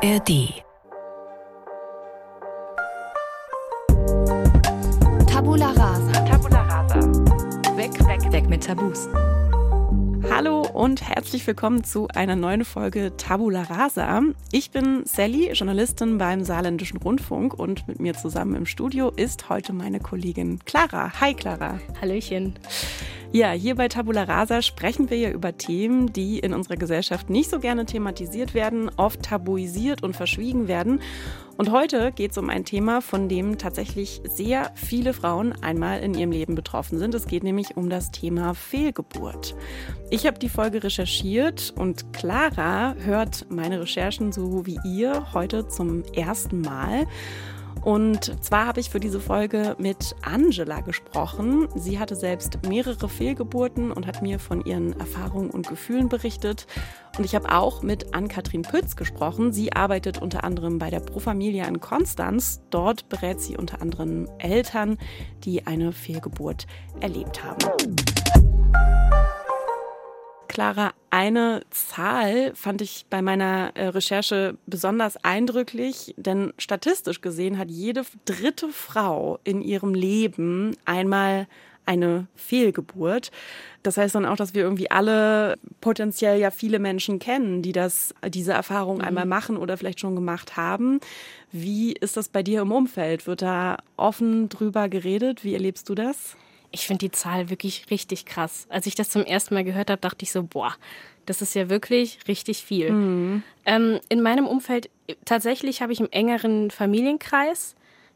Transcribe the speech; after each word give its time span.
ARD. 0.00 0.62
Tabula 5.26 5.70
rasa. 5.70 6.12
Tabula 6.24 6.62
rasa. 6.62 7.00
Weg, 7.76 7.98
weg, 8.06 8.32
weg 8.32 8.48
mit 8.48 8.64
Tabus. 8.64 9.08
Hallo 10.30 10.60
und 10.72 11.02
herzlich 11.02 11.44
willkommen 11.48 11.82
zu 11.82 12.06
einer 12.14 12.36
neuen 12.36 12.64
Folge 12.64 13.16
Tabula 13.16 13.62
Rasa. 13.62 14.22
Ich 14.52 14.70
bin 14.70 15.02
Sally, 15.04 15.50
Journalistin 15.52 16.18
beim 16.18 16.44
Saarländischen 16.44 16.98
Rundfunk 16.98 17.54
und 17.54 17.88
mit 17.88 17.98
mir 17.98 18.14
zusammen 18.14 18.54
im 18.54 18.66
Studio 18.66 19.10
ist 19.10 19.48
heute 19.48 19.72
meine 19.72 19.98
Kollegin 19.98 20.60
Clara. 20.64 21.20
Hi 21.20 21.34
Clara. 21.34 21.80
Hallöchen. 22.00 22.54
Ja, 23.30 23.50
hier 23.50 23.74
bei 23.74 23.88
Tabula 23.88 24.22
Rasa 24.22 24.62
sprechen 24.62 25.10
wir 25.10 25.18
ja 25.18 25.30
über 25.30 25.54
Themen, 25.54 26.14
die 26.14 26.38
in 26.38 26.54
unserer 26.54 26.76
Gesellschaft 26.76 27.28
nicht 27.28 27.50
so 27.50 27.60
gerne 27.60 27.84
thematisiert 27.84 28.54
werden, 28.54 28.90
oft 28.96 29.22
tabuisiert 29.22 30.02
und 30.02 30.16
verschwiegen 30.16 30.66
werden. 30.66 31.02
Und 31.58 31.70
heute 31.70 32.10
geht 32.12 32.30
es 32.30 32.38
um 32.38 32.48
ein 32.48 32.64
Thema, 32.64 33.02
von 33.02 33.28
dem 33.28 33.58
tatsächlich 33.58 34.22
sehr 34.24 34.72
viele 34.76 35.12
Frauen 35.12 35.52
einmal 35.62 36.00
in 36.00 36.14
ihrem 36.14 36.30
Leben 36.30 36.54
betroffen 36.54 36.98
sind. 36.98 37.14
Es 37.14 37.26
geht 37.26 37.44
nämlich 37.44 37.76
um 37.76 37.90
das 37.90 38.10
Thema 38.12 38.54
Fehlgeburt. 38.54 39.54
Ich 40.08 40.26
habe 40.26 40.38
die 40.38 40.48
Folge 40.48 40.82
recherchiert 40.82 41.74
und 41.76 42.14
Clara 42.14 42.94
hört 42.94 43.44
meine 43.50 43.78
Recherchen 43.78 44.32
so 44.32 44.64
wie 44.64 44.78
ihr 44.86 45.34
heute 45.34 45.68
zum 45.68 46.02
ersten 46.14 46.62
Mal. 46.62 47.06
Und 47.88 48.44
zwar 48.44 48.66
habe 48.66 48.80
ich 48.80 48.90
für 48.90 49.00
diese 49.00 49.18
Folge 49.18 49.74
mit 49.78 50.14
Angela 50.20 50.80
gesprochen. 50.80 51.68
Sie 51.74 51.98
hatte 51.98 52.16
selbst 52.16 52.58
mehrere 52.68 53.08
Fehlgeburten 53.08 53.92
und 53.92 54.06
hat 54.06 54.20
mir 54.20 54.38
von 54.38 54.62
ihren 54.62 54.92
Erfahrungen 55.00 55.48
und 55.48 55.68
Gefühlen 55.68 56.10
berichtet. 56.10 56.66
Und 57.16 57.24
ich 57.24 57.34
habe 57.34 57.50
auch 57.50 57.80
mit 57.82 58.12
Ann-Kathrin 58.12 58.60
Pütz 58.60 58.94
gesprochen. 58.94 59.54
Sie 59.54 59.72
arbeitet 59.72 60.20
unter 60.20 60.44
anderem 60.44 60.76
bei 60.76 60.90
der 60.90 61.00
Pro 61.00 61.18
Familia 61.18 61.64
in 61.64 61.80
Konstanz. 61.80 62.60
Dort 62.68 63.08
berät 63.08 63.40
sie 63.40 63.56
unter 63.56 63.80
anderem 63.80 64.28
Eltern, 64.36 64.98
die 65.44 65.66
eine 65.66 65.92
Fehlgeburt 65.92 66.66
erlebt 67.00 67.42
haben. 67.42 67.96
Clara, 70.58 70.92
eine 71.10 71.62
Zahl 71.70 72.52
fand 72.56 72.82
ich 72.82 73.06
bei 73.08 73.22
meiner 73.22 73.70
äh, 73.76 73.86
Recherche 73.86 74.58
besonders 74.66 75.16
eindrücklich, 75.22 76.16
denn 76.16 76.52
statistisch 76.58 77.20
gesehen 77.20 77.58
hat 77.58 77.70
jede 77.70 78.02
dritte 78.24 78.70
Frau 78.70 79.38
in 79.44 79.62
ihrem 79.62 79.94
Leben 79.94 80.76
einmal 80.84 81.46
eine 81.86 82.26
Fehlgeburt. 82.34 83.30
Das 83.84 83.98
heißt 83.98 84.16
dann 84.16 84.26
auch, 84.26 84.34
dass 84.34 84.52
wir 84.52 84.64
irgendwie 84.64 84.90
alle 84.90 85.54
potenziell 85.80 86.40
ja 86.40 86.50
viele 86.50 86.80
Menschen 86.80 87.20
kennen, 87.20 87.62
die 87.62 87.70
das, 87.70 88.12
diese 88.26 88.52
Erfahrung 88.52 88.96
mhm. 88.96 89.04
einmal 89.04 89.26
machen 89.26 89.58
oder 89.58 89.76
vielleicht 89.76 90.00
schon 90.00 90.16
gemacht 90.16 90.56
haben. 90.56 90.98
Wie 91.52 91.92
ist 91.92 92.16
das 92.16 92.28
bei 92.28 92.42
dir 92.42 92.62
im 92.62 92.72
Umfeld? 92.72 93.28
Wird 93.28 93.42
da 93.42 93.76
offen 93.96 94.48
drüber 94.48 94.88
geredet? 94.88 95.44
Wie 95.44 95.54
erlebst 95.54 95.88
du 95.88 95.94
das? 95.94 96.36
Ich 96.70 96.86
finde 96.86 97.06
die 97.06 97.10
Zahl 97.10 97.50
wirklich 97.50 97.90
richtig 97.90 98.26
krass. 98.26 98.66
Als 98.68 98.86
ich 98.86 98.94
das 98.94 99.10
zum 99.10 99.24
ersten 99.24 99.54
Mal 99.54 99.64
gehört 99.64 99.90
habe, 99.90 100.00
dachte 100.00 100.24
ich 100.24 100.32
so, 100.32 100.42
boah, 100.42 100.74
das 101.26 101.42
ist 101.42 101.54
ja 101.54 101.68
wirklich 101.68 102.20
richtig 102.28 102.62
viel. 102.62 102.90
Mhm. 102.90 103.42
Ähm, 103.66 104.00
in 104.08 104.22
meinem 104.22 104.46
Umfeld, 104.46 104.90
tatsächlich 105.24 105.82
habe 105.82 105.92
ich 105.92 106.00
im 106.00 106.10
engeren 106.10 106.70
Familienkreis 106.70 107.74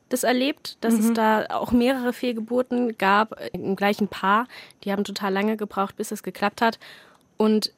das 0.09 0.25
erlebt, 0.25 0.77
dass 0.81 0.95
mhm. 0.95 1.01
es 1.01 1.13
da 1.15 1.47
auch 1.51 1.73
mehrere 1.73 2.13
Fehlgeburten 2.13 2.97
gab 2.99 3.39
äh, 3.41 3.51
im 3.53 3.77
gleichen 3.77 4.09
Paar. 4.09 4.47
Die 4.85 4.93
haben 4.93 5.05
total 5.05 5.33
lange 5.33 5.57
gebraucht, 5.57 5.97
bis 5.97 6.11
es 6.11 6.23
geklappt 6.23 6.61
hat. 6.61 6.79
Und 7.37 7.73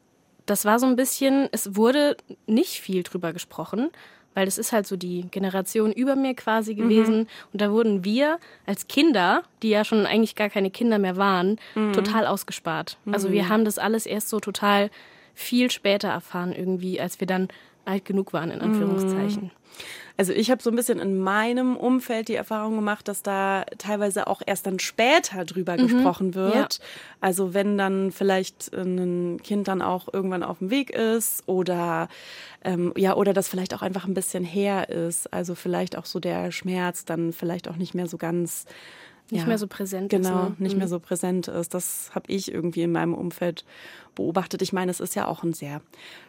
das 0.47 0.65
war 0.65 0.79
so 0.79 0.87
ein 0.87 0.97
bisschen, 0.97 1.49
es 1.53 1.77
wurde 1.77 2.17
nicht 2.47 2.81
viel 2.81 3.03
drüber 3.03 3.33
gesprochen 3.33 3.91
weil 4.35 4.45
das 4.45 4.59
ist 4.59 4.73
halt 4.73 4.87
so 4.87 4.97
die 4.97 5.27
Generation 5.31 5.93
über 5.93 6.17
mir 6.17 6.35
quasi 6.35 6.75
mhm. 6.75 6.79
gewesen. 6.79 7.17
Mhm. 7.19 7.27
Und 7.53 7.61
da 7.61 7.71
wurden 7.71 8.05
wir 8.05 8.39
als 8.67 8.89
Kinder, 8.89 9.43
die 9.63 9.71
ja 9.71 9.85
schon 9.85 10.07
eigentlich 10.07 10.35
gar 10.35 10.51
keine 10.51 10.71
Kinder 10.71 10.99
mehr 10.99 11.17
waren, 11.17 11.59
mhm. 11.75 11.93
total 11.93 12.27
ausgespart. 12.27 12.99
Also 13.11 13.31
wir 13.31 13.45
mhm. 13.45 13.49
haben 13.49 13.65
das 13.65 13.79
alles 13.79 14.07
erst 14.07 14.29
so 14.29 14.41
total 14.41 14.91
viel 15.35 15.71
später 15.71 16.09
erfahren 16.09 16.53
irgendwie, 16.53 17.01
als 17.01 17.21
wir 17.21 17.27
dann 17.27 17.49
alt 17.85 18.05
genug 18.05 18.33
waren, 18.33 18.51
in 18.51 18.61
Anführungszeichen. 18.61 19.45
Mhm. 19.45 19.51
Also 20.17 20.33
ich 20.33 20.51
habe 20.51 20.63
so 20.63 20.71
ein 20.71 20.77
bisschen 20.77 21.01
in 21.01 21.19
meinem 21.19 21.77
Umfeld 21.77 22.29
die 22.29 22.37
Erfahrung 22.37 22.77
gemacht, 22.77 23.09
dass 23.09 23.23
da 23.23 23.65
teilweise 23.79 24.29
auch 24.29 24.43
erst 24.47 24.67
dann 24.67 24.79
später 24.79 25.45
drüber 25.45 25.73
mhm. 25.73 25.89
gesprochen 25.89 26.35
wird. 26.37 26.55
Ja. 26.55 26.85
Also 27.21 27.53
wenn 27.53 27.77
dann 27.77 28.13
vielleicht 28.13 28.73
ein 28.73 29.41
Kind 29.43 29.67
dann 29.67 29.83
auch 29.83 30.07
irgendwann 30.13 30.45
auf 30.45 30.59
dem 30.59 30.71
Weg 30.71 30.91
ist 30.91 31.43
oder 31.49 32.09
ähm, 32.63 32.93
ja 32.97 33.17
oder 33.17 33.33
das 33.33 33.49
vielleicht 33.49 33.75
auch 33.75 33.83
einfach 33.83 34.07
ein 34.07 34.15
bisschen 34.15 34.45
her 34.45 34.89
ist. 34.89 35.33
Also 35.33 35.57
vielleicht 35.57 35.99
auch 35.99 36.07
so 36.07 36.21
der 36.21 36.53
Schmerz 36.53 37.05
dann 37.05 37.33
vielleicht 37.33 37.69
auch 37.69 37.77
nicht 37.77 37.95
mehr 37.95 38.07
so 38.07 38.17
ganz 38.17 38.67
nicht 39.31 39.43
ja, 39.43 39.47
mehr 39.47 39.59
so 39.59 39.67
präsent 39.67 40.11
genau, 40.11 40.29
ist. 40.29 40.35
Genau, 40.35 40.49
ne? 40.51 40.57
nicht 40.59 40.73
mhm. 40.73 40.79
mehr 40.81 40.89
so 40.89 41.01
präsent 41.01 41.49
ist. 41.49 41.75
Das 41.75 42.11
habe 42.15 42.31
ich 42.31 42.53
irgendwie 42.53 42.83
in 42.83 42.93
meinem 42.93 43.15
Umfeld 43.15 43.65
beobachtet. 44.15 44.63
Ich 44.63 44.73
meine, 44.73 44.91
es 44.91 45.01
ist 45.01 45.15
ja 45.15 45.27
auch 45.27 45.43
ein 45.43 45.53
sehr 45.53 45.81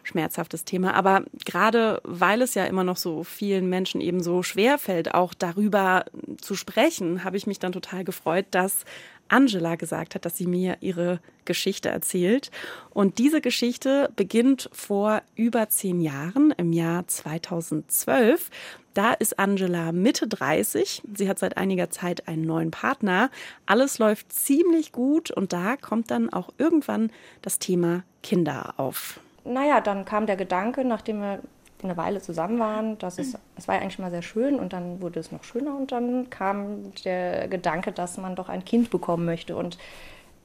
schmerzhaftes 0.02 0.64
Thema. 0.64 0.94
Aber 0.94 1.22
gerade 1.44 2.00
weil 2.04 2.42
es 2.42 2.54
ja 2.54 2.64
immer 2.64 2.84
noch 2.84 2.96
so 2.96 3.22
vielen 3.22 3.68
Menschen 3.68 4.00
eben 4.00 4.22
so 4.22 4.42
schwer 4.42 4.78
fällt, 4.78 5.14
auch 5.14 5.34
darüber 5.34 6.06
zu 6.40 6.54
sprechen, 6.54 7.22
habe 7.22 7.36
ich 7.36 7.46
mich 7.46 7.58
dann 7.58 7.72
total 7.72 8.04
gefreut, 8.04 8.46
dass 8.50 8.84
Angela 9.28 9.76
gesagt 9.76 10.14
hat, 10.14 10.24
dass 10.24 10.36
sie 10.36 10.46
mir 10.46 10.78
ihre 10.80 11.20
Geschichte 11.44 11.88
erzählt. 11.88 12.50
Und 12.90 13.18
diese 13.18 13.40
Geschichte 13.40 14.10
beginnt 14.16 14.68
vor 14.72 15.22
über 15.34 15.68
zehn 15.68 16.00
Jahren, 16.00 16.52
im 16.56 16.72
Jahr 16.72 17.06
2012. 17.06 18.50
Da 18.94 19.12
ist 19.12 19.38
Angela 19.38 19.92
Mitte 19.92 20.26
30. 20.26 21.02
Sie 21.14 21.28
hat 21.28 21.38
seit 21.38 21.58
einiger 21.58 21.90
Zeit 21.90 22.28
einen 22.28 22.42
neuen 22.42 22.70
Partner. 22.70 23.30
Alles 23.66 23.98
läuft 23.98 24.32
ziemlich 24.32 24.92
gut 24.92 25.30
und 25.30 25.52
da 25.52 25.76
kommt 25.76 26.10
dann 26.10 26.32
auch 26.32 26.48
irgendwann 26.56 27.10
das 27.42 27.58
Thema 27.58 28.04
Kinder 28.22 28.74
auf. 28.78 29.20
Naja, 29.44 29.80
dann 29.80 30.04
kam 30.04 30.26
der 30.26 30.36
Gedanke, 30.36 30.84
nachdem 30.84 31.20
wir 31.20 31.40
eine 31.86 31.96
Weile 31.96 32.20
zusammen 32.20 32.58
waren, 32.58 32.98
dass 32.98 33.18
es, 33.18 33.36
es 33.56 33.68
war 33.68 33.76
ja 33.76 33.80
eigentlich 33.80 33.98
mal 33.98 34.10
sehr 34.10 34.22
schön 34.22 34.58
und 34.58 34.72
dann 34.72 35.00
wurde 35.00 35.20
es 35.20 35.32
noch 35.32 35.44
schöner 35.44 35.76
und 35.76 35.92
dann 35.92 36.30
kam 36.30 36.94
der 37.04 37.48
Gedanke, 37.48 37.92
dass 37.92 38.18
man 38.18 38.36
doch 38.36 38.48
ein 38.48 38.64
Kind 38.64 38.90
bekommen 38.90 39.24
möchte. 39.24 39.56
Und 39.56 39.78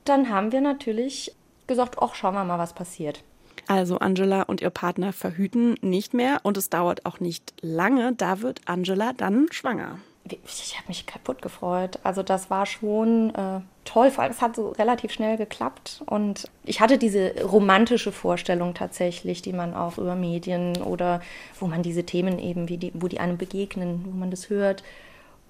dann 0.06 0.30
haben 0.30 0.52
wir 0.52 0.62
natürlich 0.62 1.36
gesagt, 1.68 1.98
ach, 2.00 2.16
schauen 2.16 2.34
wir 2.34 2.44
mal, 2.44 2.60
was 2.60 2.74
passiert. 2.74 3.24
Also 3.68 4.00
Angela 4.00 4.44
und 4.44 4.62
ihr 4.62 4.70
Partner 4.70 5.14
verhüten 5.14 5.76
nicht 5.82 6.14
mehr 6.14 6.40
und 6.44 6.58
es 6.58 6.70
dauert 6.70 7.06
auch 7.06 7.20
nicht 7.20 7.54
lange. 7.62 8.14
Da 8.14 8.42
wird 8.42 8.62
Angela 8.66 9.14
dann 9.14 9.48
schwanger. 9.52 10.00
Ich 10.26 10.78
habe 10.78 10.88
mich 10.88 11.06
kaputt 11.06 11.42
gefreut. 11.42 12.00
Also 12.04 12.24
das 12.24 12.50
war 12.50 12.66
schon 12.66 13.34
äh, 13.34 13.62
toll. 13.92 14.12
Vor 14.12 14.24
allem, 14.24 14.32
es 14.32 14.42
hat 14.42 14.56
so 14.56 14.70
relativ 14.70 15.12
schnell 15.12 15.38
geklappt. 15.38 16.02
Und 16.06 16.50
ich 16.64 16.80
hatte 16.80 16.98
diese 16.98 17.44
romantische 17.44 18.12
Vorstellung 18.12 18.74
tatsächlich, 18.74 19.42
die 19.42 19.54
man 19.54 19.74
auch 19.74 19.98
über 19.98 20.16
Medien 20.16 20.82
oder 20.82 21.22
wo 21.60 21.68
man 21.68 21.84
diese 21.84 22.06
Themen 22.06 22.40
eben, 22.40 22.68
die, 22.68 22.92
wo 22.94 23.08
die 23.08 23.20
einem 23.20 23.38
begegnen, 23.38 24.06
wo 24.06 24.12
man 24.12 24.32
das 24.32 24.50
hört. 24.50 24.84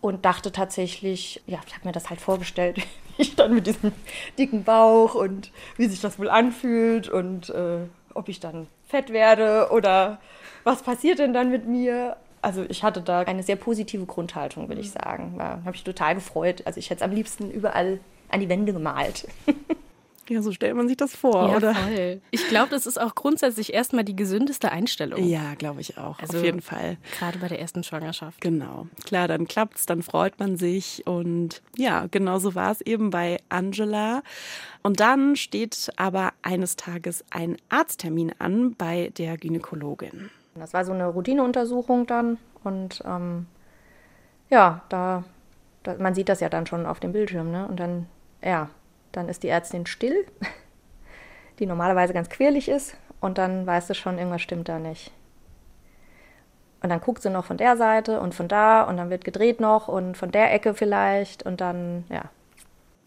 Und 0.02 0.26
dachte 0.26 0.52
tatsächlich, 0.52 1.42
ja, 1.46 1.60
ich 1.68 1.76
habe 1.76 1.88
mir 1.88 1.92
das 1.92 2.10
halt 2.10 2.20
vorgestellt, 2.20 2.78
wie 3.18 3.22
ich 3.22 3.36
dann 3.36 3.54
mit 3.54 3.68
diesem 3.68 3.92
dicken 4.38 4.64
Bauch 4.64 5.14
und 5.14 5.52
wie 5.78 5.86
sich 5.86 6.02
das 6.02 6.18
wohl 6.18 6.30
anfühlt 6.30 7.08
und 7.08 7.50
äh, 7.52 7.82
ob 8.14 8.28
ich 8.28 8.40
dann 8.40 8.68
fett 8.88 9.12
werde 9.12 9.70
oder 9.72 10.20
was 10.64 10.82
passiert 10.82 11.20
denn 11.20 11.34
dann 11.34 11.52
mit 11.52 11.68
mir. 11.68 12.18
Also 12.42 12.66
ich 12.68 12.84
hatte 12.84 13.02
da 13.02 13.20
eine 13.20 13.44
sehr 13.44 13.56
positive 13.56 14.08
Grundhaltung, 14.08 14.68
will 14.68 14.80
ich 14.80 14.88
mhm. 14.88 15.00
sagen. 15.00 15.36
Da 15.38 15.62
habe 15.64 15.76
ich 15.76 15.84
total 15.84 16.16
gefreut. 16.16 16.64
Also 16.66 16.80
ich 16.80 16.90
hätte 16.90 17.04
es 17.04 17.10
am 17.10 17.16
liebsten 17.16 17.52
überall 17.52 18.00
an 18.32 18.40
die 18.40 18.50
Wände 18.50 18.74
gemalt. 18.74 19.28
Ja, 20.30 20.42
so 20.42 20.54
stellt 20.54 20.78
man 20.78 20.88
sich 20.88 20.96
das 20.96 21.14
vor, 21.14 21.50
ja, 21.50 21.58
oder? 21.58 21.76
Voll. 21.76 22.22
Ich 22.32 22.48
glaube, 22.48 22.70
das 22.70 22.86
ist 22.86 23.02
auch 23.02 23.16
grundsätzlich 23.16 23.74
erstmal 23.74 24.06
die 24.06 24.16
gesündeste 24.16 24.72
Einstellung. 24.72 25.22
Ja, 25.28 25.56
glaube 25.58 25.82
ich 25.82 25.98
auch. 25.98 26.20
Also 26.20 26.38
auf 26.38 26.44
jeden 26.46 26.62
Fall. 26.62 26.96
Gerade 27.20 27.38
bei 27.40 27.50
der 27.50 27.60
ersten 27.60 27.84
Schwangerschaft. 27.84 28.40
Genau. 28.40 28.88
Klar, 29.04 29.28
dann 29.28 29.46
klappt's, 29.46 29.86
dann 29.86 30.02
freut 30.02 30.40
man 30.40 30.56
sich. 30.56 31.06
Und 31.06 31.62
ja, 31.76 32.08
genau 32.12 32.40
so 32.40 32.56
war 32.56 32.72
es 32.72 32.80
eben 32.80 33.10
bei 33.10 33.40
Angela. 33.50 34.24
Und 34.84 35.02
dann 35.02 35.36
steht 35.36 35.92
aber 35.98 36.32
eines 36.44 36.78
Tages 36.78 37.26
ein 37.32 37.58
Arzttermin 37.68 38.32
an 38.40 38.76
bei 38.76 39.12
der 39.18 39.38
Gynäkologin. 39.38 40.30
Das 40.56 40.74
war 40.74 40.86
so 40.86 40.94
eine 40.94 41.08
Routineuntersuchung 41.08 42.08
dann. 42.08 42.38
Und 42.64 43.04
ähm, 43.06 43.48
ja, 44.50 44.82
da, 44.88 45.26
da, 45.84 45.96
man 45.96 46.16
sieht 46.16 46.30
das 46.30 46.40
ja 46.40 46.48
dann 46.48 46.68
schon 46.68 46.86
auf 46.86 47.02
dem 47.02 47.12
Bildschirm, 47.12 47.52
ne? 47.52 47.68
Und 47.68 47.82
dann, 47.82 48.08
ja, 48.44 48.70
dann 49.12 49.30
ist 49.30 49.44
die 49.44 49.50
Ärztin 49.50 49.86
still, 49.86 50.26
die 51.60 51.66
normalerweise 51.66 52.14
ganz 52.14 52.30
quirlig 52.30 52.70
ist, 52.70 52.96
und 53.20 53.38
dann 53.38 53.66
weißt 53.66 53.90
du 53.90 53.94
schon, 53.94 54.18
irgendwas 54.18 54.42
stimmt 54.42 54.68
da 54.68 54.80
nicht. 54.80 55.12
Und 56.82 56.90
dann 56.90 57.00
guckt 57.00 57.22
sie 57.22 57.30
noch 57.30 57.46
von 57.46 57.58
der 57.58 57.78
Seite 57.78 58.20
und 58.20 58.34
von 58.34 58.48
da 58.48 58.82
und 58.84 58.98
dann 58.98 59.12
wird 59.12 59.24
gedreht 59.24 59.60
noch 59.60 59.88
und 59.88 60.18
von 60.18 60.32
der 60.32 60.52
Ecke 60.52 60.74
vielleicht 60.74 61.44
und 61.44 61.62
dann, 61.62 62.06
ja. 62.10 62.24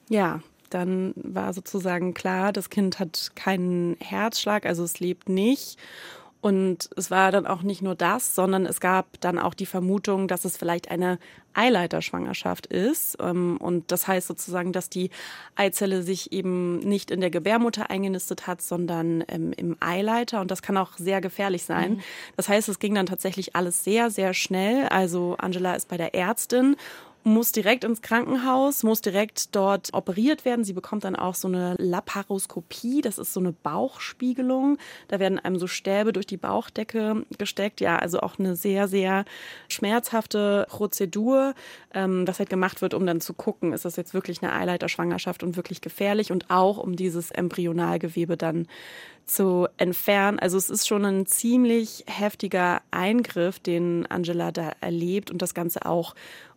Ja, 0.08 0.40
dann 0.70 1.12
war 1.16 1.52
sozusagen 1.52 2.14
klar, 2.14 2.52
das 2.52 2.70
Kind 2.70 3.00
hat 3.00 3.32
keinen 3.34 3.96
Herzschlag, 4.00 4.64
also 4.66 4.84
es 4.84 5.00
lebt 5.00 5.28
nicht. 5.28 5.78
Und 6.44 6.90
es 6.94 7.10
war 7.10 7.32
dann 7.32 7.46
auch 7.46 7.62
nicht 7.62 7.80
nur 7.80 7.94
das, 7.94 8.34
sondern 8.34 8.66
es 8.66 8.78
gab 8.78 9.18
dann 9.22 9.38
auch 9.38 9.54
die 9.54 9.64
Vermutung, 9.64 10.28
dass 10.28 10.44
es 10.44 10.58
vielleicht 10.58 10.90
eine 10.90 11.18
Eileiterschwangerschaft 11.54 12.66
ist. 12.66 13.16
Ähm, 13.18 13.56
und 13.56 13.90
das 13.90 14.06
heißt 14.06 14.26
sozusagen, 14.26 14.70
dass 14.70 14.90
die 14.90 15.08
Eizelle 15.56 16.02
sich 16.02 16.32
eben 16.32 16.80
nicht 16.80 17.10
in 17.10 17.22
der 17.22 17.30
Gebärmutter 17.30 17.88
eingenistet 17.88 18.46
hat, 18.46 18.60
sondern 18.60 19.24
ähm, 19.28 19.54
im 19.56 19.78
Eileiter. 19.80 20.42
Und 20.42 20.50
das 20.50 20.60
kann 20.60 20.76
auch 20.76 20.98
sehr 20.98 21.22
gefährlich 21.22 21.64
sein. 21.64 21.92
Mhm. 21.94 22.00
Das 22.36 22.50
heißt, 22.50 22.68
es 22.68 22.78
ging 22.78 22.94
dann 22.94 23.06
tatsächlich 23.06 23.56
alles 23.56 23.82
sehr, 23.82 24.10
sehr 24.10 24.34
schnell. 24.34 24.86
Also 24.88 25.36
Angela 25.38 25.74
ist 25.74 25.88
bei 25.88 25.96
der 25.96 26.14
Ärztin 26.14 26.76
muss 27.24 27.52
direkt 27.52 27.84
ins 27.84 28.02
Krankenhaus, 28.02 28.82
muss 28.82 29.00
direkt 29.00 29.56
dort 29.56 29.94
operiert 29.94 30.44
werden. 30.44 30.62
Sie 30.64 30.74
bekommt 30.74 31.04
dann 31.04 31.16
auch 31.16 31.34
so 31.34 31.48
eine 31.48 31.74
Laparoskopie, 31.78 33.00
das 33.00 33.18
ist 33.18 33.32
so 33.32 33.40
eine 33.40 33.52
Bauchspiegelung. 33.52 34.76
Da 35.08 35.18
werden 35.18 35.38
einem 35.38 35.58
so 35.58 35.66
Stäbe 35.66 36.12
durch 36.12 36.26
die 36.26 36.36
Bauchdecke 36.36 37.24
gesteckt. 37.38 37.80
Ja, 37.80 37.96
also 37.96 38.20
auch 38.20 38.38
eine 38.38 38.56
sehr, 38.56 38.88
sehr 38.88 39.24
schmerzhafte 39.68 40.66
Prozedur, 40.68 41.54
ähm, 41.94 42.28
was 42.28 42.38
halt 42.38 42.50
gemacht 42.50 42.82
wird, 42.82 42.92
um 42.92 43.06
dann 43.06 43.22
zu 43.22 43.32
gucken, 43.32 43.72
ist 43.72 43.86
das 43.86 43.96
jetzt 43.96 44.12
wirklich 44.12 44.42
eine 44.42 44.52
Eileiterschwangerschaft 44.52 45.42
und 45.42 45.56
wirklich 45.56 45.80
gefährlich 45.80 46.30
und 46.30 46.50
auch 46.50 46.76
um 46.76 46.94
dieses 46.94 47.30
Embryonalgewebe 47.30 48.36
dann 48.36 48.68
zu 49.26 49.66
entfernen. 49.78 50.38
Also 50.38 50.58
es 50.58 50.68
ist 50.68 50.86
schon 50.86 51.04
ein 51.04 51.26
ziemlich 51.26 52.04
heftiger 52.06 52.82
Eingriff, 52.90 53.58
den 53.58 54.06
Angela 54.06 54.52
da 54.52 54.72
erlebt 54.80 55.30
und 55.30 55.40
das 55.40 55.54
Ganze 55.54 55.86
auch 55.86 56.14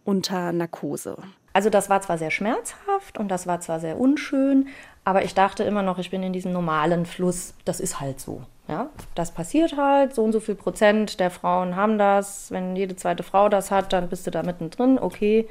unter 0.07 0.53
Narkose. 0.53 1.17
Also 1.51 1.69
das 1.69 1.89
war 1.89 2.01
zwar 2.01 2.17
sehr 2.17 2.31
schmerzhaft 2.31 3.17
und 3.17 3.27
das 3.27 3.45
war 3.45 3.59
zwar 3.59 3.79
sehr 3.79 3.99
unschön, 3.99 4.69
aber 5.03 5.25
ich 5.25 5.33
dachte 5.33 5.63
immer 5.63 5.81
noch, 5.81 5.97
ich 5.97 6.11
bin 6.11 6.23
in 6.23 6.31
diesem 6.33 6.53
normalen 6.53 7.05
Fluss. 7.05 7.55
Das 7.65 7.79
ist 7.79 7.99
halt 7.99 8.19
so. 8.19 8.41
Ja, 8.69 8.89
das 9.15 9.31
passiert 9.31 9.75
halt. 9.75 10.13
So 10.13 10.23
und 10.23 10.31
so 10.31 10.39
viel 10.39 10.55
Prozent 10.55 11.19
der 11.19 11.31
Frauen 11.31 11.75
haben 11.75 11.97
das. 11.97 12.51
Wenn 12.51 12.75
jede 12.75 12.95
zweite 12.95 13.23
Frau 13.23 13.49
das 13.49 13.71
hat, 13.71 13.91
dann 13.91 14.09
bist 14.09 14.25
du 14.27 14.31
da 14.31 14.43
mittendrin. 14.43 14.99
Okay, 14.99 15.47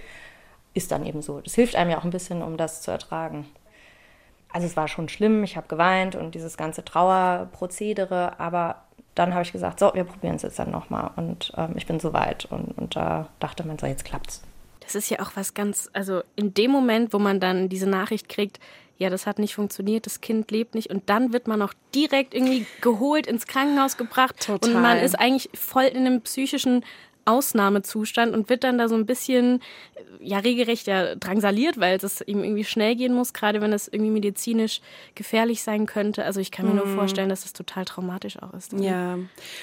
ist 0.75 0.91
dann 0.91 1.05
eben 1.05 1.23
so. 1.23 1.41
Das 1.41 1.55
hilft 1.55 1.77
einem 1.77 1.91
ja 1.91 1.99
auch 1.99 2.05
ein 2.05 2.11
bisschen, 2.11 2.43
um 2.43 2.57
das 2.57 2.83
zu 2.83 2.91
ertragen. 2.91 3.47
Also 4.53 4.67
es 4.67 4.77
war 4.77 4.89
schon 4.89 5.09
schlimm. 5.09 5.45
Ich 5.45 5.57
habe 5.57 5.69
geweint 5.69 6.15
und 6.15 6.35
dieses 6.35 6.57
ganze 6.57 6.85
Trauerprozedere. 6.85 8.39
Aber 8.39 8.86
dann 9.17 9.33
habe 9.33 9.43
ich 9.43 9.51
gesagt, 9.51 9.81
so, 9.81 9.91
wir 9.95 10.05
probieren 10.05 10.37
es 10.37 10.43
jetzt 10.43 10.59
dann 10.59 10.71
nochmal. 10.71 11.11
Und 11.17 11.53
ähm, 11.57 11.73
ich 11.75 11.87
bin 11.87 11.99
soweit. 11.99 12.45
Und, 12.45 12.79
und 12.79 12.95
da 12.95 13.29
dachte 13.41 13.67
man 13.67 13.79
so, 13.79 13.87
jetzt 13.87 14.05
klappt's. 14.05 14.43
Das 14.81 14.95
ist 14.95 15.11
ja 15.11 15.19
auch 15.21 15.33
was 15.35 15.55
ganz, 15.55 15.91
also 15.95 16.23
in 16.37 16.55
dem 16.55 16.71
Moment, 16.71 17.13
wo 17.13 17.19
man 17.19 17.41
dann 17.41 17.69
diese 17.69 17.89
Nachricht 17.89 18.29
kriegt, 18.29 18.61
ja, 18.99 19.11
das 19.11 19.27
hat 19.27 19.39
nicht 19.39 19.55
funktioniert, 19.55 20.07
das 20.07 20.21
Kind 20.21 20.51
lebt 20.51 20.75
nicht 20.75 20.91
und 20.91 21.11
dann 21.11 21.33
wird 21.33 21.49
man 21.49 21.61
auch 21.61 21.75
direkt 21.95 22.35
irgendwie 22.35 22.67
geholt, 22.81 23.27
ins 23.27 23.47
Krankenhaus 23.47 23.97
gebracht 23.97 24.41
Total. 24.41 24.75
und 24.75 24.81
man 24.81 24.99
ist 24.99 25.19
eigentlich 25.19 25.51
voll 25.55 25.85
in 25.85 26.07
einem 26.07 26.23
psychischen 26.23 26.85
Ausnahmezustand 27.27 28.35
und 28.35 28.49
wird 28.49 28.65
dann 28.65 28.79
da 28.79 28.89
so 28.89 28.95
ein 28.95 29.05
bisschen, 29.05 29.61
ja, 30.21 30.39
regelrecht 30.39 30.87
ja 30.87 31.15
drangsaliert, 31.17 31.79
weil 31.79 31.97
es 31.97 32.21
ihm 32.23 32.43
irgendwie 32.43 32.65
schnell 32.65 32.97
gehen 32.97 33.15
muss, 33.15 33.33
gerade 33.33 33.61
wenn 33.61 33.73
es 33.73 33.89
irgendwie 33.89 34.13
medizinisch 34.13 34.81
gefährlich 35.15 35.63
sein 35.63 35.87
könnte. 35.87 36.25
Also 36.25 36.41
ich 36.41 36.51
kann 36.51 36.67
mir 36.67 36.75
nur 36.75 36.87
mhm. 36.87 36.95
vorstellen, 36.95 37.29
dass 37.29 37.43
das 37.43 37.53
total 37.53 37.85
traumatisch 37.85 38.41
auch 38.43 38.55
ist. 38.55 38.73
Ja, 38.75 39.19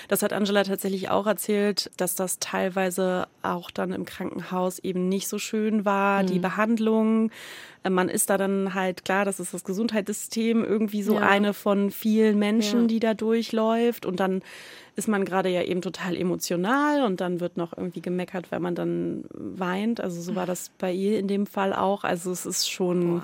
das 0.09 0.21
hat 0.21 0.33
Angela 0.33 0.63
tatsächlich 0.63 1.09
auch 1.09 1.25
erzählt, 1.25 1.89
dass 1.97 2.15
das 2.15 2.39
teilweise 2.39 3.27
auch 3.41 3.71
dann 3.71 3.93
im 3.93 4.05
Krankenhaus 4.05 4.79
eben 4.79 5.09
nicht 5.09 5.27
so 5.27 5.39
schön 5.39 5.85
war, 5.85 6.23
mhm. 6.23 6.27
die 6.27 6.39
Behandlung. 6.39 7.31
Äh, 7.83 7.89
man 7.89 8.09
ist 8.09 8.29
da 8.29 8.37
dann 8.37 8.73
halt 8.73 9.05
klar, 9.05 9.25
das 9.25 9.39
ist 9.39 9.53
das 9.53 9.63
Gesundheitssystem 9.63 10.63
irgendwie 10.63 11.03
so 11.03 11.15
ja. 11.15 11.21
eine 11.21 11.53
von 11.53 11.91
vielen 11.91 12.39
Menschen, 12.39 12.81
ja. 12.81 12.87
die 12.87 12.99
da 12.99 13.13
durchläuft 13.13 14.05
und 14.05 14.19
dann 14.19 14.41
ist 14.95 15.07
man 15.07 15.25
gerade 15.25 15.49
ja 15.49 15.63
eben 15.63 15.81
total 15.81 16.15
emotional 16.15 17.03
und 17.03 17.21
dann 17.21 17.39
wird 17.39 17.57
noch 17.57 17.75
irgendwie 17.75 18.01
gemeckert, 18.01 18.51
wenn 18.51 18.61
man 18.61 18.75
dann 18.75 19.25
weint. 19.33 20.01
Also 20.01 20.21
so 20.21 20.35
war 20.35 20.45
das 20.45 20.71
bei 20.77 20.91
ihr 20.91 21.19
in 21.19 21.27
dem 21.27 21.45
Fall 21.45 21.73
auch. 21.73 22.03
Also 22.03 22.31
es 22.31 22.45
ist 22.45 22.69
schon. 22.69 23.21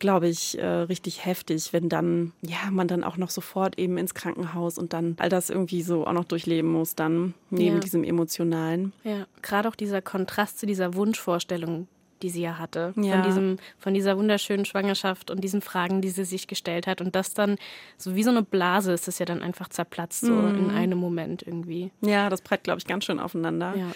glaube 0.00 0.28
ich, 0.28 0.58
äh, 0.58 0.66
richtig 0.66 1.24
heftig, 1.24 1.72
wenn 1.72 1.88
dann, 1.88 2.32
ja, 2.42 2.70
man 2.70 2.88
dann 2.88 3.04
auch 3.04 3.16
noch 3.16 3.30
sofort 3.30 3.78
eben 3.78 3.96
ins 3.96 4.12
Krankenhaus 4.12 4.76
und 4.76 4.92
dann 4.92 5.16
all 5.18 5.28
das 5.28 5.50
irgendwie 5.50 5.82
so 5.82 6.06
auch 6.06 6.12
noch 6.12 6.24
durchleben 6.24 6.70
muss, 6.70 6.94
dann 6.94 7.32
neben 7.48 7.76
ja. 7.76 7.80
diesem 7.80 8.04
Emotionalen. 8.04 8.92
Ja, 9.04 9.26
gerade 9.40 9.68
auch 9.68 9.76
dieser 9.76 10.02
Kontrast 10.02 10.58
zu 10.58 10.66
dieser 10.66 10.94
Wunschvorstellung, 10.94 11.86
die 12.24 12.30
sie 12.30 12.40
ja 12.40 12.58
hatte, 12.58 12.94
ja. 12.96 13.12
von, 13.12 13.22
diesem, 13.22 13.56
von 13.78 13.92
dieser 13.92 14.16
wunderschönen 14.16 14.64
Schwangerschaft 14.64 15.30
und 15.30 15.44
diesen 15.44 15.60
Fragen, 15.60 16.00
die 16.00 16.08
sie 16.08 16.24
sich 16.24 16.46
gestellt 16.46 16.86
hat. 16.86 17.02
Und 17.02 17.14
das 17.14 17.34
dann, 17.34 17.56
so 17.98 18.16
wie 18.16 18.22
so 18.22 18.30
eine 18.30 18.42
Blase, 18.42 18.94
ist 18.94 19.08
es 19.08 19.18
ja 19.18 19.26
dann 19.26 19.42
einfach 19.42 19.68
zerplatzt, 19.68 20.22
so 20.22 20.32
mhm. 20.32 20.58
in 20.58 20.70
einem 20.70 20.96
Moment 20.96 21.46
irgendwie. 21.46 21.90
Ja, 22.00 22.30
das 22.30 22.40
prallt, 22.40 22.64
glaube 22.64 22.78
ich, 22.78 22.86
ganz 22.86 23.04
schön 23.04 23.20
aufeinander. 23.20 23.74
Ja. 23.76 23.88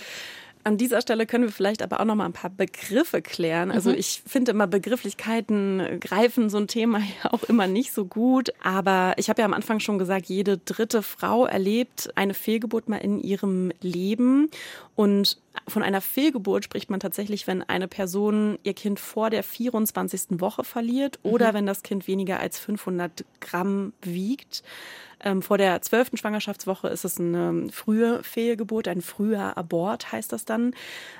An 0.64 0.76
dieser 0.76 1.00
Stelle 1.00 1.26
können 1.26 1.44
wir 1.44 1.52
vielleicht 1.52 1.82
aber 1.82 2.00
auch 2.00 2.04
noch 2.04 2.14
mal 2.14 2.24
ein 2.24 2.32
paar 2.32 2.50
Begriffe 2.50 3.22
klären. 3.22 3.70
Also 3.70 3.90
mhm. 3.90 3.96
ich 3.96 4.22
finde 4.26 4.50
immer 4.50 4.66
Begrifflichkeiten 4.66 6.00
greifen 6.00 6.50
so 6.50 6.58
ein 6.58 6.68
Thema 6.68 6.98
ja 7.22 7.32
auch 7.32 7.44
immer 7.44 7.66
nicht 7.66 7.92
so 7.92 8.04
gut. 8.04 8.50
Aber 8.62 9.14
ich 9.16 9.28
habe 9.28 9.42
ja 9.42 9.46
am 9.46 9.54
Anfang 9.54 9.80
schon 9.80 9.98
gesagt, 9.98 10.26
jede 10.26 10.58
dritte 10.58 11.02
Frau 11.02 11.46
erlebt 11.46 12.10
eine 12.14 12.34
Fehlgeburt 12.34 12.88
mal 12.88 12.98
in 12.98 13.20
ihrem 13.20 13.72
Leben. 13.80 14.50
Und 14.94 15.38
von 15.66 15.82
einer 15.82 16.00
Fehlgeburt 16.00 16.64
spricht 16.64 16.90
man 16.90 17.00
tatsächlich, 17.00 17.46
wenn 17.46 17.62
eine 17.62 17.88
Person 17.88 18.58
ihr 18.62 18.74
Kind 18.74 19.00
vor 19.00 19.30
der 19.30 19.42
24. 19.42 20.40
Woche 20.40 20.64
verliert 20.64 21.18
oder 21.22 21.50
mhm. 21.50 21.56
wenn 21.56 21.66
das 21.66 21.82
Kind 21.82 22.06
weniger 22.08 22.40
als 22.40 22.58
500 22.58 23.24
Gramm 23.40 23.92
wiegt. 24.02 24.62
Ähm, 25.20 25.42
vor 25.42 25.58
der 25.58 25.82
zwölften 25.82 26.16
Schwangerschaftswoche 26.16 26.88
ist 26.88 27.04
es 27.04 27.18
eine 27.18 27.68
frühe 27.72 28.22
Fehlgeburt, 28.22 28.88
ein 28.88 29.02
früher 29.02 29.56
Abort 29.56 30.12
heißt 30.12 30.32
das 30.32 30.44
dann. 30.44 30.74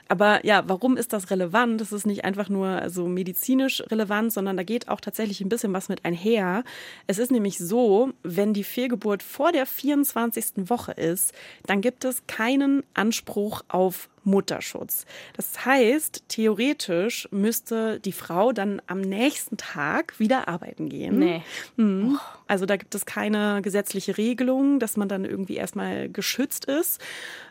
Aber 0.09 0.45
ja, 0.47 0.63
warum 0.67 0.97
ist 0.97 1.13
das 1.13 1.31
relevant? 1.31 1.81
Es 1.81 1.93
ist 1.93 2.07
nicht 2.07 2.25
einfach 2.25 2.49
nur 2.49 2.89
so 2.91 3.09
medizinisch 3.09 3.83
relevant, 3.91 4.33
sondern 4.33 4.57
da 4.57 4.63
geht 4.63 4.89
auch 4.89 5.01
tatsächlich 5.01 5.41
ein 5.41 5.49
bisschen 5.49 5.73
was 5.73 5.89
mit 5.89 6.05
einher. 6.05 6.65
Es 7.07 7.19
ist 7.19 7.33
nämlich 7.33 7.59
so, 7.59 8.11
wenn 8.23 8.55
die 8.55 8.65
Fehlgeburt 8.65 9.23
vor 9.23 9.53
der 9.53 9.67
24. 9.67 10.69
Woche 10.71 10.93
ist, 10.93 11.33
dann 11.67 11.81
gibt 11.81 12.05
es 12.05 12.27
keinen 12.27 12.85
Anspruch 12.95 13.63
auf 13.69 14.09
Mutterschutz. 14.29 15.07
Das 15.37 15.65
heißt, 15.65 16.25
theoretisch 16.29 17.29
müsste 17.31 18.01
die 18.01 18.13
Frau 18.13 18.53
dann 18.53 18.83
am 18.87 19.01
nächsten 19.01 19.57
Tag 19.57 20.19
wieder 20.19 20.49
arbeiten 20.49 20.89
gehen. 20.89 21.19
Nee. 21.19 21.43
Mhm. 21.77 22.19
Also 22.47 22.67
da 22.67 22.77
gibt 22.77 22.95
es 22.95 23.07
keine 23.07 23.61
gesetzliche 23.63 24.17
Regelung, 24.17 24.79
dass 24.81 24.97
man 24.97 25.09
dann 25.09 25.25
irgendwie 25.25 25.57
erstmal 25.57 26.09
geschützt 26.09 26.67
ist. 26.67 27.01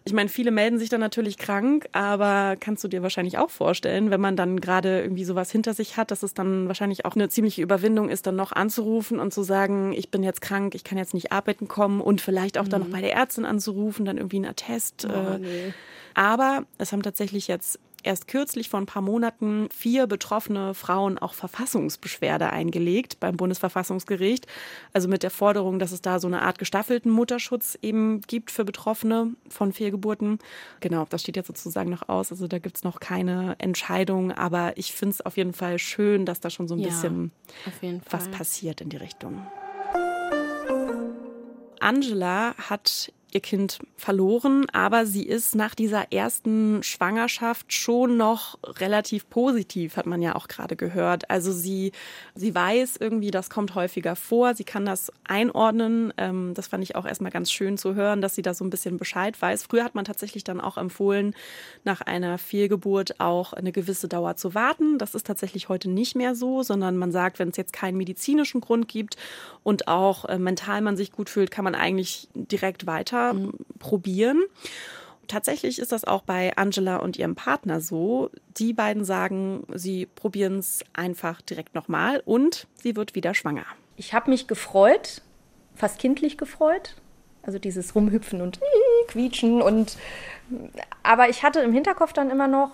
Ich 0.06 0.14
meine, 0.14 0.30
viele 0.30 0.52
melden 0.52 0.80
sich 0.80 0.90
dann 0.90 1.02
natürlich 1.02 1.38
krank, 1.38 1.88
aber 1.92 2.56
kannst 2.60 2.84
du 2.84 2.88
dir 2.88 3.04
wahrscheinlich 3.04 3.38
auch 3.38 3.50
vorstellen, 3.50 4.10
wenn 4.10 4.22
man 4.22 4.36
dann 4.36 4.62
gerade 4.62 5.02
irgendwie 5.02 5.26
sowas 5.26 5.52
hinter 5.52 5.74
sich 5.74 5.98
hat, 5.98 6.12
dass 6.12 6.24
es 6.24 6.34
dann 6.34 6.68
wahrscheinlich 6.68 7.06
auch 7.06 7.16
eine 7.16 7.30
ziemliche 7.30 7.62
Überwindung 7.62 8.10
ist, 8.10 8.26
dann 8.26 8.36
noch 8.36 8.54
anzurufen 8.54 9.20
und 9.20 9.34
zu 9.34 9.44
sagen, 9.44 9.92
ich 9.94 10.10
bin 10.10 10.24
jetzt 10.24 10.42
krank, 10.42 10.76
ich 10.76 10.84
kann 10.84 10.98
jetzt 10.98 11.14
nicht 11.14 11.32
arbeiten 11.32 11.68
kommen 11.68 12.00
und 12.00 12.22
vielleicht 12.22 12.58
auch 12.58 12.66
mhm. 12.66 12.70
dann 12.70 12.82
noch 12.82 12.90
bei 12.90 13.02
der 13.02 13.14
Ärztin 13.14 13.46
anzurufen, 13.46 14.06
dann 14.06 14.18
irgendwie 14.18 14.38
einen 14.38 14.46
Attest. 14.46 15.08
Oh, 15.10 15.36
äh, 15.36 15.40
nee. 15.40 15.74
Aber 16.18 16.66
es 16.80 16.94
haben 16.94 17.04
tatsächlich 17.04 17.48
jetzt 17.48 17.80
erst 18.02 18.28
kürzlich 18.28 18.70
vor 18.70 18.82
ein 18.82 18.88
paar 18.88 19.04
Monaten 19.04 19.70
vier 19.72 20.08
betroffene 20.08 20.74
Frauen 20.74 21.20
auch 21.20 21.36
Verfassungsbeschwerde 21.36 22.50
eingelegt 22.50 23.20
beim 23.20 23.38
Bundesverfassungsgericht. 23.38 24.48
Also 24.94 25.08
mit 25.10 25.22
der 25.22 25.30
Forderung, 25.30 25.78
dass 25.78 25.92
es 25.92 26.02
da 26.02 26.20
so 26.20 26.26
eine 26.26 26.42
Art 26.42 26.58
gestaffelten 26.58 27.12
Mutterschutz 27.12 27.78
eben 27.84 28.22
gibt 28.22 28.50
für 28.50 28.66
Betroffene 28.66 29.36
von 29.48 29.74
Fehlgeburten. 29.74 30.40
Genau, 30.80 31.06
das 31.08 31.22
steht 31.22 31.36
jetzt 31.36 31.48
sozusagen 31.48 31.92
noch 31.92 32.10
aus. 32.10 32.32
Also 32.32 32.48
da 32.48 32.58
gibt 32.58 32.78
es 32.78 32.84
noch 32.84 33.00
keine 33.00 33.56
Entscheidung. 33.60 34.32
Aber 34.32 34.76
ich 34.76 34.94
finde 34.94 35.14
es 35.14 35.22
auf 35.22 35.38
jeden 35.38 35.54
Fall 35.54 35.78
schön, 35.78 36.26
dass 36.26 36.40
da 36.40 36.50
schon 36.50 36.68
so 36.68 36.74
ein 36.74 36.80
ja, 36.80 36.88
bisschen 36.88 37.32
was 38.10 38.28
passiert 38.30 38.82
in 38.82 38.90
die 38.90 38.98
Richtung. 38.98 39.46
Angela 41.80 42.56
hat 42.56 43.14
ihr 43.34 43.42
Kind 43.42 43.80
verloren, 43.98 44.68
aber 44.72 45.06
sie 45.06 45.24
ist 45.24 45.54
nach 45.54 45.76
dieser 45.76 46.14
ersten 46.14 46.82
Schwangerschaft 46.82 47.74
schon 47.74 48.16
noch 48.16 48.58
relativ 48.64 49.30
positiv, 49.30 49.98
hat 49.98 50.06
man 50.06 50.22
ja 50.22 50.36
auch 50.36 50.48
gerade 50.48 50.78
gehört. 50.78 51.30
Also 51.30 51.52
sie, 51.52 51.92
sie 52.36 52.56
weiß 52.56 52.98
irgendwie, 52.98 53.32
das 53.32 53.50
kommt 53.50 53.76
häufiger 53.76 54.16
vor, 54.16 54.56
sie 54.56 54.64
kann 54.64 54.86
das 54.86 55.12
einordnen. 55.26 56.14
Ähm, 56.18 56.54
das 56.54 56.68
fand 56.68 56.84
ich 56.84 56.96
auch 56.96 57.06
erstmal 57.06 57.32
ganz 57.32 57.52
schön 57.52 57.78
zu 57.78 57.96
hören, 57.96 58.22
dass 58.22 58.36
sie 58.36 58.42
da 58.42 58.54
so 58.54 58.64
ein 58.64 58.70
bisschen 58.70 58.98
Bescheid 58.98 59.40
weiß. 59.42 59.64
Früher 59.64 59.84
hat 59.84 59.96
man 59.96 60.06
tatsächlich 60.06 60.46
dann 60.46 60.62
auch 60.62 60.78
empfohlen, 60.78 61.36
nach 61.84 62.00
einer 62.00 62.38
Fehlgeburt 62.38 63.20
auch 63.20 63.52
eine 63.52 63.74
gewisse 63.74 64.08
Dauer 64.08 64.38
zu 64.38 64.56
warten. 64.56 65.00
Das 65.00 65.16
ist 65.16 65.28
tatsächlich 65.28 65.68
heute 65.68 65.90
nicht 65.90 66.16
mehr 66.16 66.34
so, 66.34 66.64
sondern 66.64 66.96
man 66.96 67.12
sagt, 67.12 67.40
wenn 67.40 67.50
es 67.50 67.58
jetzt 67.58 67.74
keinen 67.74 67.98
medizinischen 67.98 68.62
Grund 68.62 68.88
gibt 68.88 69.18
und 69.64 69.90
auch 69.90 70.24
äh, 70.26 70.40
mental 70.40 70.82
man 70.82 70.96
sich 70.96 71.12
gut 71.12 71.30
fühlt, 71.30 71.52
kann 71.52 71.66
man 71.66 71.76
eigentlich 71.76 72.30
direkt 72.34 72.88
weiter 72.88 73.17
mhm. 73.34 73.54
probieren. 73.80 74.42
Tatsächlich 75.28 75.80
ist 75.80 75.92
das 75.92 76.06
auch 76.06 76.22
bei 76.22 76.56
Angela 76.56 76.98
und 76.98 77.18
ihrem 77.18 77.36
Partner 77.36 77.82
so. 77.82 78.32
Die 78.58 78.74
beiden 78.74 79.04
sagen, 79.04 79.66
sie 79.74 80.06
probieren 80.06 80.60
es 80.60 80.84
einfach 80.94 81.42
direkt 81.42 81.76
nochmal 81.76 82.22
und 82.26 82.68
sie 82.76 82.96
wird 82.96 83.14
wieder 83.14 83.34
schwanger. 83.34 83.66
Ich 83.98 84.14
habe 84.14 84.30
mich 84.30 84.48
gefreut, 84.48 85.22
fast 85.76 86.00
kindlich 86.00 86.38
gefreut. 86.38 86.96
Also 87.44 87.60
dieses 87.60 87.96
Rumhüpfen 87.96 88.42
und 88.42 88.60
quietschen 89.08 89.62
und 89.62 89.98
aber 91.04 91.30
ich 91.30 91.44
hatte 91.44 91.62
im 91.62 91.72
Hinterkopf 91.72 92.12
dann 92.12 92.30
immer 92.30 92.48
noch, 92.48 92.72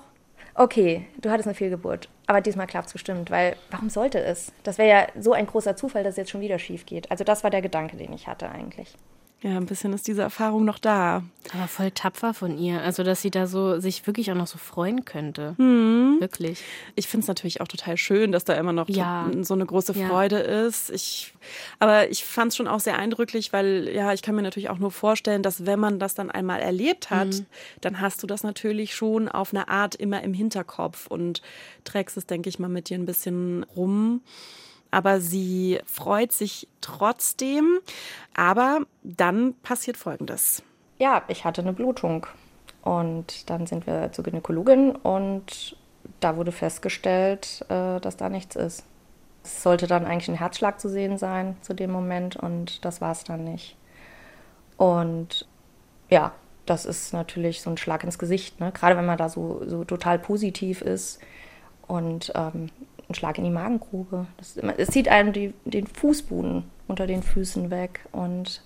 okay, 0.55 1.05
du 1.21 1.29
hattest 1.29 1.47
eine 1.47 1.55
Fehlgeburt, 1.55 2.09
aber 2.27 2.41
diesmal 2.41 2.67
klappt 2.67 2.87
es 2.87 2.93
bestimmt, 2.93 3.29
weil 3.29 3.55
warum 3.71 3.89
sollte 3.89 4.19
es? 4.19 4.51
Das 4.63 4.77
wäre 4.77 4.89
ja 4.89 5.21
so 5.21 5.33
ein 5.33 5.45
großer 5.45 5.75
Zufall, 5.75 6.03
dass 6.03 6.13
es 6.13 6.17
jetzt 6.17 6.31
schon 6.31 6.41
wieder 6.41 6.59
schief 6.59 6.85
geht. 6.85 7.11
Also 7.11 7.23
das 7.23 7.43
war 7.43 7.51
der 7.51 7.61
Gedanke, 7.61 7.97
den 7.97 8.13
ich 8.13 8.27
hatte 8.27 8.49
eigentlich. 8.49 8.95
Ja, 9.43 9.57
ein 9.57 9.65
bisschen 9.65 9.91
ist 9.91 10.07
diese 10.07 10.21
Erfahrung 10.21 10.63
noch 10.63 10.79
da. 10.79 11.21
Aber 11.53 11.67
voll 11.67 11.91
tapfer 11.91 12.33
von 12.33 12.57
ihr. 12.57 12.81
Also, 12.81 13.03
dass 13.03 13.21
sie 13.21 13.29
da 13.29 13.45
so 13.45 13.77
sich 13.77 14.07
wirklich 14.07 14.31
auch 14.31 14.35
noch 14.35 14.47
so 14.47 14.57
freuen 14.57 15.03
könnte. 15.03 15.55
Mhm. 15.57 16.15
Wirklich. 16.21 16.63
Ich 16.95 17.09
finde 17.09 17.23
es 17.25 17.27
natürlich 17.27 17.59
auch 17.59 17.67
total 17.67 17.97
schön, 17.97 18.31
dass 18.31 18.45
da 18.45 18.53
immer 18.53 18.71
noch 18.71 18.87
Ja. 18.87 19.29
so, 19.41 19.53
eine 19.53 19.65
große 19.65 19.91
Ja. 19.99 20.07
Freude 20.07 20.37
ist. 20.37 20.89
Ich, 20.91 21.33
aber 21.79 22.09
ich 22.09 22.23
fand 22.23 22.51
es 22.53 22.55
schon 22.55 22.69
auch 22.69 22.79
sehr 22.79 22.97
eindrücklich, 22.97 23.51
weil 23.51 23.89
ja, 23.93 24.13
ich 24.13 24.21
kann 24.21 24.33
mir 24.35 24.43
natürlich 24.43 24.69
auch 24.69 24.79
nur 24.79 24.91
vorstellen, 24.91 25.43
dass 25.43 25.65
wenn 25.65 25.79
man 25.79 25.99
das 25.99 26.15
dann 26.15 26.31
einmal 26.31 26.61
erlebt 26.61 27.09
hat, 27.09 27.27
Mhm. 27.27 27.45
dann 27.81 27.99
hast 27.99 28.23
du 28.23 28.27
das 28.27 28.43
natürlich 28.43 28.95
schon 28.95 29.27
auf 29.27 29.53
eine 29.53 29.67
Art 29.67 29.95
immer 29.95 30.23
im 30.23 30.33
Hinterkopf 30.33 31.07
und 31.07 31.41
trägst 31.83 32.15
es, 32.15 32.25
denke 32.25 32.47
ich 32.47 32.59
mal, 32.59 32.69
mit 32.69 32.87
dir 32.89 32.97
ein 32.97 33.05
bisschen 33.05 33.63
rum. 33.75 34.21
Aber 34.93 35.19
sie 35.19 35.79
freut 35.85 36.31
sich 36.31 36.67
trotzdem. 36.79 37.79
Aber 38.35 38.81
dann 39.01 39.55
passiert 39.63 39.97
Folgendes. 39.97 40.61
Ja, 40.99 41.23
ich 41.27 41.45
hatte 41.45 41.61
eine 41.61 41.73
Blutung. 41.73 42.27
Und 42.83 43.49
dann 43.49 43.65
sind 43.65 43.87
wir 43.87 44.11
zur 44.11 44.23
Gynäkologin 44.23 44.91
und 44.91 45.77
da 46.19 46.35
wurde 46.35 46.51
festgestellt, 46.51 47.65
äh, 47.69 47.99
dass 48.01 48.17
da 48.17 48.29
nichts 48.29 48.55
ist. 48.55 48.83
Es 49.43 49.63
sollte 49.63 49.87
dann 49.87 50.05
eigentlich 50.05 50.29
ein 50.29 50.37
Herzschlag 50.37 50.79
zu 50.79 50.89
sehen 50.89 51.17
sein 51.17 51.55
zu 51.61 51.73
dem 51.73 51.91
Moment 51.91 52.35
und 52.35 52.83
das 52.83 53.01
war 53.01 53.13
es 53.13 53.23
dann 53.23 53.45
nicht. 53.45 53.77
Und 54.77 55.47
ja, 56.09 56.33
das 56.65 56.85
ist 56.85 57.13
natürlich 57.13 57.61
so 57.61 57.69
ein 57.69 57.77
Schlag 57.77 58.03
ins 58.03 58.19
Gesicht, 58.19 58.59
ne? 58.59 58.71
gerade 58.73 58.97
wenn 58.97 59.05
man 59.05 59.17
da 59.17 59.29
so, 59.29 59.61
so 59.65 59.85
total 59.85 60.19
positiv 60.19 60.81
ist 60.81 61.19
und 61.87 62.31
ähm, 62.35 62.69
ein 63.13 63.15
Schlag 63.15 63.37
in 63.37 63.43
die 63.43 63.49
Magengrube. 63.49 64.25
Das, 64.37 64.57
es 64.77 64.89
zieht 64.89 65.07
einem 65.07 65.33
die, 65.33 65.53
den 65.65 65.87
Fußboden 65.87 66.63
unter 66.87 67.07
den 67.07 67.23
Füßen 67.23 67.69
weg 67.69 68.01
und 68.11 68.63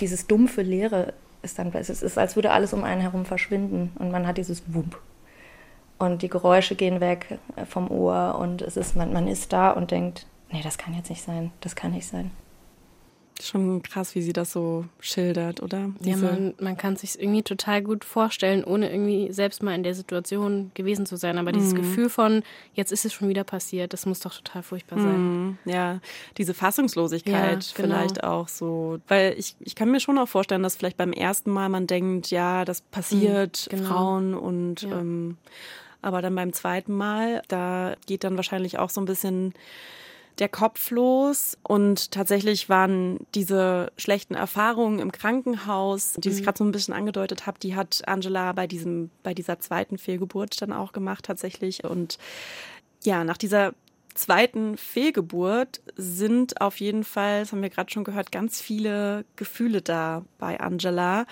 dieses 0.00 0.26
dumpfe 0.26 0.62
Leere 0.62 1.14
ist 1.42 1.58
dann, 1.58 1.72
es 1.72 1.88
ist, 1.88 2.18
als 2.18 2.36
würde 2.36 2.50
alles 2.50 2.72
um 2.72 2.84
einen 2.84 3.00
herum 3.00 3.24
verschwinden 3.24 3.92
und 3.98 4.10
man 4.10 4.26
hat 4.26 4.38
dieses 4.38 4.62
Wump. 4.74 4.98
Und 5.98 6.22
die 6.22 6.28
Geräusche 6.28 6.74
gehen 6.74 7.00
weg 7.00 7.38
äh, 7.56 7.64
vom 7.64 7.90
Ohr 7.90 8.38
und 8.38 8.62
es 8.62 8.76
ist, 8.76 8.96
man, 8.96 9.12
man 9.12 9.26
ist 9.26 9.52
da 9.52 9.70
und 9.70 9.90
denkt, 9.90 10.26
nee, 10.50 10.60
das 10.62 10.78
kann 10.78 10.94
jetzt 10.94 11.10
nicht 11.10 11.22
sein, 11.22 11.52
das 11.60 11.74
kann 11.74 11.92
nicht 11.92 12.06
sein. 12.06 12.30
Schon 13.40 13.82
krass, 13.82 14.14
wie 14.16 14.22
sie 14.22 14.32
das 14.32 14.52
so 14.52 14.84
schildert, 14.98 15.62
oder? 15.62 15.78
Ja, 15.78 15.92
Diese- 16.00 16.26
man, 16.26 16.54
man 16.58 16.76
kann 16.76 16.96
sich 16.96 17.20
irgendwie 17.20 17.42
total 17.42 17.82
gut 17.82 18.04
vorstellen, 18.04 18.64
ohne 18.64 18.90
irgendwie 18.90 19.32
selbst 19.32 19.62
mal 19.62 19.74
in 19.74 19.84
der 19.84 19.94
Situation 19.94 20.72
gewesen 20.74 21.06
zu 21.06 21.16
sein. 21.16 21.38
Aber 21.38 21.52
dieses 21.52 21.74
Gefühl 21.76 22.10
von, 22.10 22.42
jetzt 22.74 22.90
ist 22.90 23.04
es 23.04 23.12
schon 23.12 23.28
wieder 23.28 23.44
passiert, 23.44 23.92
das 23.92 24.06
muss 24.06 24.20
doch 24.20 24.34
total 24.34 24.62
furchtbar 24.64 24.98
sein. 24.98 25.20
Mhm, 25.20 25.58
Ja, 25.66 26.00
diese 26.36 26.52
Fassungslosigkeit 26.52 27.62
Ja, 27.64 27.82
genau. 27.82 27.94
vielleicht 27.94 28.24
auch 28.24 28.48
so. 28.48 28.98
Weil 29.06 29.34
ich, 29.38 29.54
ich 29.60 29.74
kann 29.76 29.90
mir 29.90 30.00
schon 30.00 30.18
auch 30.18 30.28
vorstellen, 30.28 30.62
dass 30.64 30.74
vielleicht 30.76 30.96
beim 30.96 31.12
ersten 31.12 31.50
Mal 31.52 31.68
man 31.68 31.86
denkt, 31.86 32.30
ja, 32.30 32.64
das 32.64 32.80
passiert 32.80 33.68
Mhm, 33.70 33.76
genau. 33.76 33.88
Frauen 33.88 34.34
und 34.34 34.82
Ja. 34.82 34.98
ähm, 34.98 35.36
aber 36.02 36.22
dann 36.22 36.34
beim 36.34 36.52
zweiten 36.52 36.92
Mal, 36.96 37.42
da 37.48 37.94
geht 38.06 38.24
dann 38.24 38.36
wahrscheinlich 38.36 38.78
auch 38.78 38.90
so 38.90 39.00
ein 39.00 39.04
bisschen 39.04 39.52
der 40.38 40.48
Kopf 40.48 40.90
los 40.90 41.58
und 41.62 42.12
tatsächlich 42.12 42.68
waren 42.68 43.18
diese 43.34 43.90
schlechten 43.96 44.34
Erfahrungen 44.34 44.98
im 45.00 45.12
Krankenhaus, 45.12 46.14
die 46.18 46.28
Mhm. 46.30 46.34
ich 46.36 46.42
gerade 46.44 46.58
so 46.58 46.64
ein 46.64 46.72
bisschen 46.72 46.94
angedeutet 46.94 47.46
habe, 47.46 47.58
die 47.58 47.74
hat 47.74 48.02
Angela 48.06 48.52
bei 48.52 48.66
diesem 48.66 49.10
bei 49.22 49.34
dieser 49.34 49.58
zweiten 49.60 49.98
Fehlgeburt 49.98 50.60
dann 50.62 50.72
auch 50.72 50.92
gemacht 50.92 51.24
tatsächlich 51.24 51.84
und 51.84 52.18
ja, 53.04 53.24
nach 53.24 53.36
dieser 53.36 53.74
zweiten 54.14 54.76
Fehlgeburt 54.76 55.80
sind 55.96 56.60
auf 56.60 56.80
jeden 56.80 57.04
Fall, 57.04 57.40
das 57.40 57.52
haben 57.52 57.62
wir 57.62 57.70
gerade 57.70 57.90
schon 57.90 58.02
gehört, 58.04 58.32
ganz 58.32 58.60
viele 58.60 59.24
Gefühle 59.36 59.80
da 59.82 60.24
bei 60.38 60.58
Angela. 60.58 61.24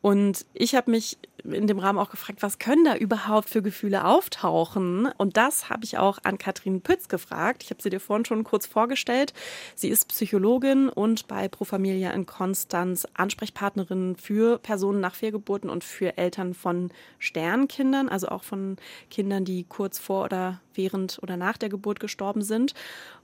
Und 0.00 0.46
ich 0.54 0.74
habe 0.74 0.90
mich 0.90 1.18
in 1.44 1.66
dem 1.66 1.78
Rahmen 1.78 1.98
auch 1.98 2.10
gefragt, 2.10 2.42
was 2.42 2.58
können 2.58 2.84
da 2.84 2.96
überhaupt 2.96 3.48
für 3.48 3.62
Gefühle 3.62 4.04
auftauchen? 4.04 5.08
Und 5.16 5.36
das 5.36 5.70
habe 5.70 5.84
ich 5.84 5.98
auch 5.98 6.18
an 6.24 6.38
Katrin 6.38 6.80
Pütz 6.82 7.08
gefragt. 7.08 7.62
Ich 7.62 7.70
habe 7.70 7.82
sie 7.82 7.90
dir 7.90 8.00
vorhin 8.00 8.24
schon 8.24 8.44
kurz 8.44 8.66
vorgestellt. 8.66 9.32
Sie 9.74 9.88
ist 9.88 10.08
Psychologin 10.08 10.88
und 10.88 11.26
bei 11.26 11.48
Pro 11.48 11.64
Familia 11.64 12.10
in 12.10 12.26
Konstanz 12.26 13.06
Ansprechpartnerin 13.14 14.16
für 14.16 14.58
Personen 14.58 15.00
nach 15.00 15.14
Fehlgeburten 15.14 15.70
und 15.70 15.84
für 15.84 16.16
Eltern 16.18 16.54
von 16.54 16.90
Sternkindern, 17.18 18.08
also 18.08 18.28
auch 18.28 18.44
von 18.44 18.76
Kindern, 19.10 19.44
die 19.44 19.64
kurz 19.64 19.98
vor 19.98 20.24
oder 20.24 20.60
während 20.74 21.18
oder 21.22 21.36
nach 21.36 21.56
der 21.56 21.68
Geburt 21.68 22.00
gestorben 22.00 22.42
sind. 22.42 22.74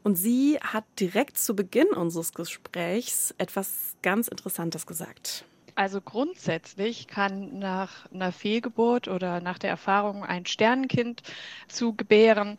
Und 0.02 0.16
sie 0.16 0.58
hat 0.60 0.84
direkt 0.98 1.38
zu 1.38 1.54
Beginn 1.54 1.88
unseres 1.88 2.32
Gesprächs 2.32 3.34
etwas 3.38 3.96
ganz 4.02 4.28
Interessantes 4.28 4.86
gesagt. 4.86 5.44
Also 5.76 6.00
grundsätzlich 6.00 7.08
kann 7.08 7.58
nach 7.58 8.10
einer 8.12 8.30
Fehlgeburt 8.30 9.08
oder 9.08 9.40
nach 9.40 9.58
der 9.58 9.70
Erfahrung, 9.70 10.24
ein 10.24 10.46
Sternenkind 10.46 11.22
zu 11.66 11.94
gebären, 11.94 12.56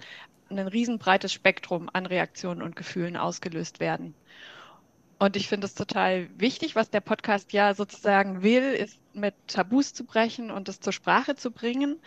ein 0.49 0.59
riesenbreites 0.59 1.31
Spektrum 1.31 1.89
an 1.93 2.05
Reaktionen 2.05 2.61
und 2.61 2.75
Gefühlen 2.75 3.15
ausgelöst 3.15 3.79
werden. 3.79 4.15
Und 5.17 5.37
ich 5.37 5.47
finde 5.47 5.65
es 5.65 5.75
total 5.75 6.29
wichtig, 6.37 6.75
was 6.75 6.89
der 6.89 6.99
Podcast 6.99 7.53
ja 7.53 7.73
sozusagen 7.73 8.43
will, 8.43 8.73
ist 8.73 8.99
mit 9.13 9.33
Tabus 9.47 9.93
zu 9.93 10.03
brechen 10.03 10.51
und 10.51 10.67
es 10.67 10.81
zur 10.81 10.91
Sprache 10.91 11.35
zu 11.35 11.51
bringen. 11.51 12.01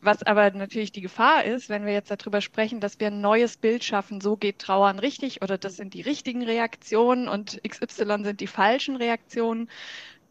Was 0.00 0.22
aber 0.22 0.50
natürlich 0.50 0.92
die 0.92 1.00
Gefahr 1.00 1.44
ist, 1.44 1.70
wenn 1.70 1.86
wir 1.86 1.94
jetzt 1.94 2.10
darüber 2.10 2.42
sprechen, 2.42 2.78
dass 2.78 3.00
wir 3.00 3.06
ein 3.06 3.22
neues 3.22 3.56
Bild 3.56 3.82
schaffen, 3.82 4.20
so 4.20 4.36
geht 4.36 4.58
Trauern 4.58 4.98
richtig 4.98 5.42
oder 5.42 5.56
das 5.56 5.76
sind 5.76 5.94
die 5.94 6.02
richtigen 6.02 6.42
Reaktionen 6.42 7.26
und 7.26 7.60
XY 7.66 8.22
sind 8.22 8.40
die 8.40 8.46
falschen 8.46 8.96
Reaktionen. 8.96 9.68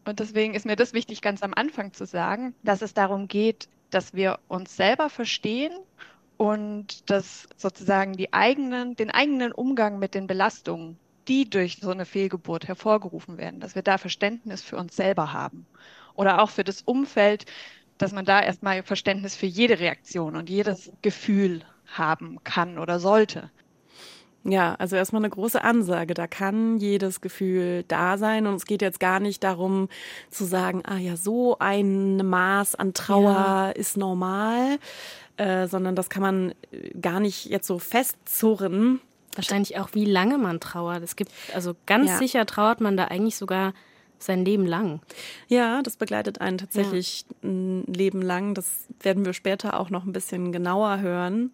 Und 0.04 0.20
deswegen 0.20 0.54
ist 0.54 0.66
mir 0.66 0.76
das 0.76 0.92
wichtig, 0.92 1.22
ganz 1.22 1.42
am 1.42 1.54
Anfang 1.54 1.92
zu 1.92 2.06
sagen, 2.06 2.54
dass 2.62 2.82
es 2.82 2.94
darum 2.94 3.28
geht, 3.28 3.68
dass 3.90 4.14
wir 4.14 4.38
uns 4.48 4.76
selber 4.76 5.08
verstehen 5.08 5.72
und 6.36 7.08
dass 7.10 7.48
sozusagen 7.56 8.14
die 8.14 8.32
eigenen, 8.32 8.96
den 8.96 9.10
eigenen 9.10 9.52
Umgang 9.52 9.98
mit 9.98 10.14
den 10.14 10.26
Belastungen, 10.26 10.98
die 11.28 11.48
durch 11.48 11.78
so 11.80 11.90
eine 11.90 12.04
Fehlgeburt 12.04 12.68
hervorgerufen 12.68 13.38
werden, 13.38 13.60
dass 13.60 13.74
wir 13.74 13.82
da 13.82 13.98
Verständnis 13.98 14.62
für 14.62 14.76
uns 14.76 14.96
selber 14.96 15.32
haben. 15.32 15.66
Oder 16.14 16.42
auch 16.42 16.50
für 16.50 16.64
das 16.64 16.82
Umfeld, 16.82 17.46
dass 17.98 18.12
man 18.12 18.24
da 18.24 18.42
erstmal 18.42 18.82
Verständnis 18.82 19.36
für 19.36 19.46
jede 19.46 19.78
Reaktion 19.78 20.36
und 20.36 20.50
jedes 20.50 20.92
Gefühl 21.02 21.62
haben 21.86 22.42
kann 22.44 22.78
oder 22.78 22.98
sollte. 22.98 23.50
Ja, 24.46 24.74
also 24.74 24.94
erstmal 24.96 25.20
eine 25.20 25.30
große 25.30 25.64
Ansage. 25.64 26.12
Da 26.12 26.26
kann 26.26 26.76
jedes 26.76 27.20
Gefühl 27.22 27.84
da 27.88 28.18
sein. 28.18 28.46
Und 28.46 28.56
es 28.56 28.66
geht 28.66 28.82
jetzt 28.82 29.00
gar 29.00 29.18
nicht 29.18 29.42
darum 29.42 29.88
zu 30.30 30.44
sagen, 30.44 30.82
ah 30.84 30.98
ja, 30.98 31.16
so 31.16 31.56
ein 31.58 32.16
Maß 32.18 32.74
an 32.74 32.92
Trauer 32.92 33.32
Ja. 33.32 33.70
ist 33.70 33.96
normal, 33.96 34.78
äh, 35.38 35.66
sondern 35.66 35.96
das 35.96 36.10
kann 36.10 36.22
man 36.22 36.50
äh, 36.72 36.90
gar 37.00 37.20
nicht 37.20 37.46
jetzt 37.46 37.66
so 37.66 37.78
festzurren. 37.78 39.00
Wahrscheinlich 39.34 39.78
auch, 39.80 39.88
wie 39.94 40.04
lange 40.04 40.36
man 40.38 40.60
trauert. 40.60 41.02
Es 41.02 41.16
gibt, 41.16 41.32
also 41.54 41.74
ganz 41.86 42.10
Ja. 42.10 42.18
sicher 42.18 42.46
trauert 42.46 42.80
man 42.80 42.96
da 42.96 43.06
eigentlich 43.06 43.36
sogar 43.36 43.72
sein 44.18 44.44
Leben 44.44 44.64
lang. 44.66 45.00
Ja, 45.48 45.82
das 45.82 45.96
begleitet 45.96 46.40
einen 46.40 46.58
tatsächlich 46.58 47.24
ein 47.42 47.82
Leben 47.86 48.22
lang. 48.22 48.54
Das 48.54 48.86
werden 49.00 49.24
wir 49.24 49.32
später 49.32 49.78
auch 49.80 49.90
noch 49.90 50.04
ein 50.04 50.12
bisschen 50.12 50.52
genauer 50.52 51.00
hören. 51.00 51.52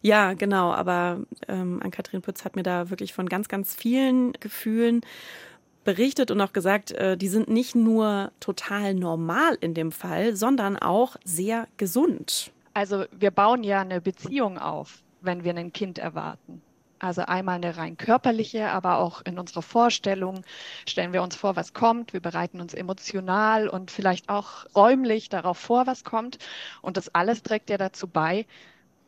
Ja, 0.00 0.32
genau, 0.34 0.72
aber 0.72 1.20
ähm, 1.46 1.80
Ann-Kathrin 1.82 2.22
Pütz 2.22 2.44
hat 2.44 2.56
mir 2.56 2.62
da 2.62 2.90
wirklich 2.90 3.12
von 3.12 3.28
ganz, 3.28 3.48
ganz 3.48 3.74
vielen 3.74 4.32
Gefühlen 4.34 5.02
berichtet 5.84 6.30
und 6.30 6.40
auch 6.40 6.52
gesagt, 6.52 6.92
äh, 6.92 7.16
die 7.16 7.28
sind 7.28 7.48
nicht 7.48 7.74
nur 7.74 8.32
total 8.40 8.94
normal 8.94 9.56
in 9.60 9.74
dem 9.74 9.92
Fall, 9.92 10.36
sondern 10.36 10.76
auch 10.76 11.16
sehr 11.24 11.66
gesund. 11.76 12.52
Also 12.74 13.06
wir 13.10 13.30
bauen 13.30 13.64
ja 13.64 13.80
eine 13.80 14.00
Beziehung 14.00 14.58
auf, 14.58 15.02
wenn 15.20 15.44
wir 15.44 15.54
ein 15.54 15.72
Kind 15.72 15.98
erwarten. 15.98 16.62
Also 17.00 17.22
einmal 17.22 17.56
eine 17.56 17.76
rein 17.76 17.96
körperliche, 17.96 18.70
aber 18.70 18.98
auch 18.98 19.22
in 19.24 19.38
unserer 19.38 19.62
Vorstellung 19.62 20.42
stellen 20.86 21.12
wir 21.12 21.22
uns 21.22 21.36
vor, 21.36 21.54
was 21.54 21.72
kommt. 21.72 22.12
Wir 22.12 22.20
bereiten 22.20 22.60
uns 22.60 22.74
emotional 22.74 23.68
und 23.68 23.90
vielleicht 23.90 24.28
auch 24.28 24.66
räumlich 24.74 25.28
darauf 25.28 25.58
vor, 25.58 25.86
was 25.86 26.02
kommt. 26.02 26.38
Und 26.82 26.96
das 26.96 27.14
alles 27.14 27.42
trägt 27.42 27.70
ja 27.70 27.78
dazu 27.78 28.08
bei, 28.08 28.46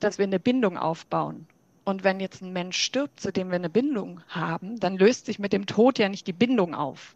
dass 0.00 0.18
wir 0.18 0.24
eine 0.24 0.40
Bindung 0.40 0.76
aufbauen. 0.76 1.46
Und 1.84 2.04
wenn 2.04 2.20
jetzt 2.20 2.42
ein 2.42 2.52
Mensch 2.52 2.78
stirbt, 2.78 3.20
zu 3.20 3.32
dem 3.32 3.48
wir 3.48 3.56
eine 3.56 3.70
Bindung 3.70 4.20
haben, 4.28 4.78
dann 4.80 4.96
löst 4.96 5.26
sich 5.26 5.38
mit 5.38 5.52
dem 5.52 5.66
Tod 5.66 5.98
ja 5.98 6.08
nicht 6.08 6.26
die 6.26 6.32
Bindung 6.32 6.74
auf, 6.74 7.14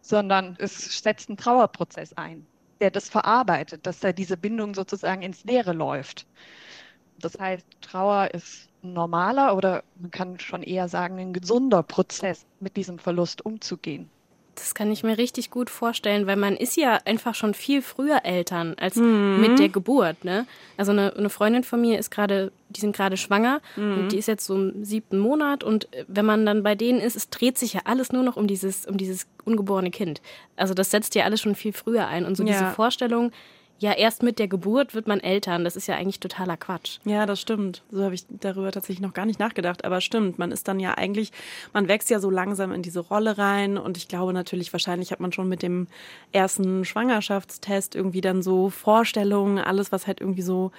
sondern 0.00 0.56
es 0.58 0.98
setzt 1.02 1.28
einen 1.28 1.36
Trauerprozess 1.36 2.12
ein, 2.12 2.46
der 2.80 2.90
das 2.90 3.08
verarbeitet, 3.08 3.86
dass 3.86 4.00
da 4.00 4.12
diese 4.12 4.36
Bindung 4.36 4.74
sozusagen 4.74 5.22
ins 5.22 5.44
Leere 5.44 5.72
läuft. 5.72 6.26
Das 7.18 7.38
heißt, 7.38 7.66
Trauer 7.80 8.32
ist 8.32 8.68
ein 8.82 8.92
normaler 8.92 9.56
oder 9.56 9.82
man 9.98 10.10
kann 10.10 10.38
schon 10.38 10.62
eher 10.62 10.88
sagen, 10.88 11.18
ein 11.18 11.32
gesunder 11.32 11.82
Prozess, 11.82 12.46
mit 12.60 12.76
diesem 12.76 12.98
Verlust 12.98 13.44
umzugehen. 13.44 14.08
Das 14.56 14.74
kann 14.74 14.90
ich 14.90 15.04
mir 15.04 15.18
richtig 15.18 15.50
gut 15.50 15.70
vorstellen, 15.70 16.26
weil 16.26 16.36
man 16.36 16.56
ist 16.56 16.76
ja 16.76 16.98
einfach 17.04 17.34
schon 17.34 17.54
viel 17.54 17.82
früher 17.82 18.24
Eltern 18.24 18.74
als 18.78 18.96
mhm. 18.96 19.38
mit 19.40 19.58
der 19.58 19.68
Geburt. 19.68 20.24
Ne? 20.24 20.46
Also 20.76 20.92
eine, 20.92 21.14
eine 21.14 21.30
Freundin 21.30 21.62
von 21.62 21.80
mir 21.80 21.98
ist 21.98 22.10
gerade, 22.10 22.50
die 22.70 22.80
sind 22.80 22.96
gerade 22.96 23.16
schwanger 23.16 23.60
mhm. 23.76 23.98
und 23.98 24.12
die 24.12 24.18
ist 24.18 24.28
jetzt 24.28 24.46
so 24.46 24.54
im 24.54 24.84
siebten 24.84 25.18
Monat 25.18 25.62
und 25.62 25.88
wenn 26.08 26.24
man 26.24 26.44
dann 26.44 26.62
bei 26.62 26.74
denen 26.74 27.00
ist, 27.00 27.16
es 27.16 27.30
dreht 27.30 27.58
sich 27.58 27.74
ja 27.74 27.82
alles 27.84 28.12
nur 28.12 28.22
noch 28.22 28.36
um 28.36 28.46
dieses, 28.46 28.86
um 28.86 28.96
dieses 28.96 29.26
ungeborene 29.44 29.90
Kind. 29.90 30.20
Also 30.56 30.74
das 30.74 30.90
setzt 30.90 31.14
ja 31.14 31.24
alles 31.24 31.40
schon 31.40 31.54
viel 31.54 31.72
früher 31.72 32.08
ein 32.08 32.24
und 32.24 32.36
so 32.36 32.42
ja. 32.42 32.52
diese 32.52 32.70
Vorstellung, 32.70 33.32
ja, 33.78 33.92
erst 33.92 34.22
mit 34.22 34.38
der 34.38 34.48
Geburt 34.48 34.94
wird 34.94 35.06
man 35.06 35.20
Eltern. 35.20 35.64
Das 35.64 35.76
ist 35.76 35.86
ja 35.86 35.96
eigentlich 35.96 36.20
totaler 36.20 36.56
Quatsch. 36.56 36.98
Ja, 37.04 37.26
das 37.26 37.40
stimmt. 37.40 37.82
So 37.90 38.02
habe 38.04 38.14
ich 38.14 38.24
darüber 38.28 38.72
tatsächlich 38.72 39.00
noch 39.00 39.12
gar 39.12 39.26
nicht 39.26 39.38
nachgedacht. 39.38 39.84
Aber 39.84 40.00
stimmt, 40.00 40.38
man 40.38 40.50
ist 40.50 40.66
dann 40.66 40.80
ja 40.80 40.94
eigentlich, 40.94 41.30
man 41.74 41.86
wächst 41.86 42.08
ja 42.08 42.18
so 42.18 42.30
langsam 42.30 42.72
in 42.72 42.82
diese 42.82 43.00
Rolle 43.00 43.36
rein. 43.36 43.76
Und 43.76 43.98
ich 43.98 44.08
glaube 44.08 44.32
natürlich, 44.32 44.72
wahrscheinlich 44.72 45.12
hat 45.12 45.20
man 45.20 45.32
schon 45.32 45.48
mit 45.48 45.62
dem 45.62 45.88
ersten 46.32 46.86
Schwangerschaftstest 46.86 47.94
irgendwie 47.94 48.22
dann 48.22 48.42
so 48.42 48.70
Vorstellungen, 48.70 49.58
alles, 49.58 49.92
was 49.92 50.06
halt 50.06 50.20
irgendwie 50.22 50.42
so 50.42 50.72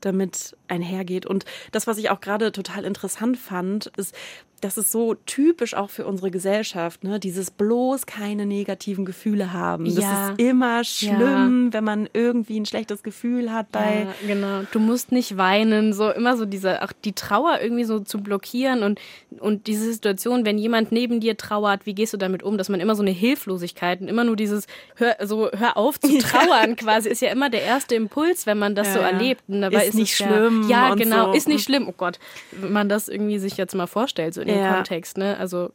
damit 0.00 0.56
einhergeht. 0.68 1.26
Und 1.26 1.44
das, 1.72 1.86
was 1.86 1.98
ich 1.98 2.10
auch 2.10 2.20
gerade 2.20 2.52
total 2.52 2.84
interessant 2.84 3.38
fand, 3.38 3.86
ist, 3.96 4.14
das 4.60 4.76
ist 4.76 4.92
so 4.92 5.14
typisch 5.14 5.74
auch 5.74 5.90
für 5.90 6.06
unsere 6.06 6.30
Gesellschaft, 6.30 7.02
ne? 7.02 7.18
Dieses 7.18 7.50
bloß 7.50 8.06
keine 8.06 8.44
negativen 8.44 9.04
Gefühle 9.04 9.52
haben. 9.52 9.86
Das 9.86 10.04
ja. 10.04 10.30
ist 10.30 10.40
immer 10.40 10.84
schlimm, 10.84 11.66
ja. 11.66 11.72
wenn 11.72 11.84
man 11.84 12.08
irgendwie 12.12 12.60
ein 12.60 12.66
schlechtes 12.66 13.02
Gefühl 13.02 13.52
hat 13.52 13.72
bei. 13.72 14.06
Ja, 14.06 14.34
genau. 14.34 14.62
Du 14.70 14.78
musst 14.78 15.12
nicht 15.12 15.36
weinen, 15.36 15.92
so 15.92 16.10
immer 16.10 16.36
so 16.36 16.44
diese, 16.44 16.82
auch 16.82 16.92
die 16.92 17.14
Trauer 17.14 17.60
irgendwie 17.62 17.84
so 17.84 18.00
zu 18.00 18.18
blockieren 18.18 18.82
und, 18.82 19.00
und 19.38 19.66
diese 19.66 19.90
Situation, 19.90 20.44
wenn 20.44 20.58
jemand 20.58 20.92
neben 20.92 21.20
dir 21.20 21.36
trauert, 21.36 21.86
wie 21.86 21.94
gehst 21.94 22.12
du 22.12 22.18
damit 22.18 22.42
um? 22.42 22.58
Dass 22.58 22.68
man 22.68 22.80
immer 22.80 22.94
so 22.94 23.02
eine 23.02 23.12
Hilflosigkeit 23.12 24.00
und 24.00 24.08
immer 24.08 24.24
nur 24.24 24.36
dieses, 24.36 24.66
hör, 24.96 25.16
so, 25.22 25.50
hör 25.52 25.76
auf 25.76 25.98
zu 25.98 26.18
trauern 26.18 26.76
quasi, 26.76 27.08
ist 27.08 27.22
ja 27.22 27.30
immer 27.30 27.48
der 27.48 27.62
erste 27.62 27.94
Impuls, 27.94 28.46
wenn 28.46 28.58
man 28.58 28.74
das 28.74 28.92
so 28.92 29.00
erlebt. 29.00 29.42
Und 29.48 29.62
dabei 29.62 29.86
ist, 29.86 29.89
ist 29.90 30.00
nicht 30.00 30.16
schlimm. 30.16 30.68
Ja, 30.68 30.94
genau, 30.94 31.26
so. 31.26 31.32
ist 31.32 31.48
nicht 31.48 31.64
schlimm. 31.64 31.88
Oh 31.88 31.94
Gott, 31.96 32.18
wenn 32.52 32.72
man 32.72 32.88
das 32.88 33.08
irgendwie 33.08 33.38
sich 33.38 33.56
jetzt 33.56 33.74
mal 33.74 33.86
vorstellt, 33.86 34.34
so 34.34 34.42
dem 34.42 34.58
ja. 34.58 34.74
Kontext, 34.74 35.16
ne? 35.16 35.36
Also 35.38 35.70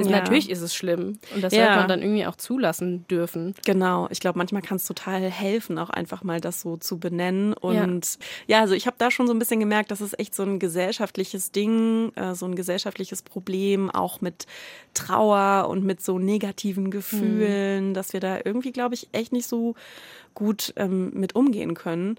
ist, 0.00 0.08
ja. 0.08 0.18
natürlich 0.18 0.48
ist 0.48 0.62
es 0.62 0.74
schlimm 0.74 1.18
und 1.34 1.44
das 1.44 1.52
ja. 1.52 1.64
sollte 1.64 1.78
man 1.78 1.88
dann 1.88 2.02
irgendwie 2.02 2.24
auch 2.24 2.36
zulassen 2.36 3.06
dürfen. 3.08 3.54
Genau, 3.66 4.08
ich 4.10 4.20
glaube, 4.20 4.38
manchmal 4.38 4.62
kann 4.62 4.76
es 4.76 4.86
total 4.86 5.20
helfen, 5.30 5.78
auch 5.78 5.90
einfach 5.90 6.22
mal 6.24 6.40
das 6.40 6.62
so 6.62 6.78
zu 6.78 6.98
benennen. 6.98 7.52
Und 7.52 8.18
ja, 8.46 8.56
ja 8.56 8.60
also 8.62 8.72
ich 8.72 8.86
habe 8.86 8.96
da 8.98 9.10
schon 9.10 9.26
so 9.26 9.34
ein 9.34 9.38
bisschen 9.38 9.60
gemerkt, 9.60 9.90
dass 9.90 10.00
es 10.00 10.18
echt 10.18 10.34
so 10.34 10.42
ein 10.42 10.58
gesellschaftliches 10.58 11.52
Ding, 11.52 12.12
äh, 12.16 12.34
so 12.34 12.46
ein 12.46 12.56
gesellschaftliches 12.56 13.20
Problem, 13.20 13.90
auch 13.90 14.22
mit 14.22 14.46
Trauer 14.94 15.68
und 15.68 15.84
mit 15.84 16.00
so 16.00 16.18
negativen 16.18 16.90
Gefühlen, 16.90 17.90
mhm. 17.90 17.94
dass 17.94 18.14
wir 18.14 18.20
da 18.20 18.38
irgendwie, 18.42 18.72
glaube 18.72 18.94
ich, 18.94 19.08
echt 19.12 19.32
nicht 19.32 19.48
so 19.48 19.74
gut 20.34 20.72
ähm, 20.76 21.10
mit 21.12 21.34
umgehen 21.34 21.74
können. 21.74 22.16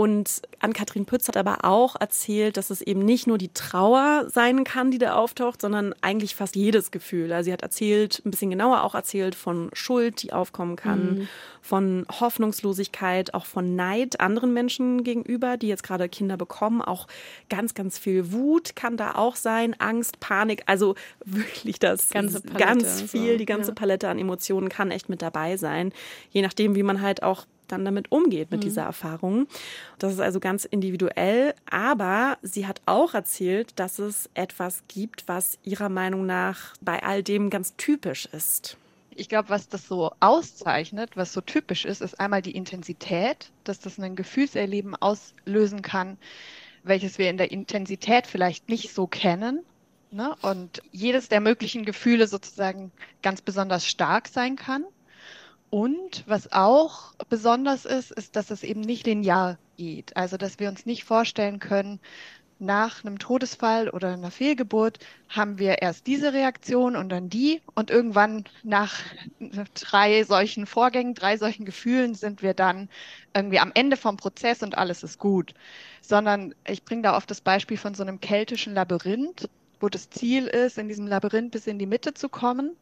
Und 0.00 0.40
Ann-Kathrin 0.60 1.04
Pütz 1.04 1.28
hat 1.28 1.36
aber 1.36 1.62
auch 1.66 1.94
erzählt, 2.00 2.56
dass 2.56 2.70
es 2.70 2.80
eben 2.80 3.04
nicht 3.04 3.26
nur 3.26 3.36
die 3.36 3.52
Trauer 3.52 4.24
sein 4.30 4.64
kann, 4.64 4.90
die 4.90 4.96
da 4.96 5.16
auftaucht, 5.16 5.60
sondern 5.60 5.94
eigentlich 6.00 6.34
fast 6.34 6.56
jedes 6.56 6.90
Gefühl. 6.90 7.30
Also 7.34 7.48
sie 7.48 7.52
hat 7.52 7.60
erzählt, 7.60 8.22
ein 8.24 8.30
bisschen 8.30 8.48
genauer 8.48 8.82
auch 8.82 8.94
erzählt 8.94 9.34
von 9.34 9.68
Schuld, 9.74 10.22
die 10.22 10.32
aufkommen 10.32 10.76
kann, 10.76 11.00
mhm. 11.04 11.28
von 11.60 12.06
Hoffnungslosigkeit, 12.18 13.34
auch 13.34 13.44
von 13.44 13.76
Neid 13.76 14.20
anderen 14.20 14.54
Menschen 14.54 15.04
gegenüber, 15.04 15.58
die 15.58 15.68
jetzt 15.68 15.82
gerade 15.82 16.08
Kinder 16.08 16.38
bekommen. 16.38 16.80
Auch 16.80 17.06
ganz, 17.50 17.74
ganz 17.74 17.98
viel 17.98 18.32
Wut 18.32 18.74
kann 18.74 18.96
da 18.96 19.16
auch 19.16 19.36
sein, 19.36 19.76
Angst, 19.80 20.18
Panik. 20.18 20.62
Also 20.64 20.94
wirklich 21.26 21.78
das 21.78 22.08
ganze 22.08 22.40
Palette, 22.40 22.64
ganz 22.64 23.02
viel, 23.02 23.32
so. 23.32 23.36
die 23.36 23.44
ganze 23.44 23.72
ja. 23.72 23.74
Palette 23.74 24.08
an 24.08 24.18
Emotionen 24.18 24.70
kann 24.70 24.92
echt 24.92 25.10
mit 25.10 25.20
dabei 25.20 25.58
sein. 25.58 25.92
Je 26.30 26.40
nachdem, 26.40 26.74
wie 26.74 26.82
man 26.82 27.02
halt 27.02 27.22
auch 27.22 27.44
dann 27.72 27.84
damit 27.84 28.10
umgeht, 28.12 28.50
mit 28.50 28.60
mhm. 28.60 28.64
dieser 28.64 28.82
Erfahrung. 28.82 29.46
Das 29.98 30.12
ist 30.12 30.20
also 30.20 30.40
ganz 30.40 30.64
individuell, 30.64 31.54
aber 31.70 32.38
sie 32.42 32.66
hat 32.66 32.80
auch 32.86 33.14
erzählt, 33.14 33.72
dass 33.76 33.98
es 33.98 34.28
etwas 34.34 34.82
gibt, 34.88 35.28
was 35.28 35.58
ihrer 35.62 35.88
Meinung 35.88 36.26
nach 36.26 36.74
bei 36.80 37.02
all 37.02 37.22
dem 37.22 37.50
ganz 37.50 37.76
typisch 37.76 38.26
ist. 38.26 38.76
Ich 39.14 39.28
glaube, 39.28 39.50
was 39.50 39.68
das 39.68 39.86
so 39.86 40.12
auszeichnet, 40.20 41.16
was 41.16 41.32
so 41.32 41.40
typisch 41.40 41.84
ist, 41.84 42.00
ist 42.00 42.18
einmal 42.18 42.42
die 42.42 42.56
Intensität, 42.56 43.50
dass 43.64 43.80
das 43.80 43.98
ein 43.98 44.16
Gefühlserleben 44.16 44.96
auslösen 44.96 45.82
kann, 45.82 46.16
welches 46.84 47.18
wir 47.18 47.28
in 47.28 47.36
der 47.36 47.50
Intensität 47.50 48.26
vielleicht 48.26 48.68
nicht 48.68 48.94
so 48.94 49.06
kennen. 49.06 49.60
Ne? 50.10 50.34
Und 50.42 50.82
jedes 50.90 51.28
der 51.28 51.40
möglichen 51.40 51.84
Gefühle 51.84 52.26
sozusagen 52.26 52.90
ganz 53.22 53.42
besonders 53.42 53.86
stark 53.86 54.28
sein 54.28 54.56
kann. 54.56 54.84
Und 55.70 56.24
was 56.26 56.52
auch 56.52 57.14
besonders 57.28 57.84
ist, 57.84 58.10
ist, 58.10 58.34
dass 58.34 58.50
es 58.50 58.64
eben 58.64 58.80
nicht 58.80 59.06
linear 59.06 59.56
geht. 59.76 60.16
Also, 60.16 60.36
dass 60.36 60.58
wir 60.58 60.68
uns 60.68 60.84
nicht 60.84 61.04
vorstellen 61.04 61.60
können, 61.60 62.00
nach 62.60 63.04
einem 63.04 63.18
Todesfall 63.18 63.88
oder 63.88 64.12
einer 64.12 64.30
Fehlgeburt 64.30 64.98
haben 65.28 65.58
wir 65.58 65.80
erst 65.80 66.06
diese 66.06 66.34
Reaktion 66.34 66.94
und 66.94 67.08
dann 67.08 67.30
die 67.30 67.62
und 67.74 67.90
irgendwann 67.90 68.44
nach 68.62 68.98
drei 69.74 70.24
solchen 70.24 70.66
Vorgängen, 70.66 71.14
drei 71.14 71.38
solchen 71.38 71.64
Gefühlen 71.64 72.14
sind 72.14 72.42
wir 72.42 72.52
dann 72.52 72.90
irgendwie 73.34 73.60
am 73.60 73.72
Ende 73.74 73.96
vom 73.96 74.18
Prozess 74.18 74.62
und 74.62 74.76
alles 74.76 75.02
ist 75.02 75.18
gut. 75.18 75.54
Sondern 76.02 76.54
ich 76.68 76.84
bringe 76.84 77.02
da 77.02 77.16
oft 77.16 77.30
das 77.30 77.40
Beispiel 77.40 77.78
von 77.78 77.94
so 77.94 78.02
einem 78.02 78.20
keltischen 78.20 78.74
Labyrinth, 78.74 79.48
wo 79.80 79.88
das 79.88 80.10
Ziel 80.10 80.46
ist, 80.46 80.76
in 80.76 80.88
diesem 80.88 81.06
Labyrinth 81.06 81.52
bis 81.52 81.66
in 81.66 81.78
die 81.78 81.86
Mitte 81.86 82.12
zu 82.12 82.28
kommen. 82.28 82.76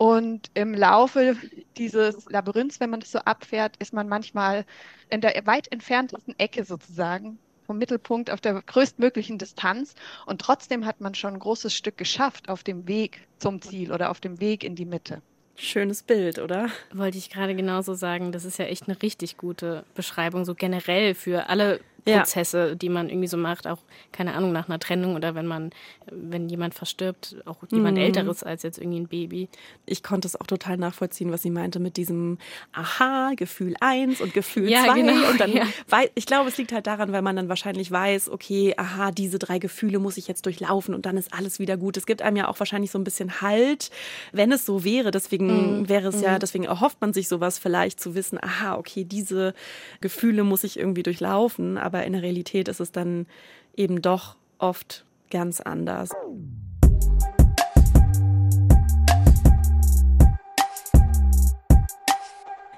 Und 0.00 0.50
im 0.54 0.72
Laufe 0.72 1.36
dieses 1.76 2.24
Labyrinths, 2.30 2.80
wenn 2.80 2.88
man 2.88 3.00
das 3.00 3.12
so 3.12 3.18
abfährt, 3.18 3.76
ist 3.80 3.92
man 3.92 4.08
manchmal 4.08 4.64
in 5.10 5.20
der 5.20 5.34
weit 5.44 5.70
entferntesten 5.70 6.34
Ecke 6.38 6.64
sozusagen 6.64 7.38
vom 7.66 7.76
Mittelpunkt 7.76 8.30
auf 8.30 8.40
der 8.40 8.62
größtmöglichen 8.62 9.36
Distanz. 9.36 9.94
Und 10.24 10.40
trotzdem 10.40 10.86
hat 10.86 11.02
man 11.02 11.14
schon 11.14 11.34
ein 11.34 11.38
großes 11.38 11.74
Stück 11.74 11.98
geschafft 11.98 12.48
auf 12.48 12.62
dem 12.62 12.88
Weg 12.88 13.28
zum 13.36 13.60
Ziel 13.60 13.92
oder 13.92 14.10
auf 14.10 14.20
dem 14.20 14.40
Weg 14.40 14.64
in 14.64 14.74
die 14.74 14.86
Mitte. 14.86 15.20
Schönes 15.56 16.02
Bild, 16.02 16.38
oder? 16.38 16.70
Wollte 16.94 17.18
ich 17.18 17.28
gerade 17.28 17.54
genauso 17.54 17.92
sagen. 17.92 18.32
Das 18.32 18.46
ist 18.46 18.58
ja 18.58 18.64
echt 18.64 18.88
eine 18.88 19.02
richtig 19.02 19.36
gute 19.36 19.84
Beschreibung, 19.94 20.46
so 20.46 20.54
generell 20.54 21.14
für 21.14 21.50
alle 21.50 21.78
Prozesse, 22.00 22.68
ja. 22.70 22.74
die 22.74 22.88
man 22.88 23.08
irgendwie 23.08 23.28
so 23.28 23.36
macht, 23.36 23.66
auch 23.66 23.78
keine 24.12 24.34
Ahnung 24.34 24.52
nach 24.52 24.68
einer 24.68 24.78
Trennung 24.78 25.16
oder 25.16 25.34
wenn 25.34 25.46
man, 25.46 25.70
wenn 26.10 26.48
jemand 26.48 26.74
verstirbt, 26.74 27.36
auch 27.44 27.58
jemand 27.70 27.96
mhm. 27.96 28.04
Älteres 28.04 28.42
als 28.42 28.62
jetzt 28.62 28.78
irgendwie 28.78 29.00
ein 29.00 29.08
Baby. 29.08 29.48
Ich 29.86 30.02
konnte 30.02 30.28
es 30.28 30.40
auch 30.40 30.46
total 30.46 30.76
nachvollziehen, 30.76 31.32
was 31.32 31.42
sie 31.42 31.50
meinte 31.50 31.80
mit 31.80 31.96
diesem 31.96 32.38
Aha, 32.72 33.32
Gefühl 33.36 33.74
1 33.80 34.20
und 34.20 34.34
Gefühl 34.34 34.68
2. 34.68 34.70
Ja, 34.70 34.94
genau, 34.94 35.30
und 35.30 35.40
dann, 35.40 35.52
ja. 35.52 35.66
weil, 35.88 36.10
ich 36.14 36.26
glaube, 36.26 36.48
es 36.48 36.58
liegt 36.58 36.72
halt 36.72 36.86
daran, 36.86 37.12
weil 37.12 37.22
man 37.22 37.36
dann 37.36 37.48
wahrscheinlich 37.48 37.90
weiß, 37.90 38.30
okay, 38.30 38.74
aha, 38.76 39.10
diese 39.10 39.38
drei 39.38 39.58
Gefühle 39.58 39.98
muss 39.98 40.16
ich 40.16 40.28
jetzt 40.28 40.46
durchlaufen 40.46 40.94
und 40.94 41.06
dann 41.06 41.16
ist 41.16 41.32
alles 41.34 41.58
wieder 41.58 41.76
gut. 41.76 41.96
Es 41.96 42.06
gibt 42.06 42.22
einem 42.22 42.36
ja 42.36 42.48
auch 42.48 42.58
wahrscheinlich 42.58 42.90
so 42.90 42.98
ein 42.98 43.04
bisschen 43.04 43.40
Halt, 43.40 43.90
wenn 44.32 44.52
es 44.52 44.66
so 44.66 44.84
wäre. 44.84 45.10
Deswegen 45.10 45.80
mhm. 45.80 45.88
wäre 45.88 46.08
es 46.08 46.20
ja, 46.20 46.34
mhm. 46.34 46.38
deswegen 46.40 46.64
erhofft 46.64 47.00
man 47.00 47.12
sich 47.12 47.28
sowas 47.28 47.58
vielleicht 47.58 48.00
zu 48.00 48.14
wissen, 48.14 48.38
aha, 48.42 48.76
okay, 48.76 49.04
diese 49.04 49.54
Gefühle 50.00 50.44
muss 50.44 50.64
ich 50.64 50.78
irgendwie 50.78 51.02
durchlaufen. 51.02 51.78
Aber 51.78 51.89
aber 51.90 52.04
in 52.04 52.12
der 52.12 52.22
Realität 52.22 52.68
ist 52.68 52.78
es 52.78 52.92
dann 52.92 53.26
eben 53.74 54.00
doch 54.00 54.36
oft 54.58 55.04
ganz 55.28 55.60
anders. 55.60 56.10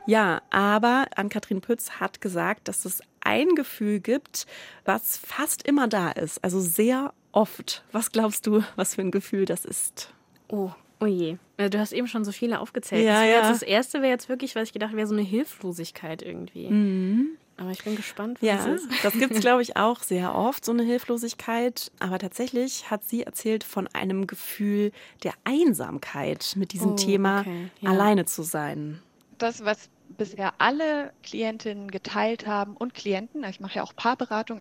Ja, 0.07 0.40
aber 0.48 1.07
Ann-Kathrin 1.14 1.61
Pütz 1.61 1.90
hat 2.01 2.22
gesagt, 2.22 2.68
dass 2.68 2.87
es 2.87 3.03
ein 3.20 3.48
Gefühl 3.55 4.01
gibt, 4.01 4.46
was 4.87 5.18
fast 5.18 5.66
immer 5.66 5.88
da 5.88 6.11
ist, 6.11 6.42
also 6.42 6.59
sehr 6.59 7.12
oft. 7.33 7.85
Was 7.92 8.12
glaubst 8.12 8.46
du, 8.46 8.64
was 8.77 8.94
für 8.94 9.03
ein 9.03 9.11
Gefühl 9.11 9.44
das 9.44 9.66
ist? 9.66 10.12
Oh, 10.48 10.70
oh 11.01 11.07
je. 11.07 11.37
Also 11.59 11.68
du 11.68 11.79
hast 11.79 11.92
eben 11.92 12.09
schon 12.09 12.25
so 12.25 12.33
viele 12.33 12.61
aufgezählt. 12.61 13.05
Ja, 13.05 13.20
das, 13.20 13.31
ja. 13.31 13.48
das 13.51 13.62
erste 13.62 14.01
wäre 14.01 14.11
jetzt 14.11 14.31
wirklich, 14.31 14.57
was 14.57 14.68
ich 14.68 14.72
gedacht 14.72 14.96
wäre, 14.96 15.07
so 15.07 15.14
eine 15.14 15.22
Hilflosigkeit 15.22 16.22
irgendwie. 16.22 16.68
Mhm. 16.68 17.37
Aber 17.62 17.70
ich 17.70 17.85
bin 17.85 17.94
gespannt, 17.94 18.42
was 18.42 18.48
ja, 18.48 18.57
es 18.57 18.83
ist. 18.83 19.05
Das 19.05 19.12
gibt 19.12 19.33
es, 19.33 19.40
glaube 19.40 19.62
ich, 19.62 19.77
auch 19.77 20.03
sehr 20.03 20.35
oft, 20.35 20.64
so 20.64 20.72
eine 20.72 20.83
Hilflosigkeit. 20.83 21.92
Aber 22.01 22.18
tatsächlich 22.18 22.90
hat 22.90 23.05
sie 23.05 23.22
erzählt 23.22 23.62
von 23.62 23.87
einem 23.87 24.27
Gefühl 24.27 24.90
der 25.22 25.33
Einsamkeit 25.44 26.55
mit 26.57 26.72
diesem 26.72 26.94
oh, 26.94 26.96
Thema, 26.96 27.42
okay. 27.42 27.68
ja. 27.81 27.90
alleine 27.90 28.25
zu 28.25 28.42
sein. 28.42 29.01
Das, 29.38 29.64
was 29.64 29.90
bisher 30.09 30.55
alle 30.59 31.12
Klientinnen 31.22 31.88
geteilt 31.88 32.48
haben 32.48 32.77
und 32.77 32.94
Klienten, 32.94 33.44
ich 33.44 33.61
mache 33.61 33.77
ja 33.77 33.85
auch 33.85 33.94
Paarberatung, 33.94 34.61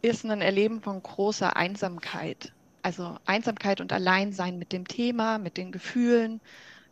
ist 0.00 0.24
ein 0.24 0.40
Erleben 0.40 0.80
von 0.80 1.02
großer 1.02 1.56
Einsamkeit. 1.56 2.52
Also 2.82 3.16
Einsamkeit 3.26 3.80
und 3.80 3.92
Alleinsein 3.92 4.60
mit 4.60 4.72
dem 4.72 4.86
Thema, 4.86 5.38
mit 5.38 5.56
den 5.56 5.72
Gefühlen, 5.72 6.40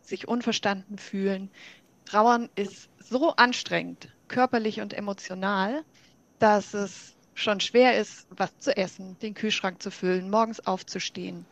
sich 0.02 0.26
unverstanden 0.26 0.98
fühlen. 0.98 1.50
Trauern 2.04 2.48
ist 2.56 2.88
so 2.98 3.30
anstrengend, 3.36 4.08
körperlich 4.28 4.80
und 4.80 4.94
emotional, 4.94 5.84
dass 6.38 6.74
es 6.74 7.16
schon 7.34 7.60
schwer 7.60 7.98
ist, 7.98 8.26
was 8.30 8.58
zu 8.58 8.76
essen, 8.76 9.18
den 9.20 9.34
Kühlschrank 9.34 9.82
zu 9.82 9.90
füllen, 9.90 10.30
morgens 10.30 10.66
aufzustehen, 10.66 11.44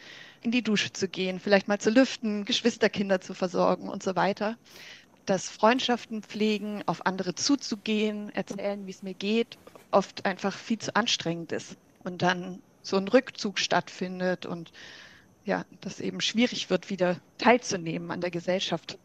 in 0.43 0.51
die 0.51 0.63
Dusche 0.63 0.93
zu 0.93 1.09
gehen, 1.09 1.39
vielleicht 1.39 1.69
mal 1.69 1.79
zu 1.79 1.91
lüften, 1.91 2.45
Geschwisterkinder 2.45 3.21
zu 3.21 3.35
versorgen 3.35 3.89
und 3.89 4.03
so 4.03 4.17
weiter. 4.17 4.57
Dass 5.27 5.49
Freundschaften 5.49 6.23
pflegen, 6.23 6.83
auf 6.87 7.07
andere 7.07 7.35
zuzugehen, 7.35 8.35
erzählen, 8.35 8.87
wie 8.87 8.91
es 8.91 9.03
mir 9.03 9.15
geht, 9.15 9.59
oft 9.91 10.27
einfach 10.27 10.55
viel 10.55 10.79
zu 10.79 10.95
anstrengend 10.97 11.53
ist. 11.53 11.77
Und 12.03 12.23
dann 12.23 12.61
so 12.83 12.97
ein 12.97 13.09
Rückzug 13.09 13.59
stattfindet 13.59 14.45
und 14.45 14.73
ja, 15.45 15.65
das 15.81 16.01
eben 16.01 16.21
schwierig 16.21 16.71
wird, 16.71 16.91
wieder 16.91 17.17
teilzunehmen 17.39 18.11
an 18.11 18.21
der 18.21 18.31
Gesellschaft. 18.31 18.99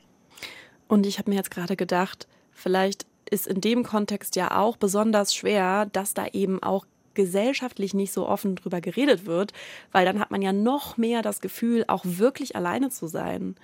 Und 0.87 1.05
ich 1.05 1.19
habe 1.19 1.29
mir 1.29 1.37
jetzt 1.37 1.51
gerade 1.51 1.75
gedacht, 1.75 2.27
vielleicht 2.51 3.05
ist 3.29 3.47
in 3.47 3.61
dem 3.61 3.83
Kontext 3.83 4.35
ja 4.35 4.57
auch 4.57 4.77
besonders 4.77 5.33
schwer, 5.33 5.85
dass 5.87 6.13
da 6.13 6.27
eben 6.27 6.61
auch 6.61 6.85
gesellschaftlich 7.13 7.93
nicht 7.93 8.13
so 8.13 8.27
offen 8.27 8.55
drüber 8.55 8.81
geredet 8.81 9.25
wird, 9.25 9.51
weil 9.91 10.05
dann 10.05 10.19
hat 10.19 10.31
man 10.31 10.41
ja 10.41 10.53
noch 10.53 10.97
mehr 10.97 11.21
das 11.21 11.41
Gefühl, 11.41 11.83
auch 11.87 12.03
wirklich 12.05 12.55
alleine 12.55 12.89
zu 12.89 13.07
sein. 13.07 13.55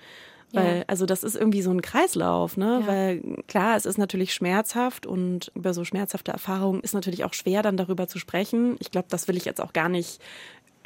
Weil, 0.52 0.78
ja. 0.78 0.84
also 0.86 1.06
das 1.06 1.24
ist 1.24 1.34
irgendwie 1.34 1.62
so 1.62 1.70
ein 1.70 1.82
Kreislauf, 1.82 2.56
ne? 2.56 2.80
Ja. 2.82 2.86
Weil 2.86 3.42
klar, 3.48 3.76
es 3.76 3.84
ist 3.84 3.98
natürlich 3.98 4.32
schmerzhaft 4.32 5.06
und 5.06 5.50
über 5.54 5.74
so 5.74 5.84
schmerzhafte 5.84 6.32
Erfahrungen 6.32 6.82
ist 6.82 6.94
natürlich 6.94 7.24
auch 7.24 7.34
schwer, 7.34 7.62
dann 7.62 7.76
darüber 7.76 8.06
zu 8.06 8.18
sprechen. 8.18 8.76
Ich 8.78 8.90
glaube, 8.90 9.08
das 9.10 9.26
will 9.26 9.36
ich 9.36 9.44
jetzt 9.44 9.60
auch 9.60 9.72
gar 9.72 9.88
nicht 9.88 10.20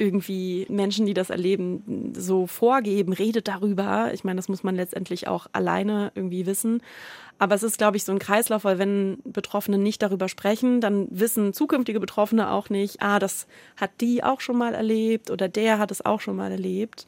irgendwie 0.01 0.65
Menschen, 0.67 1.05
die 1.05 1.13
das 1.13 1.29
erleben, 1.29 2.11
so 2.17 2.47
vorgeben, 2.47 3.13
redet 3.13 3.47
darüber. 3.47 4.11
Ich 4.13 4.23
meine, 4.23 4.37
das 4.37 4.49
muss 4.49 4.63
man 4.63 4.75
letztendlich 4.75 5.27
auch 5.27 5.45
alleine 5.51 6.11
irgendwie 6.15 6.47
wissen. 6.47 6.81
Aber 7.37 7.53
es 7.53 7.61
ist, 7.61 7.77
glaube 7.77 7.97
ich, 7.97 8.03
so 8.03 8.11
ein 8.11 8.19
Kreislauf, 8.19 8.63
weil 8.63 8.79
wenn 8.79 9.19
Betroffene 9.23 9.77
nicht 9.77 10.01
darüber 10.01 10.27
sprechen, 10.27 10.81
dann 10.81 11.07
wissen 11.11 11.53
zukünftige 11.53 11.99
Betroffene 11.99 12.49
auch 12.49 12.69
nicht, 12.69 13.01
ah, 13.01 13.19
das 13.19 13.45
hat 13.77 13.91
die 14.01 14.23
auch 14.23 14.41
schon 14.41 14.57
mal 14.57 14.73
erlebt 14.73 15.29
oder 15.29 15.47
der 15.47 15.77
hat 15.77 15.91
es 15.91 16.03
auch 16.03 16.19
schon 16.19 16.35
mal 16.35 16.51
erlebt. 16.51 17.05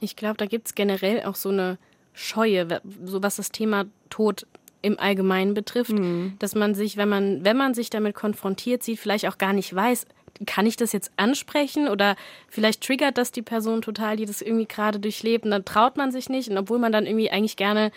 Ich 0.00 0.16
glaube, 0.16 0.38
da 0.38 0.46
gibt 0.46 0.68
es 0.68 0.74
generell 0.74 1.24
auch 1.24 1.34
so 1.34 1.50
eine 1.50 1.76
Scheue, 2.14 2.80
so 3.04 3.22
was 3.22 3.36
das 3.36 3.52
Thema 3.52 3.84
Tod 4.08 4.46
im 4.80 4.98
Allgemeinen 4.98 5.54
betrifft, 5.54 5.92
mhm. 5.92 6.36
dass 6.38 6.54
man 6.54 6.74
sich, 6.74 6.96
wenn 6.96 7.08
man, 7.08 7.44
wenn 7.44 7.56
man 7.56 7.74
sich 7.74 7.90
damit 7.90 8.14
konfrontiert 8.14 8.82
sieht, 8.82 8.98
vielleicht 8.98 9.26
auch 9.26 9.38
gar 9.38 9.52
nicht 9.52 9.74
weiß, 9.74 10.06
kann 10.46 10.66
ich 10.66 10.76
das 10.76 10.92
jetzt 10.92 11.10
ansprechen 11.16 11.88
oder 11.88 12.16
vielleicht 12.48 12.82
triggert 12.82 13.18
das 13.18 13.32
die 13.32 13.42
Person 13.42 13.82
total, 13.82 14.16
die 14.16 14.26
das 14.26 14.42
irgendwie 14.42 14.66
gerade 14.66 14.98
durchlebt 14.98 15.44
und 15.44 15.50
dann 15.50 15.64
traut 15.64 15.96
man 15.96 16.12
sich 16.12 16.28
nicht 16.28 16.48
und 16.50 16.58
obwohl 16.58 16.78
man 16.78 16.92
dann 16.92 17.06
irgendwie 17.06 17.30
eigentlich 17.30 17.56
gerne 17.56 17.90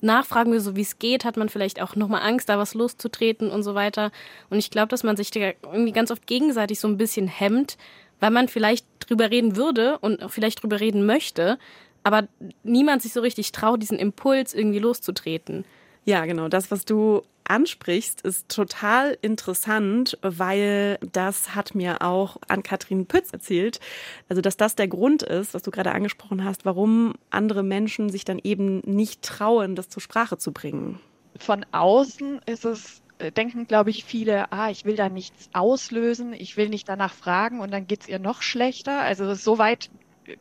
nachfragen 0.00 0.52
will, 0.52 0.60
so 0.60 0.76
wie 0.76 0.82
es 0.82 0.98
geht, 0.98 1.24
hat 1.24 1.36
man 1.36 1.48
vielleicht 1.48 1.80
auch 1.80 1.96
nochmal 1.96 2.22
Angst, 2.22 2.48
da 2.48 2.58
was 2.58 2.74
loszutreten 2.74 3.50
und 3.50 3.62
so 3.62 3.74
weiter. 3.74 4.12
Und 4.48 4.58
ich 4.58 4.70
glaube, 4.70 4.88
dass 4.88 5.02
man 5.02 5.16
sich 5.16 5.34
irgendwie 5.34 5.92
ganz 5.92 6.10
oft 6.10 6.26
gegenseitig 6.26 6.78
so 6.78 6.88
ein 6.88 6.98
bisschen 6.98 7.26
hemmt, 7.26 7.76
weil 8.20 8.30
man 8.30 8.48
vielleicht 8.48 8.86
drüber 9.00 9.30
reden 9.30 9.56
würde 9.56 9.98
und 9.98 10.22
auch 10.22 10.30
vielleicht 10.30 10.62
drüber 10.62 10.80
reden 10.80 11.06
möchte, 11.06 11.58
aber 12.04 12.28
niemand 12.62 13.02
sich 13.02 13.12
so 13.12 13.20
richtig 13.20 13.52
traut, 13.52 13.82
diesen 13.82 13.98
Impuls 13.98 14.54
irgendwie 14.54 14.78
loszutreten. 14.78 15.64
Ja, 16.04 16.24
genau. 16.24 16.48
Das, 16.48 16.70
was 16.70 16.84
du 16.84 17.22
ansprichst, 17.50 18.20
ist 18.22 18.48
total 18.48 19.16
interessant, 19.22 20.18
weil 20.22 20.98
das 21.12 21.54
hat 21.54 21.74
mir 21.74 22.02
auch 22.02 22.36
an 22.48 22.62
Kathrin 22.62 23.06
Pütz 23.06 23.32
erzählt. 23.32 23.80
Also, 24.28 24.42
dass 24.42 24.56
das 24.56 24.74
der 24.74 24.88
Grund 24.88 25.22
ist, 25.22 25.54
was 25.54 25.62
du 25.62 25.70
gerade 25.70 25.92
angesprochen 25.92 26.44
hast, 26.44 26.64
warum 26.64 27.14
andere 27.30 27.62
Menschen 27.62 28.10
sich 28.10 28.24
dann 28.24 28.38
eben 28.42 28.80
nicht 28.80 29.22
trauen, 29.22 29.74
das 29.74 29.88
zur 29.88 30.02
Sprache 30.02 30.38
zu 30.38 30.52
bringen. 30.52 31.00
Von 31.36 31.64
außen 31.72 32.40
ist 32.46 32.64
es 32.64 33.02
äh, 33.18 33.32
denken, 33.32 33.66
glaube 33.66 33.90
ich, 33.90 34.04
viele, 34.04 34.52
ah, 34.52 34.70
ich 34.70 34.84
will 34.84 34.96
da 34.96 35.08
nichts 35.08 35.48
auslösen, 35.52 36.32
ich 36.32 36.56
will 36.56 36.68
nicht 36.68 36.88
danach 36.88 37.12
fragen 37.12 37.60
und 37.60 37.72
dann 37.72 37.86
geht 37.86 38.02
es 38.02 38.08
ihr 38.08 38.18
noch 38.18 38.42
schlechter. 38.42 39.00
Also 39.00 39.34
so 39.34 39.58
weit 39.58 39.90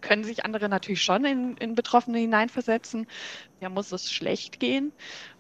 können 0.02 0.24
sich 0.24 0.46
andere 0.46 0.70
natürlich 0.70 1.02
schon 1.02 1.26
in, 1.26 1.58
in 1.58 1.76
Betroffene 1.76 2.20
hineinversetzen. 2.20 3.08
Ja, 3.62 3.70
muss 3.70 3.92
es 3.92 4.12
schlecht 4.12 4.60
gehen. 4.60 4.92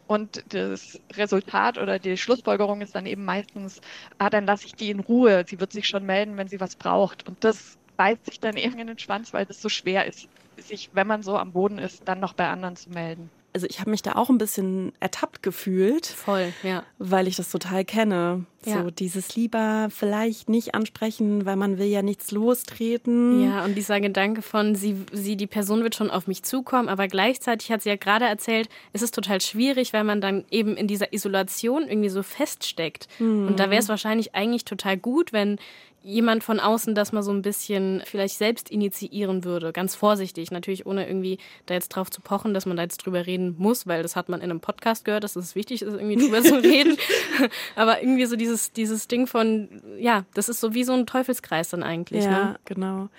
Und 0.08 0.43
das 0.54 1.00
Resultat 1.13 1.78
oder 1.78 2.00
die 2.00 2.17
Schlussfolgerung 2.17 2.82
ist 2.82 2.96
dann 2.96 3.06
eben 3.06 3.26
meistens, 3.26 3.82
ah, 4.17 4.30
dann 4.30 4.46
lasse 4.46 4.65
ich 4.65 4.76
die 4.76 4.89
in 4.89 5.02
Ruhe. 5.02 5.43
Sie 5.48 5.60
wird 5.60 5.72
sich 5.74 5.88
schon 5.88 6.06
melden, 6.06 6.38
wenn 6.38 6.48
sie 6.48 6.60
was 6.62 6.76
braucht. 6.78 7.28
Und 7.28 7.43
das 7.43 7.78
beißt 7.98 8.26
sich 8.26 8.39
dann 8.39 8.58
eben 8.58 8.80
in 8.80 8.88
den 8.88 9.00
Schwanz, 9.00 9.34
weil 9.34 9.46
das 9.46 9.62
so 9.62 9.70
schwer 9.70 10.06
ist, 10.06 10.30
sich, 10.58 10.89
wenn 10.93 11.08
man 11.08 11.24
so 11.24 11.38
am 11.38 11.52
Boden 11.54 11.78
ist, 11.80 12.08
dann 12.08 12.20
noch 12.20 12.34
bei 12.34 12.48
anderen 12.50 12.76
zu 12.78 12.89
melden 12.89 13.32
also 13.58 13.65
ich 13.67 13.80
habe 13.80 13.89
mich 13.89 14.04
da 14.04 14.12
auch 14.13 14.30
ein 14.30 14.38
bisschen 14.38 14.93
ertappt 15.00 15.41
gefühlt. 15.41 16.06
Voll, 16.06 16.54
ja. 16.62 16.84
Weil 17.00 17.28
ich 17.28 17.38
das 17.38 17.50
total 17.50 17.84
kenne. 17.86 18.46
Ja. 18.65 18.84
So 18.84 18.91
dieses 18.91 19.36
lieber 19.36 19.88
vielleicht 19.89 20.48
nicht 20.48 20.76
ansprechen, 20.76 21.48
weil 21.48 21.56
man 21.56 21.80
will 21.80 21.88
ja 21.88 22.04
nichts 22.04 22.30
lostreten. 22.30 23.43
Ja, 23.43 23.65
und 23.65 23.74
dieser 23.76 24.00
Gedanke 24.00 24.43
von, 24.43 24.76
sie, 24.76 24.96
sie, 25.12 25.38
die 25.38 25.48
Person 25.48 25.82
wird 25.82 25.96
schon 25.96 26.12
auf 26.12 26.28
mich 26.28 26.43
zukommen, 26.43 26.88
aber 26.88 27.08
gleichzeitig 27.08 27.72
hat 27.72 27.82
sie 27.82 27.89
ja 27.89 27.96
gerade 27.96 28.26
erzählt, 28.26 28.70
ist 28.93 29.02
es 29.02 29.10
total 29.10 29.41
schwierig, 29.41 29.91
weil 29.91 30.04
man 30.04 30.22
dann 30.22 30.46
eben 30.52 30.78
in 30.78 30.86
dieser 30.86 31.12
Isolation 31.12 31.88
irgendwie 31.88 32.10
so 32.10 32.22
feststeckt. 32.22 33.08
Mhm. 33.17 33.48
Und 33.48 33.60
da 33.60 33.72
wäre 33.72 33.82
es 33.82 33.89
wahrscheinlich 33.89 34.36
eigentlich 34.36 34.65
total 34.65 34.98
gut, 34.98 35.34
wenn 35.34 35.58
jemand 36.04 36.44
von 36.44 36.60
außen 36.60 36.96
das 36.96 37.12
mal 37.12 37.24
so 37.24 37.32
ein 37.32 37.42
bisschen 37.42 38.02
vielleicht 38.06 38.38
selbst 38.38 38.70
initiieren 38.70 39.44
würde. 39.44 39.74
Ganz 39.74 39.96
vorsichtig, 39.96 40.52
natürlich 40.52 40.86
ohne 40.86 41.08
irgendwie 41.08 41.38
da 41.66 41.74
jetzt 41.74 41.90
drauf 41.90 42.10
zu 42.10 42.22
pochen, 42.22 42.54
dass 42.54 42.66
man 42.66 42.78
da 42.78 42.84
jetzt 42.84 43.06
drüber 43.06 43.26
reden 43.26 43.56
muss, 43.58 43.88
weil 43.88 44.04
das 44.04 44.16
hat 44.16 44.30
man 44.30 44.40
in 44.40 44.50
einem 44.50 44.62
Podcast 44.62 45.04
gehört, 45.04 45.24
dass 45.24 45.36
es 45.36 45.56
wichtig 45.56 45.82
ist, 45.82 45.94
irgendwie 45.94 46.16
drüber 46.16 46.42
zu 46.42 46.56
reden. 46.64 46.98
Aber 47.76 48.02
irgendwie 48.02 48.26
so 48.26 48.36
dieses, 48.36 48.72
dieses 48.72 49.08
Ding 49.08 49.28
von, 49.28 49.68
ja, 50.00 50.26
das 50.34 50.50
ist 50.50 50.62
so 50.62 50.74
wie 50.74 50.84
so 50.84 50.94
ein 50.94 51.06
Teufelskreis 51.06 51.70
dann 51.70 51.84
eigentlich. 51.84 52.24
Ja, 52.24 52.32
ne? 52.32 52.60
genau. 52.66 53.10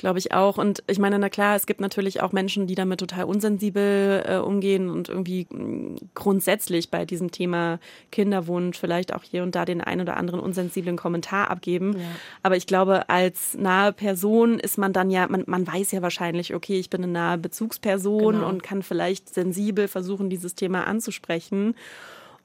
Glaube 0.00 0.18
ich 0.18 0.32
auch. 0.32 0.56
Und 0.56 0.82
ich 0.86 0.98
meine, 0.98 1.18
na 1.18 1.28
klar, 1.28 1.56
es 1.56 1.66
gibt 1.66 1.82
natürlich 1.82 2.22
auch 2.22 2.32
Menschen, 2.32 2.66
die 2.66 2.74
damit 2.74 3.00
total 3.00 3.24
unsensibel 3.24 4.24
äh, 4.26 4.36
umgehen 4.36 4.88
und 4.88 5.10
irgendwie 5.10 5.46
mh, 5.50 5.62
mm, 5.62 5.96
grundsätzlich 6.14 6.90
bei 6.90 7.04
diesem 7.04 7.32
Thema 7.32 7.78
Kinderwunsch 8.10 8.78
vielleicht 8.78 9.12
auch 9.14 9.22
hier 9.22 9.42
und 9.42 9.54
da 9.54 9.66
den 9.66 9.82
einen 9.82 10.00
oder 10.00 10.16
anderen 10.16 10.40
unsensiblen 10.40 10.96
Kommentar 10.96 11.50
abgeben. 11.50 11.98
Ja. 11.98 12.06
Aber 12.42 12.56
ich 12.56 12.66
glaube, 12.66 13.08
als 13.08 13.54
nahe 13.56 13.92
Person 13.92 14.58
ist 14.58 14.78
man 14.78 14.92
dann 14.92 15.10
ja, 15.10 15.26
man, 15.28 15.44
man 15.46 15.66
weiß 15.66 15.92
ja 15.92 16.02
wahrscheinlich, 16.02 16.54
okay, 16.54 16.78
ich 16.78 16.90
bin 16.90 17.02
eine 17.02 17.12
nahe 17.12 17.38
Bezugsperson 17.38 18.34
genau. 18.34 18.48
und 18.48 18.62
kann 18.62 18.82
vielleicht 18.82 19.32
sensibel 19.32 19.88
versuchen, 19.88 20.30
dieses 20.30 20.54
Thema 20.54 20.86
anzusprechen. 20.86 21.74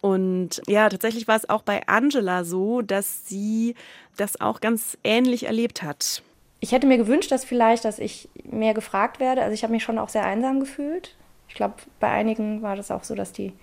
Und 0.01 0.61
ja, 0.67 0.87
tatsächlich 0.89 1.27
war 1.27 1.35
es 1.35 1.49
auch 1.49 1.63
bei 1.63 1.87
Angela 1.87 2.43
so, 2.43 2.81
dass 2.81 3.27
sie 3.27 3.75
das 4.17 4.39
auch 4.39 4.61
ganz 4.61 4.97
ähnlich 5.03 5.47
erlebt 5.47 5.81
hat. 5.81 6.21
Ich 6.59 6.71
hätte 6.71 6.87
mir 6.87 6.97
gewünscht, 6.97 7.31
dass 7.31 7.45
vielleicht, 7.45 7.85
dass 7.85 7.99
ich 7.99 8.29
mehr 8.43 8.73
gefragt 8.73 9.19
werde. 9.19 9.41
Also 9.41 9.53
ich 9.53 9.63
habe 9.63 9.73
mich 9.73 9.83
schon 9.83 9.99
auch 9.99 10.09
sehr 10.09 10.25
einsam 10.25 10.59
gefühlt. 10.59 11.15
Ich 11.47 11.55
glaube, 11.55 11.75
bei 11.99 12.09
einigen 12.09 12.61
war 12.61 12.75
das 12.75 12.91
auch 12.91 13.03
so, 13.03 13.15
dass 13.15 13.31
die 13.31 13.53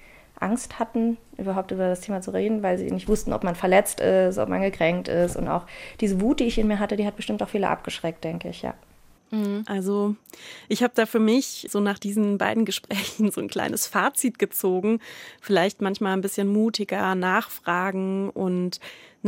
Angst 0.42 0.78
hatten, 0.78 1.16
überhaupt 1.38 1.70
über 1.70 1.88
das 1.88 2.00
Thema 2.00 2.20
zu 2.20 2.32
reden, 2.32 2.62
weil 2.62 2.78
sie 2.78 2.90
nicht 2.90 3.08
wussten, 3.08 3.32
ob 3.32 3.44
man 3.44 3.54
verletzt 3.54 4.00
ist, 4.00 4.38
ob 4.38 4.48
man 4.48 4.62
gekränkt 4.62 5.08
ist. 5.08 5.36
Und 5.36 5.48
auch 5.48 5.66
diese 6.00 6.20
Wut, 6.20 6.40
die 6.40 6.44
ich 6.44 6.58
in 6.58 6.66
mir 6.66 6.78
hatte, 6.78 6.96
die 6.96 7.06
hat 7.06 7.16
bestimmt 7.16 7.42
auch 7.42 7.48
viele 7.48 7.68
abgeschreckt, 7.68 8.24
denke 8.24 8.48
ich, 8.48 8.62
ja. 8.62 8.74
Mhm. 9.32 9.64
Also 9.66 10.14
ich 10.68 10.82
habe 10.82 10.92
da 10.94 11.06
für 11.06 11.18
mich 11.18 11.66
so 11.70 11.80
nach 11.80 11.98
diesen 11.98 12.38
beiden 12.38 12.64
Gesprächen 12.64 13.30
so 13.30 13.40
ein 13.40 13.48
kleines 13.48 13.86
Fazit 13.86 14.38
gezogen. 14.38 15.00
Vielleicht 15.40 15.80
manchmal 15.80 16.12
ein 16.12 16.20
bisschen 16.20 16.48
mutiger 16.48 17.14
nachfragen 17.14 18.30
und 18.30 18.78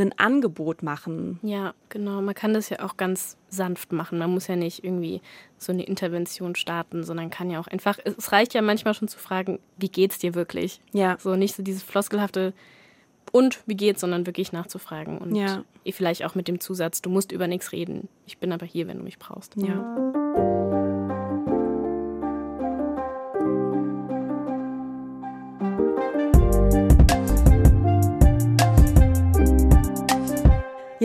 ein 0.03 0.17
Angebot 0.17 0.83
machen. 0.83 1.39
Ja, 1.41 1.73
genau. 1.89 2.21
Man 2.21 2.35
kann 2.35 2.53
das 2.53 2.69
ja 2.69 2.79
auch 2.81 2.97
ganz 2.97 3.37
sanft 3.49 3.93
machen. 3.93 4.17
Man 4.17 4.31
muss 4.31 4.47
ja 4.47 4.55
nicht 4.55 4.83
irgendwie 4.83 5.21
so 5.57 5.71
eine 5.71 5.83
Intervention 5.83 6.55
starten, 6.55 7.03
sondern 7.03 7.29
kann 7.29 7.49
ja 7.49 7.59
auch 7.59 7.67
einfach, 7.67 7.97
es 8.03 8.31
reicht 8.31 8.53
ja 8.53 8.61
manchmal 8.61 8.93
schon 8.93 9.07
zu 9.07 9.17
fragen, 9.17 9.59
wie 9.77 9.89
geht's 9.89 10.19
dir 10.19 10.35
wirklich? 10.35 10.81
Ja. 10.91 11.17
So 11.19 11.35
nicht 11.35 11.55
so 11.55 11.63
dieses 11.63 11.83
floskelhafte 11.83 12.53
und 13.31 13.61
wie 13.65 13.75
geht's, 13.75 14.01
sondern 14.01 14.25
wirklich 14.25 14.51
nachzufragen 14.51 15.17
und 15.17 15.35
ja. 15.35 15.63
vielleicht 15.91 16.23
auch 16.25 16.35
mit 16.35 16.47
dem 16.47 16.59
Zusatz, 16.59 17.01
du 17.01 17.09
musst 17.09 17.31
über 17.31 17.47
nichts 17.47 17.71
reden. 17.71 18.07
Ich 18.25 18.37
bin 18.37 18.51
aber 18.51 18.65
hier, 18.65 18.87
wenn 18.87 18.97
du 18.97 19.03
mich 19.03 19.19
brauchst. 19.19 19.55
Ja. 19.57 20.53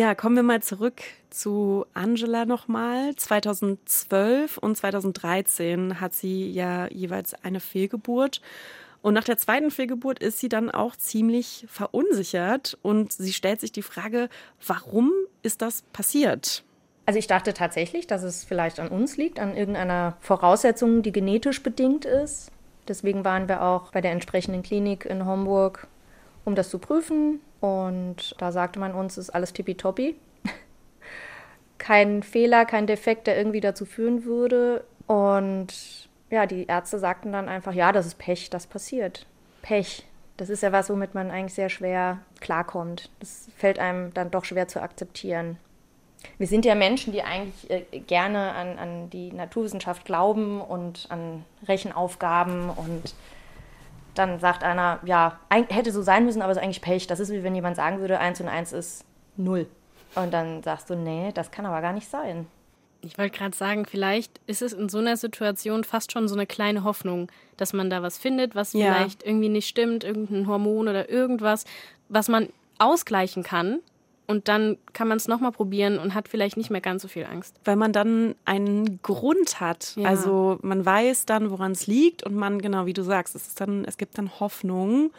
Ja, 0.00 0.14
kommen 0.14 0.34
wir 0.34 0.42
mal 0.42 0.62
zurück 0.62 1.02
zu 1.28 1.84
Angela 1.92 2.46
nochmal. 2.46 3.14
2012 3.16 4.56
und 4.56 4.74
2013 4.74 6.00
hat 6.00 6.14
sie 6.14 6.50
ja 6.50 6.88
jeweils 6.88 7.34
eine 7.44 7.60
Fehlgeburt. 7.60 8.40
Und 9.02 9.12
nach 9.12 9.24
der 9.24 9.36
zweiten 9.36 9.70
Fehlgeburt 9.70 10.18
ist 10.18 10.40
sie 10.40 10.48
dann 10.48 10.70
auch 10.70 10.96
ziemlich 10.96 11.66
verunsichert 11.68 12.78
und 12.80 13.12
sie 13.12 13.34
stellt 13.34 13.60
sich 13.60 13.72
die 13.72 13.82
Frage, 13.82 14.30
warum 14.66 15.12
ist 15.42 15.60
das 15.60 15.82
passiert? 15.92 16.64
Also 17.04 17.18
ich 17.18 17.26
dachte 17.26 17.52
tatsächlich, 17.52 18.06
dass 18.06 18.22
es 18.22 18.42
vielleicht 18.42 18.80
an 18.80 18.88
uns 18.88 19.18
liegt, 19.18 19.38
an 19.38 19.54
irgendeiner 19.54 20.16
Voraussetzung, 20.20 21.02
die 21.02 21.12
genetisch 21.12 21.62
bedingt 21.62 22.06
ist. 22.06 22.50
Deswegen 22.88 23.26
waren 23.26 23.48
wir 23.48 23.60
auch 23.60 23.92
bei 23.92 24.00
der 24.00 24.12
entsprechenden 24.12 24.62
Klinik 24.62 25.04
in 25.04 25.26
Homburg, 25.26 25.88
um 26.46 26.54
das 26.54 26.70
zu 26.70 26.78
prüfen. 26.78 27.40
Und 27.60 28.34
da 28.38 28.52
sagte 28.52 28.78
man 28.78 28.94
uns, 28.94 29.18
ist 29.18 29.30
alles 29.30 29.52
tippitoppi. 29.52 30.16
kein 31.78 32.22
Fehler, 32.22 32.64
kein 32.64 32.86
Defekt, 32.86 33.26
der 33.26 33.36
irgendwie 33.36 33.60
dazu 33.60 33.84
führen 33.84 34.24
würde. 34.24 34.84
Und 35.06 36.08
ja, 36.30 36.46
die 36.46 36.66
Ärzte 36.66 36.98
sagten 36.98 37.32
dann 37.32 37.48
einfach, 37.48 37.72
ja, 37.72 37.92
das 37.92 38.06
ist 38.06 38.18
Pech, 38.18 38.50
das 38.50 38.66
passiert. 38.66 39.26
Pech. 39.62 40.06
Das 40.36 40.48
ist 40.48 40.62
ja 40.62 40.72
was, 40.72 40.88
womit 40.88 41.14
man 41.14 41.30
eigentlich 41.30 41.52
sehr 41.52 41.68
schwer 41.68 42.20
klarkommt. 42.40 43.10
Das 43.20 43.48
fällt 43.56 43.78
einem 43.78 44.14
dann 44.14 44.30
doch 44.30 44.46
schwer 44.46 44.68
zu 44.68 44.80
akzeptieren. 44.80 45.58
Wir 46.38 46.46
sind 46.46 46.64
ja 46.64 46.74
Menschen, 46.74 47.12
die 47.12 47.22
eigentlich 47.22 47.70
äh, 47.70 48.00
gerne 48.00 48.52
an, 48.52 48.78
an 48.78 49.10
die 49.10 49.32
Naturwissenschaft 49.32 50.04
glauben 50.04 50.60
und 50.62 51.06
an 51.10 51.44
Rechenaufgaben 51.66 52.70
und 52.70 53.14
dann 54.20 54.38
sagt 54.38 54.62
einer, 54.62 55.00
ja, 55.04 55.40
hätte 55.50 55.92
so 55.92 56.02
sein 56.02 56.24
müssen, 56.26 56.42
aber 56.42 56.52
es 56.52 56.58
ist 56.58 56.62
eigentlich 56.62 56.82
Pech. 56.82 57.06
Das 57.06 57.20
ist 57.20 57.32
wie 57.32 57.42
wenn 57.42 57.54
jemand 57.54 57.76
sagen 57.76 58.00
würde, 58.00 58.20
eins 58.20 58.40
und 58.40 58.48
eins 58.48 58.72
ist 58.72 59.04
null. 59.36 59.66
Und 60.14 60.32
dann 60.32 60.62
sagst 60.62 60.90
du, 60.90 60.94
nee, 60.94 61.30
das 61.32 61.50
kann 61.50 61.66
aber 61.66 61.80
gar 61.80 61.92
nicht 61.92 62.08
sein. 62.08 62.46
Ich 63.02 63.16
wollte 63.16 63.38
gerade 63.38 63.56
sagen, 63.56 63.86
vielleicht 63.86 64.40
ist 64.46 64.60
es 64.60 64.74
in 64.74 64.90
so 64.90 64.98
einer 64.98 65.16
Situation 65.16 65.84
fast 65.84 66.12
schon 66.12 66.28
so 66.28 66.34
eine 66.34 66.46
kleine 66.46 66.84
Hoffnung, 66.84 67.32
dass 67.56 67.72
man 67.72 67.88
da 67.88 68.02
was 68.02 68.18
findet, 68.18 68.54
was 68.54 68.74
ja. 68.74 68.92
vielleicht 68.92 69.22
irgendwie 69.22 69.48
nicht 69.48 69.68
stimmt, 69.68 70.04
irgendein 70.04 70.46
Hormon 70.46 70.86
oder 70.86 71.08
irgendwas, 71.08 71.64
was 72.10 72.28
man 72.28 72.48
ausgleichen 72.78 73.42
kann. 73.42 73.78
Und 74.30 74.46
dann 74.46 74.78
kann 74.92 75.08
man 75.08 75.16
es 75.16 75.26
nochmal 75.26 75.50
probieren 75.50 75.98
und 75.98 76.14
hat 76.14 76.28
vielleicht 76.28 76.56
nicht 76.56 76.70
mehr 76.70 76.80
ganz 76.80 77.02
so 77.02 77.08
viel 77.08 77.24
Angst. 77.24 77.56
Weil 77.64 77.74
man 77.74 77.92
dann 77.92 78.36
einen 78.44 79.02
Grund 79.02 79.58
hat. 79.58 79.96
Ja. 79.96 80.08
Also 80.08 80.60
man 80.62 80.86
weiß 80.86 81.26
dann, 81.26 81.50
woran 81.50 81.72
es 81.72 81.88
liegt 81.88 82.22
und 82.22 82.36
man, 82.36 82.62
genau 82.62 82.86
wie 82.86 82.92
du 82.92 83.02
sagst, 83.02 83.34
es, 83.34 83.48
ist 83.48 83.60
dann, 83.60 83.84
es 83.84 83.98
gibt 83.98 84.18
dann 84.18 84.38
Hoffnung. 84.38 85.10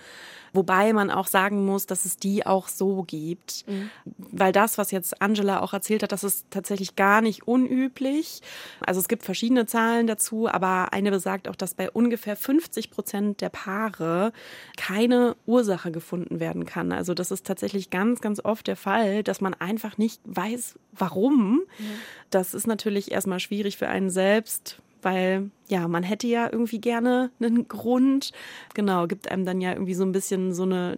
Wobei 0.54 0.92
man 0.92 1.12
auch 1.12 1.28
sagen 1.28 1.66
muss, 1.66 1.86
dass 1.86 2.04
es 2.04 2.18
die 2.18 2.46
auch 2.46 2.68
so 2.68 3.04
gibt. 3.04 3.66
Mhm. 3.68 3.90
Weil 4.18 4.52
das, 4.52 4.78
was 4.78 4.92
jetzt 4.92 5.22
Angela 5.22 5.62
auch 5.62 5.74
erzählt 5.74 6.04
hat, 6.04 6.12
das 6.12 6.26
ist 6.26 6.46
tatsächlich 6.50 6.98
gar 6.98 7.22
nicht 7.22 7.48
unüblich. 7.48 8.42
Also 8.86 9.00
es 9.00 9.08
gibt 9.08 9.24
verschiedene 9.24 9.66
Zahlen 9.66 10.08
dazu, 10.08 10.50
aber 10.50 10.92
eine 10.92 11.10
besagt 11.10 11.48
auch, 11.48 11.56
dass 11.56 11.74
bei 11.74 11.90
ungefähr 11.90 12.36
50 12.36 12.92
Prozent 12.92 13.42
der 13.42 13.50
Paare 13.50 14.34
keine 14.76 15.38
Ursache 15.46 15.92
gefunden 15.92 16.42
werden 16.42 16.66
kann. 16.66 16.92
Also 16.92 17.14
das 17.14 17.32
ist 17.32 17.46
tatsächlich 17.46 17.90
ganz, 17.90 18.20
ganz 18.20 18.44
oft 18.44 18.68
der 18.68 18.76
Fall, 18.76 19.01
dass 19.24 19.42
man 19.42 19.54
einfach 19.54 19.98
nicht 19.98 20.22
weiß, 20.26 20.80
warum. 20.94 21.62
Mhm. 21.78 21.84
Das 22.30 22.54
ist 22.54 22.68
natürlich 22.68 23.12
erstmal 23.12 23.40
schwierig 23.40 23.78
für 23.78 23.88
einen 23.88 24.10
selbst 24.10 24.82
weil 25.04 25.50
ja, 25.68 25.88
man 25.88 26.04
hätte 26.04 26.28
ja 26.28 26.50
irgendwie 26.52 26.80
gerne 26.80 27.32
einen 27.40 27.68
Grund. 27.68 28.32
Genau, 28.74 29.08
gibt 29.08 29.32
einem 29.32 29.46
dann 29.46 29.62
ja 29.62 29.72
irgendwie 29.72 29.94
so 29.94 30.04
ein 30.04 30.12
bisschen 30.12 30.54
so 30.54 30.64
eine, 30.64 30.98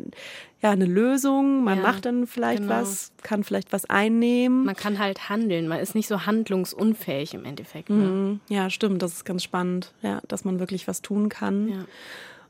ja, 0.61 0.71
eine 0.71 0.85
Lösung. 0.85 1.63
Man 1.63 1.77
ja, 1.77 1.83
macht 1.83 2.05
dann 2.05 2.27
vielleicht 2.27 2.63
genau. 2.63 2.73
was, 2.73 3.11
kann 3.21 3.43
vielleicht 3.43 3.71
was 3.71 3.85
einnehmen. 3.85 4.65
Man 4.65 4.75
kann 4.75 4.99
halt 4.99 5.29
handeln. 5.29 5.67
Man 5.67 5.79
ist 5.79 5.95
nicht 5.95 6.07
so 6.07 6.25
handlungsunfähig 6.25 7.33
im 7.33 7.45
Endeffekt. 7.45 7.89
Ne? 7.89 7.95
Mhm. 7.95 8.39
Ja, 8.49 8.69
stimmt. 8.69 9.01
Das 9.01 9.13
ist 9.13 9.25
ganz 9.25 9.43
spannend. 9.43 9.93
Ja, 10.01 10.21
dass 10.27 10.45
man 10.45 10.59
wirklich 10.59 10.87
was 10.87 11.01
tun 11.01 11.29
kann. 11.29 11.67
Ja. 11.69 11.85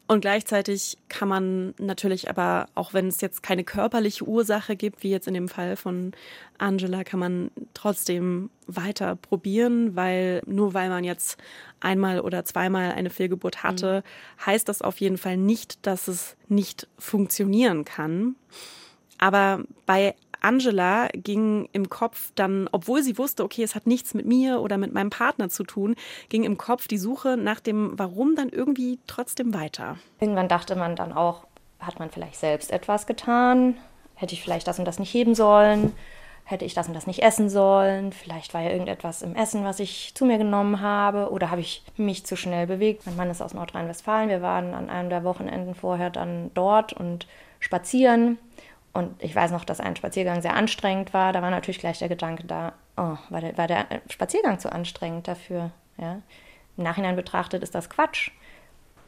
Und 0.06 0.20
gleichzeitig 0.20 0.98
kann 1.08 1.30
man 1.30 1.74
natürlich 1.78 2.30
aber, 2.30 2.68
auch 2.76 2.94
wenn 2.94 3.08
es 3.08 3.22
jetzt 3.22 3.42
keine 3.42 3.64
körperliche 3.64 4.26
Ursache 4.26 4.76
gibt, 4.76 5.02
wie 5.02 5.10
jetzt 5.10 5.28
in 5.28 5.34
dem 5.34 5.48
Fall 5.48 5.78
von 5.78 6.12
Angela, 6.58 7.06
kann 7.06 7.22
man 7.22 7.52
trotzdem 7.74 8.50
weiter 8.68 9.16
probieren, 9.16 9.96
weil 9.96 10.42
nur 10.46 10.74
weil 10.74 10.90
man 10.90 11.06
jetzt 11.06 11.38
einmal 11.80 12.20
oder 12.20 12.44
zweimal 12.44 12.92
eine 12.92 13.10
Fehlgeburt 13.10 13.64
hatte, 13.64 14.04
mhm. 14.06 14.46
heißt 14.46 14.68
das 14.68 14.82
auf 14.82 15.00
jeden 15.00 15.18
Fall 15.18 15.38
nicht, 15.38 15.86
dass 15.86 16.10
es 16.10 16.36
nicht 16.50 16.88
funktionieren 17.00 17.86
kann. 17.86 18.36
Aber 19.20 19.64
bei 19.86 20.16
Angela 20.44 21.08
ging 21.14 21.68
im 21.72 21.90
Kopf 21.90 22.32
dann, 22.36 22.70
obwohl 22.72 23.02
sie 23.02 23.18
wusste, 23.18 23.44
okay, 23.44 23.64
es 23.64 23.76
hat 23.76 23.88
nichts 23.88 24.14
mit 24.14 24.26
mir 24.26 24.62
oder 24.62 24.78
mit 24.78 24.94
meinem 24.94 25.10
Partner 25.10 25.50
zu 25.50 25.64
tun, 25.64 25.96
ging 26.30 26.44
im 26.44 26.58
Kopf 26.58 26.88
die 26.88 26.98
Suche 26.98 27.38
nach 27.38 27.60
dem 27.60 27.98
Warum 27.98 28.36
dann 28.36 28.50
irgendwie 28.50 29.00
trotzdem 29.08 29.54
weiter. 29.54 29.98
Irgendwann 30.20 30.48
dachte 30.48 30.76
man 30.76 30.96
dann 30.96 31.14
auch, 31.14 31.46
hat 31.80 32.00
man 32.00 32.10
vielleicht 32.10 32.36
selbst 32.36 32.72
etwas 32.72 33.08
getan? 33.08 33.76
Hätte 34.16 34.34
ich 34.34 34.42
vielleicht 34.42 34.68
das 34.68 34.80
und 34.80 34.86
das 34.86 35.00
nicht 35.00 35.14
heben 35.14 35.36
sollen? 35.36 35.94
Hätte 36.46 36.66
ich 36.66 36.74
das 36.74 36.88
und 36.88 36.94
das 36.94 37.08
nicht 37.08 37.24
essen 37.24 37.50
sollen? 37.50 38.12
Vielleicht 38.12 38.54
war 38.54 38.62
ja 38.62 38.72
irgendetwas 38.72 39.22
im 39.22 39.36
Essen, 39.36 39.64
was 39.64 39.80
ich 39.80 40.12
zu 40.14 40.26
mir 40.26 40.38
genommen 40.38 40.82
habe. 40.82 41.32
Oder 41.32 41.52
habe 41.52 41.62
ich 41.62 41.84
mich 41.96 42.26
zu 42.26 42.36
schnell 42.36 42.68
bewegt? 42.68 43.06
Mein 43.06 43.16
Mann 43.16 43.30
ist 43.30 43.42
aus 43.42 43.54
Nordrhein-Westfalen. 43.54 44.30
Wir 44.30 44.42
waren 44.42 44.74
an 44.74 44.90
einem 44.90 45.10
der 45.10 45.24
Wochenenden 45.24 45.74
vorher 45.74 46.10
dann 46.10 46.52
dort 46.54 46.92
und 46.92 47.28
spazieren. 47.60 48.38
Und 48.94 49.22
ich 49.24 49.36
weiß 49.36 49.52
noch, 49.52 49.66
dass 49.66 49.80
ein 49.80 49.96
Spaziergang 49.96 50.42
sehr 50.42 50.56
anstrengend 50.56 51.14
war. 51.14 51.34
Da 51.34 51.42
war 51.42 51.50
natürlich 51.50 51.80
gleich 51.80 52.00
der 52.00 52.10
Gedanke 52.10 52.46
da, 52.46 52.74
oh, 52.96 53.18
war 53.30 53.42
der, 53.42 53.58
war 53.58 53.68
der 53.68 53.88
Spaziergang 54.10 54.60
zu 54.60 54.72
anstrengend 54.72 55.28
dafür? 55.28 55.72
Ja? 55.98 56.22
Im 56.78 56.84
Nachhinein 56.84 57.16
betrachtet 57.16 57.64
ist 57.64 57.74
das 57.74 57.90
Quatsch. 57.90 58.32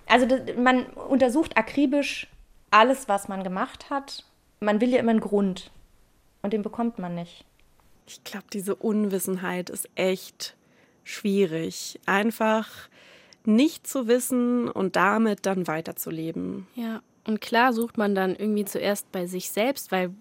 Also 0.08 0.26
das, 0.26 0.42
man 0.58 0.86
untersucht 0.86 1.56
akribisch 1.56 2.28
alles, 2.72 3.08
was 3.08 3.28
man 3.28 3.44
gemacht 3.44 3.90
hat. 3.92 4.26
Man 4.60 4.82
will 4.82 4.90
ja 4.90 5.00
immer 5.00 5.12
einen 5.12 5.20
Grund. 5.20 5.72
Und 6.42 6.54
den 6.54 6.64
bekommt 6.64 7.00
man 7.00 7.16
nicht. 7.16 7.46
Ich 8.08 8.24
glaube, 8.24 8.46
diese 8.52 8.76
Unwissenheit 8.76 9.70
ist 9.70 9.90
echt 9.96 10.56
schwierig. 11.04 12.00
Einfach 12.06 12.70
nicht 13.46 13.88
zu 13.88 14.08
wissen 14.08 14.68
und 14.70 14.96
damit 14.96 15.46
dann 15.46 15.68
weiterzuleben. 15.68 16.68
Ja, 16.76 17.02
und 17.28 17.42
klar 17.42 17.74
sucht 17.74 17.98
man 17.98 18.16
dann 18.16 18.36
irgendwie 18.36 18.66
zuerst 18.66 19.12
bei 19.12 19.26
sich 19.26 19.50
selbst, 19.50 19.92
weil 19.92 20.14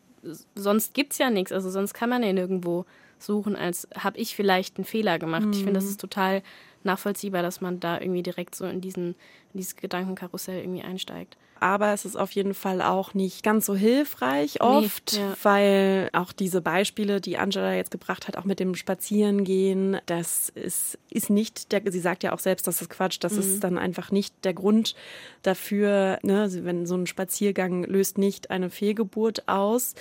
sonst 0.54 0.94
gibt 0.94 1.12
es 1.12 1.18
ja 1.18 1.30
nichts. 1.30 1.52
Also 1.52 1.70
sonst 1.70 1.92
kann 1.94 2.08
man 2.08 2.22
ja 2.22 2.32
nirgendwo 2.32 2.86
suchen, 3.18 3.56
als 3.56 3.88
habe 3.96 4.18
ich 4.18 4.34
vielleicht 4.34 4.78
einen 4.78 4.84
Fehler 4.84 5.18
gemacht. 5.18 5.46
Mhm. 5.46 5.52
Ich 5.52 5.58
finde, 5.58 5.74
das 5.74 5.84
ist 5.84 6.00
total 6.00 6.42
nachvollziehbar, 6.82 7.42
dass 7.42 7.60
man 7.60 7.80
da 7.80 8.00
irgendwie 8.00 8.22
direkt 8.22 8.54
so 8.54 8.64
in, 8.66 8.80
diesen, 8.80 9.08
in 9.52 9.58
dieses 9.58 9.76
Gedankenkarussell 9.76 10.60
irgendwie 10.60 10.82
einsteigt 10.82 11.36
aber 11.64 11.94
es 11.94 12.04
ist 12.04 12.14
auf 12.14 12.30
jeden 12.32 12.52
Fall 12.52 12.82
auch 12.82 13.14
nicht 13.14 13.42
ganz 13.42 13.64
so 13.64 13.74
hilfreich 13.74 14.60
oft, 14.60 15.14
nee, 15.14 15.20
ja. 15.20 15.34
weil 15.42 16.10
auch 16.12 16.34
diese 16.34 16.60
Beispiele, 16.60 17.22
die 17.22 17.38
Angela 17.38 17.72
jetzt 17.72 17.90
gebracht 17.90 18.28
hat, 18.28 18.36
auch 18.36 18.44
mit 18.44 18.60
dem 18.60 18.74
Spazierengehen, 18.74 19.96
das 20.04 20.50
ist, 20.50 20.98
ist 21.08 21.30
nicht 21.30 21.72
der, 21.72 21.80
sie 21.90 22.00
sagt 22.00 22.22
ja 22.22 22.34
auch 22.34 22.38
selbst, 22.38 22.66
das 22.66 22.82
ist 22.82 22.90
Quatsch, 22.90 23.16
das 23.20 23.32
mhm. 23.32 23.38
ist 23.38 23.64
dann 23.64 23.78
einfach 23.78 24.10
nicht 24.10 24.34
der 24.44 24.52
Grund 24.52 24.94
dafür, 25.40 26.18
ne, 26.22 26.50
wenn 26.64 26.84
so 26.84 26.96
ein 26.96 27.06
Spaziergang 27.06 27.84
löst 27.84 28.18
nicht 28.18 28.50
eine 28.50 28.68
Fehlgeburt 28.68 29.48
aus, 29.48 29.94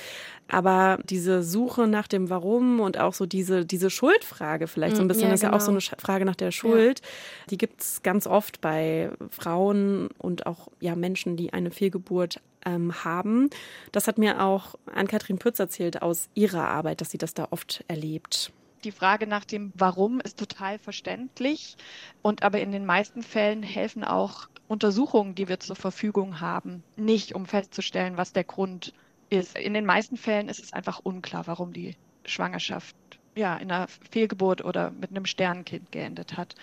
aber 0.49 0.99
diese 1.05 1.43
Suche 1.43 1.87
nach 1.87 2.09
dem 2.09 2.29
Warum 2.29 2.81
und 2.81 2.99
auch 2.99 3.13
so 3.13 3.25
diese, 3.25 3.65
diese 3.65 3.89
Schuldfrage 3.89 4.67
vielleicht 4.67 4.97
so 4.97 5.01
ein 5.01 5.05
mhm. 5.05 5.07
bisschen, 5.07 5.23
ja, 5.27 5.31
das 5.31 5.39
ist 5.39 5.43
ja 5.43 5.53
auch 5.53 5.61
so 5.61 5.71
genau. 5.71 5.81
eine 5.91 6.01
Frage 6.01 6.25
nach 6.25 6.35
der 6.35 6.51
Schuld, 6.51 6.99
ja. 6.99 7.05
die 7.51 7.57
gibt 7.57 7.79
es 7.79 8.03
ganz 8.03 8.27
oft 8.27 8.59
bei 8.59 9.11
Frauen 9.29 10.09
und 10.17 10.45
auch 10.45 10.67
ja 10.81 10.97
Menschen, 10.97 11.37
die 11.37 11.52
eine 11.53 11.71
Fehlgeburt 11.71 12.41
ähm, 12.65 13.03
haben. 13.03 13.49
Das 13.91 14.07
hat 14.07 14.17
mir 14.17 14.41
auch 14.41 14.75
Ann-Kathrin 14.93 15.39
Pütz 15.39 15.59
erzählt 15.59 16.01
aus 16.01 16.29
ihrer 16.33 16.67
Arbeit, 16.67 17.01
dass 17.01 17.11
sie 17.11 17.17
das 17.17 17.33
da 17.33 17.47
oft 17.51 17.83
erlebt. 17.87 18.51
Die 18.83 18.91
Frage 18.91 19.27
nach 19.27 19.45
dem 19.45 19.71
Warum 19.75 20.19
ist 20.19 20.37
total 20.37 20.77
verständlich 20.77 21.77
und 22.21 22.43
aber 22.43 22.59
in 22.59 22.71
den 22.71 22.85
meisten 22.85 23.23
Fällen 23.23 23.63
helfen 23.63 24.03
auch 24.03 24.49
Untersuchungen, 24.67 25.35
die 25.35 25.47
wir 25.47 25.59
zur 25.59 25.75
Verfügung 25.75 26.41
haben, 26.41 26.83
nicht, 26.97 27.33
um 27.33 27.45
festzustellen, 27.45 28.17
was 28.17 28.33
der 28.33 28.43
Grund 28.43 28.93
ist. 29.29 29.57
In 29.57 29.73
den 29.73 29.85
meisten 29.85 30.17
Fällen 30.17 30.49
ist 30.49 30.61
es 30.61 30.73
einfach 30.73 30.99
unklar, 31.03 31.47
warum 31.47 31.71
die 31.71 31.95
Schwangerschaft 32.25 32.95
ja 33.35 33.55
in 33.57 33.71
einer 33.71 33.87
Fehlgeburt 33.87 34.63
oder 34.63 34.91
mit 34.91 35.11
einem 35.11 35.25
Sternkind 35.25 35.91
geendet 35.91 36.37
hat. 36.37 36.55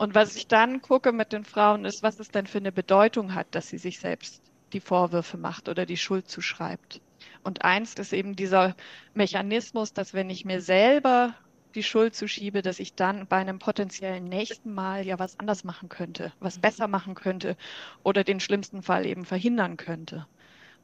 Und 0.00 0.14
was 0.14 0.34
ich 0.34 0.46
dann 0.46 0.80
gucke 0.80 1.12
mit 1.12 1.30
den 1.34 1.44
Frauen 1.44 1.84
ist, 1.84 2.02
was 2.02 2.18
es 2.20 2.30
denn 2.30 2.46
für 2.46 2.56
eine 2.56 2.72
Bedeutung 2.72 3.34
hat, 3.34 3.48
dass 3.50 3.68
sie 3.68 3.76
sich 3.76 3.98
selbst 3.98 4.42
die 4.72 4.80
Vorwürfe 4.80 5.36
macht 5.36 5.68
oder 5.68 5.84
die 5.84 5.98
Schuld 5.98 6.26
zuschreibt. 6.26 7.02
Und 7.44 7.66
eins 7.66 7.92
ist 7.96 8.14
eben 8.14 8.34
dieser 8.34 8.76
Mechanismus, 9.12 9.92
dass 9.92 10.14
wenn 10.14 10.30
ich 10.30 10.46
mir 10.46 10.62
selber 10.62 11.34
die 11.74 11.82
Schuld 11.82 12.14
zuschiebe, 12.14 12.62
dass 12.62 12.80
ich 12.80 12.94
dann 12.94 13.26
bei 13.26 13.36
einem 13.36 13.58
potenziellen 13.58 14.24
nächsten 14.24 14.72
Mal 14.72 15.04
ja 15.04 15.18
was 15.18 15.38
anders 15.38 15.64
machen 15.64 15.90
könnte, 15.90 16.32
was 16.40 16.56
mhm. 16.56 16.60
besser 16.62 16.88
machen 16.88 17.14
könnte 17.14 17.58
oder 18.02 18.24
den 18.24 18.40
schlimmsten 18.40 18.82
Fall 18.82 19.04
eben 19.04 19.26
verhindern 19.26 19.76
könnte. 19.76 20.26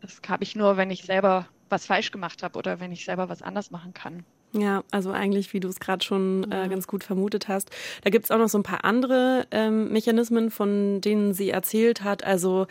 Das 0.02 0.20
habe 0.28 0.44
ich 0.44 0.56
nur, 0.56 0.76
wenn 0.76 0.90
ich 0.90 1.04
selber 1.04 1.48
was 1.70 1.86
falsch 1.86 2.10
gemacht 2.10 2.42
habe 2.42 2.58
oder 2.58 2.80
wenn 2.80 2.92
ich 2.92 3.06
selber 3.06 3.30
was 3.30 3.40
anders 3.40 3.70
machen 3.70 3.94
kann. 3.94 4.26
Ja, 4.52 4.84
also 4.90 5.10
eigentlich, 5.10 5.52
wie 5.52 5.60
du 5.60 5.68
es 5.68 5.80
gerade 5.80 6.04
schon 6.04 6.50
äh, 6.50 6.68
ganz 6.68 6.86
gut 6.86 7.04
vermutet 7.04 7.48
hast. 7.48 7.70
Da 8.02 8.10
gibt 8.10 8.24
es 8.24 8.30
auch 8.30 8.38
noch 8.38 8.48
so 8.48 8.58
ein 8.58 8.62
paar 8.62 8.84
andere 8.84 9.46
ähm, 9.50 9.92
Mechanismen, 9.92 10.50
von 10.50 11.00
denen 11.00 11.34
sie 11.34 11.50
erzählt 11.50 12.02
hat. 12.04 12.24
Also 12.24 12.66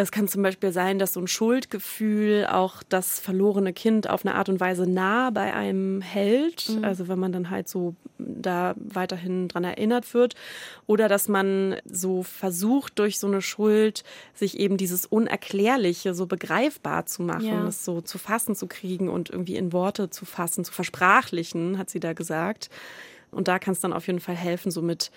Es 0.00 0.12
kann 0.12 0.28
zum 0.28 0.42
Beispiel 0.42 0.72
sein, 0.72 0.98
dass 0.98 1.14
so 1.14 1.20
ein 1.20 1.26
Schuldgefühl 1.26 2.46
auch 2.46 2.82
das 2.88 3.18
verlorene 3.18 3.72
Kind 3.72 4.08
auf 4.08 4.24
eine 4.24 4.36
Art 4.36 4.48
und 4.48 4.60
Weise 4.60 4.88
nah 4.88 5.30
bei 5.30 5.52
einem 5.52 6.00
hält. 6.00 6.68
Mhm. 6.68 6.84
Also 6.84 7.08
wenn 7.08 7.18
man 7.18 7.32
dann 7.32 7.50
halt 7.50 7.68
so 7.68 7.96
da 8.18 8.74
weiterhin 8.76 9.48
dran 9.48 9.64
erinnert 9.64 10.14
wird. 10.14 10.34
Oder 10.86 11.08
dass 11.08 11.26
man 11.26 11.76
so 11.84 12.22
versucht, 12.22 12.98
durch 12.98 13.18
so 13.18 13.26
eine 13.26 13.42
Schuld 13.42 14.04
sich 14.34 14.58
eben 14.58 14.76
dieses 14.76 15.04
Unerklärliche 15.04 16.14
so 16.14 16.26
begreifbar 16.26 17.06
zu 17.06 17.22
machen, 17.22 17.46
ja. 17.46 17.66
es 17.66 17.84
so 17.84 18.00
zu 18.00 18.18
fassen 18.18 18.54
zu 18.54 18.66
kriegen 18.68 19.08
und 19.08 19.30
irgendwie 19.30 19.56
in 19.56 19.72
Worte 19.72 20.10
zu 20.10 20.24
fassen, 20.24 20.64
zu 20.64 20.72
versprachlichen, 20.72 21.76
hat 21.76 21.90
sie 21.90 22.00
da 22.00 22.12
gesagt. 22.12 22.70
Und 23.30 23.48
da 23.48 23.58
kann 23.58 23.72
es 23.72 23.80
dann 23.80 23.92
auf 23.92 24.06
jeden 24.06 24.20
Fall 24.20 24.36
helfen, 24.36 24.70
so 24.70 24.80
mit 24.80 25.10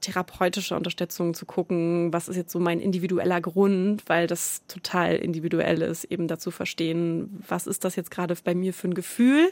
therapeutischer 0.00 0.76
Unterstützung 0.76 1.34
zu 1.34 1.46
gucken, 1.46 2.12
was 2.12 2.28
ist 2.28 2.36
jetzt 2.36 2.52
so 2.52 2.58
mein 2.58 2.80
individueller 2.80 3.40
Grund, 3.40 4.02
weil 4.06 4.26
das 4.26 4.62
total 4.68 5.16
individuell 5.16 5.82
ist, 5.82 6.04
eben 6.04 6.28
dazu 6.28 6.50
verstehen, 6.50 7.42
was 7.46 7.66
ist 7.66 7.84
das 7.84 7.96
jetzt 7.96 8.10
gerade 8.10 8.34
bei 8.42 8.54
mir 8.54 8.72
für 8.72 8.88
ein 8.88 8.94
Gefühl 8.94 9.50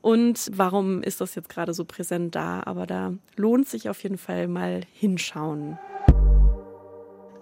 und 0.00 0.50
warum 0.52 1.02
ist 1.02 1.20
das 1.20 1.34
jetzt 1.34 1.48
gerade 1.48 1.74
so 1.74 1.84
präsent 1.84 2.34
da. 2.34 2.62
Aber 2.64 2.86
da 2.86 3.14
lohnt 3.36 3.68
sich 3.68 3.88
auf 3.88 4.02
jeden 4.02 4.18
Fall 4.18 4.48
mal 4.48 4.82
hinschauen. 4.92 5.78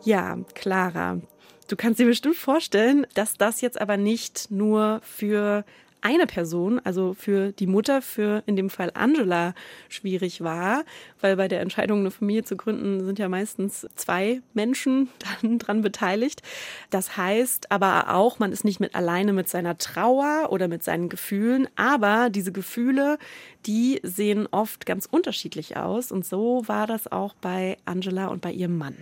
Ja, 0.04 0.38
Clara, 0.54 1.20
du 1.68 1.76
kannst 1.76 2.00
dir 2.00 2.06
bestimmt 2.06 2.36
vorstellen, 2.36 3.06
dass 3.14 3.34
das 3.34 3.60
jetzt 3.60 3.80
aber 3.80 3.96
nicht 3.96 4.50
nur 4.50 5.00
für 5.02 5.64
eine 6.02 6.26
Person, 6.26 6.80
also 6.84 7.14
für 7.14 7.52
die 7.52 7.66
Mutter, 7.66 8.02
für 8.02 8.42
in 8.46 8.56
dem 8.56 8.70
Fall 8.70 8.90
Angela, 8.94 9.54
schwierig 9.88 10.42
war, 10.42 10.84
weil 11.20 11.36
bei 11.36 11.48
der 11.48 11.60
Entscheidung, 11.60 12.00
eine 12.00 12.10
Familie 12.10 12.44
zu 12.44 12.56
gründen, 12.56 13.04
sind 13.04 13.18
ja 13.18 13.28
meistens 13.28 13.86
zwei 13.94 14.42
Menschen 14.52 15.08
dann 15.42 15.58
dran 15.58 15.82
beteiligt. 15.82 16.42
Das 16.90 17.16
heißt 17.16 17.70
aber 17.70 18.14
auch, 18.14 18.38
man 18.38 18.52
ist 18.52 18.64
nicht 18.64 18.80
mit 18.80 18.94
alleine 18.94 19.32
mit 19.32 19.48
seiner 19.48 19.78
Trauer 19.78 20.48
oder 20.50 20.68
mit 20.68 20.82
seinen 20.82 21.08
Gefühlen, 21.08 21.68
aber 21.76 22.30
diese 22.30 22.52
Gefühle, 22.52 23.18
die 23.66 24.00
sehen 24.02 24.48
oft 24.50 24.86
ganz 24.86 25.06
unterschiedlich 25.10 25.76
aus 25.76 26.12
und 26.12 26.24
so 26.24 26.62
war 26.66 26.86
das 26.86 27.10
auch 27.10 27.34
bei 27.34 27.76
Angela 27.84 28.26
und 28.26 28.42
bei 28.42 28.52
ihrem 28.52 28.76
Mann. 28.76 28.96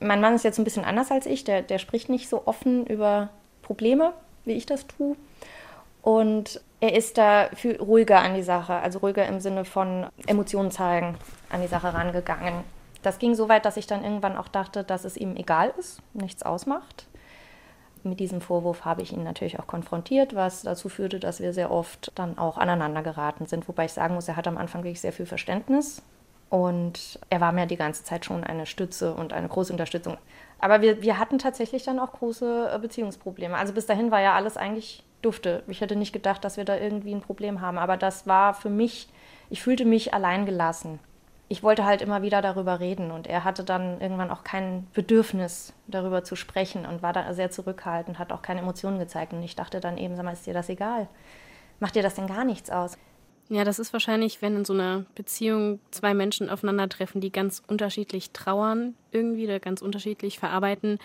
Mein 0.00 0.20
Mann 0.20 0.34
ist 0.34 0.44
jetzt 0.44 0.58
ein 0.58 0.64
bisschen 0.64 0.84
anders 0.84 1.10
als 1.10 1.26
ich, 1.26 1.44
der, 1.44 1.62
der 1.62 1.78
spricht 1.78 2.08
nicht 2.08 2.28
so 2.28 2.46
offen 2.46 2.86
über 2.86 3.30
Probleme, 3.62 4.12
wie 4.44 4.52
ich 4.52 4.66
das 4.66 4.86
tue. 4.86 5.16
Und 6.02 6.60
er 6.80 6.94
ist 6.94 7.16
da 7.16 7.48
viel 7.54 7.76
ruhiger 7.76 8.20
an 8.20 8.34
die 8.34 8.42
Sache, 8.42 8.74
also 8.74 8.98
ruhiger 8.98 9.24
im 9.26 9.40
Sinne 9.40 9.64
von 9.64 10.06
Emotionen 10.26 10.72
zeigen, 10.72 11.16
an 11.48 11.62
die 11.62 11.68
Sache 11.68 11.94
rangegangen. 11.94 12.64
Das 13.02 13.18
ging 13.18 13.34
so 13.34 13.48
weit, 13.48 13.64
dass 13.64 13.76
ich 13.76 13.86
dann 13.86 14.04
irgendwann 14.04 14.36
auch 14.36 14.48
dachte, 14.48 14.84
dass 14.84 15.04
es 15.04 15.16
ihm 15.16 15.36
egal 15.36 15.72
ist, 15.78 16.00
nichts 16.12 16.42
ausmacht. 16.42 17.06
Mit 18.04 18.18
diesem 18.18 18.40
Vorwurf 18.40 18.84
habe 18.84 19.02
ich 19.02 19.12
ihn 19.12 19.22
natürlich 19.22 19.60
auch 19.60 19.68
konfrontiert, 19.68 20.34
was 20.34 20.62
dazu 20.62 20.88
führte, 20.88 21.20
dass 21.20 21.40
wir 21.40 21.52
sehr 21.52 21.70
oft 21.70 22.10
dann 22.16 22.36
auch 22.36 22.58
aneinander 22.58 23.02
geraten 23.02 23.46
sind. 23.46 23.68
Wobei 23.68 23.84
ich 23.84 23.92
sagen 23.92 24.14
muss, 24.14 24.26
er 24.26 24.36
hat 24.36 24.48
am 24.48 24.58
Anfang 24.58 24.82
wirklich 24.82 25.00
sehr 25.00 25.12
viel 25.12 25.26
Verständnis 25.26 26.02
und 26.50 27.20
er 27.30 27.40
war 27.40 27.52
mir 27.52 27.66
die 27.66 27.76
ganze 27.76 28.02
Zeit 28.02 28.24
schon 28.24 28.42
eine 28.42 28.66
Stütze 28.66 29.14
und 29.14 29.32
eine 29.32 29.48
große 29.48 29.72
Unterstützung. 29.72 30.18
Aber 30.58 30.80
wir, 30.80 31.00
wir 31.00 31.18
hatten 31.18 31.38
tatsächlich 31.38 31.84
dann 31.84 32.00
auch 32.00 32.12
große 32.12 32.76
Beziehungsprobleme. 32.82 33.56
Also 33.56 33.72
bis 33.72 33.86
dahin 33.86 34.10
war 34.10 34.20
ja 34.20 34.34
alles 34.34 34.56
eigentlich 34.56 35.04
durfte. 35.24 35.62
Ich 35.68 35.80
hätte 35.80 35.96
nicht 35.96 36.12
gedacht, 36.12 36.44
dass 36.44 36.56
wir 36.56 36.64
da 36.64 36.76
irgendwie 36.76 37.14
ein 37.14 37.20
Problem 37.20 37.60
haben. 37.60 37.78
Aber 37.78 37.96
das 37.96 38.26
war 38.26 38.54
für 38.54 38.70
mich, 38.70 39.08
ich 39.50 39.62
fühlte 39.62 39.84
mich 39.84 40.14
alleingelassen. 40.14 40.98
Ich 41.48 41.62
wollte 41.62 41.84
halt 41.84 42.00
immer 42.00 42.22
wieder 42.22 42.40
darüber 42.40 42.80
reden 42.80 43.10
und 43.10 43.26
er 43.26 43.44
hatte 43.44 43.62
dann 43.62 44.00
irgendwann 44.00 44.30
auch 44.30 44.42
kein 44.42 44.86
Bedürfnis, 44.94 45.74
darüber 45.86 46.24
zu 46.24 46.34
sprechen 46.34 46.86
und 46.86 47.02
war 47.02 47.12
da 47.12 47.34
sehr 47.34 47.50
zurückhaltend, 47.50 48.18
hat 48.18 48.32
auch 48.32 48.40
keine 48.40 48.60
Emotionen 48.60 48.98
gezeigt. 48.98 49.34
Und 49.34 49.42
ich 49.42 49.54
dachte 49.54 49.80
dann 49.80 49.98
eben, 49.98 50.16
sag 50.16 50.24
mal, 50.24 50.32
ist 50.32 50.46
dir 50.46 50.54
das 50.54 50.70
egal? 50.70 51.08
Macht 51.78 51.94
dir 51.94 52.02
das 52.02 52.14
denn 52.14 52.26
gar 52.26 52.44
nichts 52.44 52.70
aus? 52.70 52.96
Ja, 53.48 53.64
das 53.64 53.78
ist 53.78 53.92
wahrscheinlich, 53.92 54.40
wenn 54.40 54.56
in 54.56 54.64
so 54.64 54.72
einer 54.72 55.04
Beziehung 55.14 55.80
zwei 55.90 56.14
Menschen 56.14 56.48
aufeinandertreffen, 56.48 57.20
die 57.20 57.30
ganz 57.30 57.62
unterschiedlich 57.66 58.30
trauern, 58.30 58.94
irgendwie 59.10 59.44
oder 59.44 59.60
ganz 59.60 59.82
unterschiedlich 59.82 60.38
verarbeiten, 60.38 60.98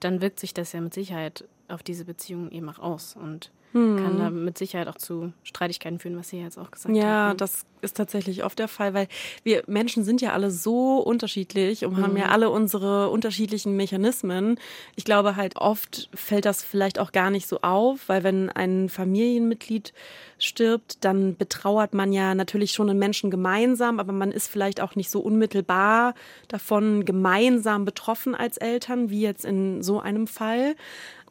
dann 0.00 0.22
wirkt 0.22 0.40
sich 0.40 0.54
das 0.54 0.72
ja 0.72 0.80
mit 0.80 0.94
Sicherheit 0.94 1.44
auf 1.72 1.82
diese 1.82 2.04
Beziehung 2.04 2.50
eben 2.50 2.68
auch 2.68 2.78
aus 2.78 3.16
und 3.20 3.50
hm. 3.72 3.96
kann 3.96 4.18
da 4.18 4.30
mit 4.30 4.58
Sicherheit 4.58 4.88
auch 4.88 4.96
zu 4.96 5.32
Streitigkeiten 5.44 5.98
führen, 5.98 6.16
was 6.16 6.28
Sie 6.28 6.38
jetzt 6.38 6.58
auch 6.58 6.70
gesagt 6.70 6.94
ja, 6.94 7.02
haben. 7.02 7.28
Ja, 7.30 7.34
das 7.34 7.64
ist 7.80 7.96
tatsächlich 7.96 8.44
oft 8.44 8.58
der 8.58 8.68
Fall, 8.68 8.94
weil 8.94 9.08
wir 9.42 9.64
Menschen 9.66 10.04
sind 10.04 10.20
ja 10.20 10.32
alle 10.32 10.50
so 10.50 10.98
unterschiedlich 10.98 11.84
und 11.84 11.96
mhm. 11.96 12.02
haben 12.02 12.16
ja 12.16 12.26
mhm. 12.26 12.32
alle 12.32 12.50
unsere 12.50 13.08
unterschiedlichen 13.08 13.76
Mechanismen. 13.76 14.58
Ich 14.94 15.04
glaube 15.04 15.36
halt 15.36 15.56
oft 15.56 16.10
fällt 16.14 16.44
das 16.44 16.62
vielleicht 16.62 16.98
auch 16.98 17.12
gar 17.12 17.30
nicht 17.30 17.48
so 17.48 17.60
auf, 17.62 18.08
weil 18.08 18.22
wenn 18.24 18.50
ein 18.50 18.88
Familienmitglied 18.88 19.94
stirbt, 20.38 21.04
dann 21.04 21.36
betrauert 21.36 21.94
man 21.94 22.12
ja 22.12 22.34
natürlich 22.34 22.72
schon 22.72 22.90
einen 22.90 22.98
Menschen 22.98 23.30
gemeinsam, 23.30 24.00
aber 24.00 24.12
man 24.12 24.32
ist 24.32 24.48
vielleicht 24.48 24.80
auch 24.80 24.96
nicht 24.96 25.10
so 25.10 25.20
unmittelbar 25.20 26.14
davon 26.48 27.04
gemeinsam 27.04 27.84
betroffen 27.84 28.34
als 28.34 28.58
Eltern, 28.58 29.08
wie 29.10 29.22
jetzt 29.22 29.44
in 29.44 29.82
so 29.82 29.98
einem 29.98 30.26
Fall. 30.26 30.76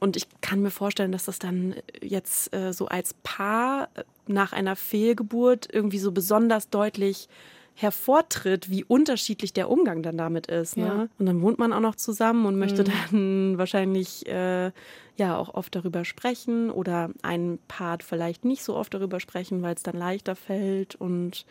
Und 0.02 0.18
ich 0.18 0.26
kann 0.42 0.64
mir 0.64 0.72
vorstellen, 0.72 1.12
dass 1.12 1.26
das 1.26 1.38
dann 1.38 1.76
jetzt 2.02 2.54
äh, 2.56 2.74
so 2.74 2.88
als 2.88 3.14
Paar 3.22 3.88
äh, 3.94 4.04
nach 4.26 4.52
einer 4.52 4.76
Fehlgeburt 4.76 5.70
irgendwie 5.72 6.00
so 6.00 6.12
besonders 6.12 6.72
deutlich 6.72 7.30
hervortritt, 7.76 8.72
wie 8.72 8.84
unterschiedlich 8.84 9.54
der 9.54 9.70
Umgang 9.70 10.02
dann 10.02 10.18
damit 10.18 10.48
ist. 10.48 10.76
Ne? 10.76 10.86
Ja. 10.86 11.08
Und 11.20 11.26
dann 11.28 11.42
wohnt 11.44 11.60
man 11.60 11.72
auch 11.72 11.80
noch 11.80 11.96
zusammen 11.96 12.48
und 12.48 12.58
möchte 12.58 12.84
mhm. 12.84 12.88
dann 12.88 13.58
wahrscheinlich 13.60 14.28
äh, 14.28 14.72
ja 15.18 15.38
auch 15.38 15.54
oft 15.54 15.76
darüber 15.76 16.04
sprechen 16.04 16.72
oder 16.72 17.12
ein 17.22 17.60
Part 17.68 18.02
vielleicht 18.02 18.44
nicht 18.44 18.64
so 18.64 18.76
oft 18.76 18.96
darüber 18.96 19.20
sprechen, 19.20 19.62
weil 19.62 19.76
es 19.76 19.84
dann 19.84 19.98
leichter 19.98 20.36
fällt. 20.36 20.96
Und 20.96 21.46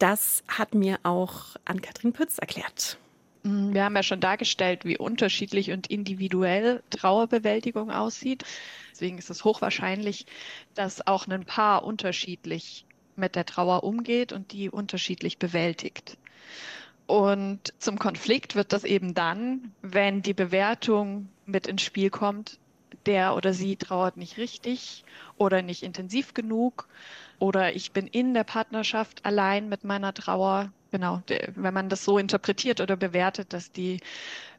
das 0.00 0.42
hat 0.48 0.74
mir 0.74 0.98
auch 1.04 1.54
Ann-Kathrin 1.64 2.12
Pütz 2.12 2.38
erklärt. 2.38 2.98
Mhm, 3.44 3.74
wir 3.74 3.84
haben 3.84 3.96
ja 3.96 4.02
schon 4.02 4.20
dargestellt, 4.20 4.84
wie 4.84 4.98
unterschiedlich 4.98 5.70
und 5.70 5.86
individuell 5.88 6.82
Trauerbewältigung 6.90 7.90
aussieht. 7.90 8.44
Deswegen 8.92 9.18
ist 9.18 9.30
es 9.30 9.44
hochwahrscheinlich, 9.44 10.26
dass 10.74 11.06
auch 11.06 11.26
ein 11.28 11.44
Paar 11.44 11.84
unterschiedlich 11.84 12.86
mit 13.16 13.36
der 13.36 13.46
Trauer 13.46 13.84
umgeht 13.84 14.32
und 14.32 14.52
die 14.52 14.70
unterschiedlich 14.70 15.38
bewältigt. 15.38 16.18
Und 17.06 17.74
zum 17.78 17.98
Konflikt 17.98 18.54
wird 18.56 18.72
das 18.72 18.84
eben 18.84 19.14
dann, 19.14 19.74
wenn 19.82 20.22
die 20.22 20.34
Bewertung 20.34 21.32
mit 21.44 21.66
ins 21.66 21.82
Spiel 21.82 22.10
kommt, 22.10 22.60
der 23.06 23.36
oder 23.36 23.52
sie 23.52 23.76
trauert 23.76 24.16
nicht 24.16 24.38
richtig 24.38 25.04
oder 25.36 25.62
nicht 25.62 25.82
intensiv 25.82 26.34
genug 26.34 26.88
oder 27.38 27.74
ich 27.76 27.92
bin 27.92 28.06
in 28.06 28.34
der 28.34 28.44
Partnerschaft 28.44 29.24
allein 29.26 29.68
mit 29.68 29.84
meiner 29.84 30.14
Trauer. 30.14 30.72
Genau, 30.94 31.24
wenn 31.56 31.74
man 31.74 31.88
das 31.88 32.04
so 32.04 32.18
interpretiert 32.18 32.80
oder 32.80 32.94
bewertet, 32.96 33.52
dass 33.52 33.72
die 33.72 33.98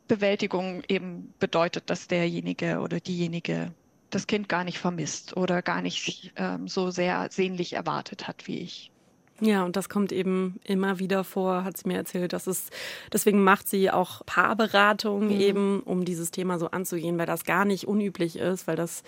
Bewältigung 0.10 0.84
eben 0.90 1.34
bedeutet, 1.40 1.90
dass 1.90 2.08
derjenige 2.10 2.80
oder 2.82 3.00
diejenige 3.00 3.74
das 4.10 4.28
Kind 4.28 4.50
gar 4.50 4.66
nicht 4.66 4.78
vermisst 4.78 5.38
oder 5.38 5.62
gar 5.62 5.82
nicht 5.82 6.34
ähm, 6.36 6.68
so 6.68 6.92
sehr 6.92 7.30
sehnlich 7.32 7.72
erwartet 7.72 8.28
hat 8.28 8.48
wie 8.48 8.60
ich. 8.60 8.92
Ja, 9.42 9.66
und 9.66 9.76
das 9.76 9.90
kommt 9.90 10.12
eben 10.12 10.60
immer 10.64 11.00
wieder 11.00 11.24
vor, 11.26 11.66
hat 11.66 11.78
sie 11.78 11.88
mir 11.88 11.98
erzählt. 11.98 12.32
Dass 12.32 12.48
es, 12.48 12.70
deswegen 13.12 13.44
macht 13.44 13.68
sie 13.68 13.92
auch 13.92 14.26
Paarberatung 14.26 15.26
mhm. 15.26 15.42
eben, 15.42 15.80
um 15.82 16.06
dieses 16.06 16.32
Thema 16.32 16.58
so 16.58 16.72
anzugehen, 16.72 17.18
weil 17.18 17.26
das 17.26 17.44
gar 17.44 17.66
nicht 17.66 17.86
unüblich 17.86 18.38
ist, 18.38 18.68
weil 18.68 18.78
das 18.78 19.04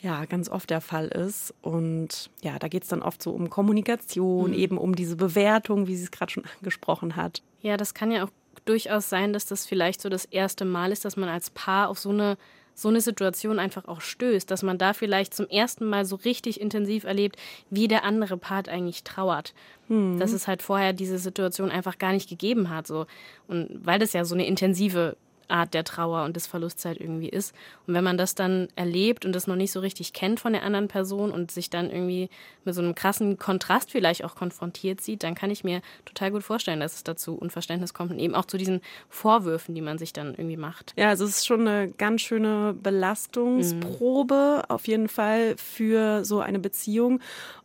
ja 0.00 0.24
ganz 0.26 0.50
oft 0.50 0.68
der 0.70 0.82
Fall 0.82 1.08
ist. 1.08 1.54
Und 1.62 2.30
ja, 2.42 2.58
da 2.58 2.68
geht 2.68 2.82
es 2.82 2.88
dann 2.90 3.02
oft 3.02 3.22
so 3.22 3.30
um 3.30 3.48
Kommunikation, 3.48 4.50
mhm. 4.50 4.56
eben 4.56 4.78
um 4.78 4.94
diese 4.94 5.16
Bewertung, 5.16 5.86
wie 5.86 5.96
sie 5.96 6.04
es 6.04 6.10
gerade 6.10 6.32
schon 6.32 6.44
angesprochen 6.58 7.16
hat. 7.16 7.42
Ja, 7.62 7.76
das 7.76 7.94
kann 7.94 8.10
ja 8.10 8.24
auch 8.24 8.30
durchaus 8.66 9.08
sein, 9.08 9.32
dass 9.32 9.46
das 9.46 9.66
vielleicht 9.66 10.02
so 10.02 10.10
das 10.10 10.26
erste 10.26 10.66
Mal 10.66 10.92
ist, 10.92 11.06
dass 11.06 11.16
man 11.16 11.28
als 11.30 11.50
Paar 11.50 11.88
auf 11.88 11.98
so 11.98 12.10
eine 12.10 12.36
so 12.80 12.88
eine 12.88 13.00
Situation 13.00 13.58
einfach 13.58 13.86
auch 13.86 14.00
stößt, 14.00 14.50
dass 14.50 14.62
man 14.62 14.78
da 14.78 14.92
vielleicht 14.92 15.34
zum 15.34 15.48
ersten 15.48 15.84
Mal 15.86 16.04
so 16.04 16.16
richtig 16.16 16.60
intensiv 16.60 17.04
erlebt, 17.04 17.36
wie 17.68 17.88
der 17.88 18.04
andere 18.04 18.36
Part 18.36 18.68
eigentlich 18.68 19.04
trauert. 19.04 19.54
Mhm. 19.88 20.18
Dass 20.18 20.32
es 20.32 20.48
halt 20.48 20.62
vorher 20.62 20.92
diese 20.92 21.18
Situation 21.18 21.70
einfach 21.70 21.98
gar 21.98 22.12
nicht 22.12 22.28
gegeben 22.28 22.70
hat. 22.70 22.86
So. 22.86 23.06
Und 23.48 23.68
weil 23.84 23.98
das 23.98 24.12
ja 24.12 24.24
so 24.24 24.34
eine 24.34 24.46
intensive 24.46 25.16
Art 25.50 25.74
der 25.74 25.84
Trauer 25.84 26.24
und 26.24 26.36
des 26.36 26.46
Verlusts 26.46 26.84
halt 26.84 27.00
irgendwie 27.00 27.28
ist. 27.28 27.54
Und 27.86 27.94
wenn 27.94 28.04
man 28.04 28.16
das 28.16 28.34
dann 28.34 28.68
erlebt 28.76 29.24
und 29.24 29.32
das 29.32 29.46
noch 29.46 29.56
nicht 29.56 29.72
so 29.72 29.80
richtig 29.80 30.12
kennt 30.12 30.40
von 30.40 30.52
der 30.52 30.62
anderen 30.62 30.88
Person 30.88 31.30
und 31.30 31.50
sich 31.50 31.70
dann 31.70 31.90
irgendwie 31.90 32.28
mit 32.64 32.74
so 32.74 32.80
einem 32.80 32.94
krassen 32.94 33.38
Kontrast 33.38 33.90
vielleicht 33.90 34.24
auch 34.24 34.34
konfrontiert 34.34 35.00
sieht, 35.00 35.22
dann 35.22 35.34
kann 35.34 35.50
ich 35.50 35.64
mir 35.64 35.82
total 36.04 36.30
gut 36.30 36.42
vorstellen, 36.42 36.80
dass 36.80 36.94
es 36.94 37.04
dazu 37.04 37.34
Unverständnis 37.34 37.94
kommt 37.94 38.10
und 38.10 38.18
eben 38.18 38.34
auch 38.34 38.44
zu 38.44 38.56
diesen 38.56 38.80
Vorwürfen, 39.08 39.74
die 39.74 39.80
man 39.80 39.98
sich 39.98 40.12
dann 40.12 40.34
irgendwie 40.34 40.56
macht. 40.56 40.94
Ja, 40.96 41.08
also 41.08 41.24
es 41.24 41.38
ist 41.38 41.46
schon 41.46 41.66
eine 41.66 41.90
ganz 41.90 42.20
schöne 42.20 42.74
Belastungsprobe 42.80 44.58
mhm. 44.58 44.70
auf 44.70 44.86
jeden 44.86 45.08
Fall 45.08 45.56
für 45.56 46.24
so 46.24 46.40
eine 46.40 46.58
Beziehung. 46.58 47.20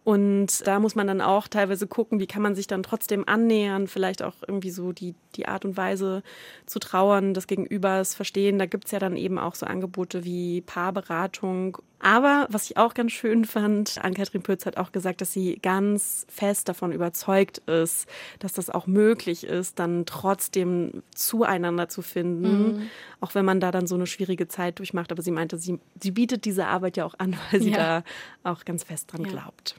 Und 0.06 0.68
da 0.68 0.80
muss 0.80 0.94
man 0.94 1.08
dann 1.08 1.20
auch 1.20 1.48
teilweise 1.48 1.88
gucken, 1.88 2.20
wie 2.20 2.28
kann 2.28 2.44
man 2.44 2.54
sich 2.54 2.68
dann 2.68 2.84
trotzdem 2.84 3.28
annähern, 3.28 3.88
vielleicht 3.88 4.22
auch 4.22 4.36
irgendwie 4.48 4.70
so 4.70 4.92
die, 4.92 5.16
die 5.36 5.48
Art 5.48 5.66
und 5.66 5.78
Weise 5.78 6.22
zu 6.68 6.78
trauern, 6.78 7.34
das 7.34 7.48
Gegenüber 7.48 7.75
übers 7.76 8.16
Verstehen. 8.16 8.60
Da 8.60 8.66
gibt 8.66 8.86
es 8.86 8.92
ja 8.92 9.00
dann 9.00 9.16
eben 9.16 9.38
auch 9.38 9.56
so 9.56 9.66
Angebote 9.66 10.24
wie 10.24 10.62
Paarberatung. 10.62 11.78
Aber 12.00 12.48
was 12.50 12.70
ich 12.70 12.78
auch 12.78 12.94
ganz 12.94 13.14
schön 13.14 13.46
fand, 13.46 13.98
Ann-Kathrin 14.04 14.44
Pütz 14.44 14.66
hat 14.66 14.78
auch 14.78 14.92
gesagt, 14.92 15.22
dass 15.22 15.32
sie 15.32 15.58
ganz 15.62 16.28
fest 16.30 16.70
davon 16.70 16.92
überzeugt 16.92 17.60
ist, 17.60 18.08
dass 18.40 18.54
das 18.54 18.70
auch 18.70 18.86
möglich 18.86 19.44
ist, 19.44 19.80
dann 19.80 20.06
trotzdem 20.06 21.04
zueinander 21.16 21.90
zu 21.90 22.02
finden, 22.02 22.76
mhm. 22.78 22.90
auch 23.22 23.34
wenn 23.34 23.46
man 23.46 23.60
da 23.60 23.72
dann 23.72 23.88
so 23.88 23.96
eine 23.96 24.08
schwierige 24.08 24.48
Zeit 24.48 24.80
durchmacht. 24.80 25.12
Aber 25.12 25.22
sie 25.22 25.32
meinte, 25.32 25.58
sie, 25.58 25.80
sie 26.00 26.12
bietet 26.12 26.46
diese 26.46 26.68
Arbeit 26.68 26.98
ja 26.98 27.06
auch 27.06 27.16
an, 27.18 27.36
weil 27.52 27.62
sie 27.62 27.72
ja. 27.72 28.04
da 28.44 28.52
auch 28.52 28.66
ganz 28.66 28.84
fest 28.84 29.12
dran 29.12 29.24
ja. 29.26 29.32
glaubt. 29.32 29.76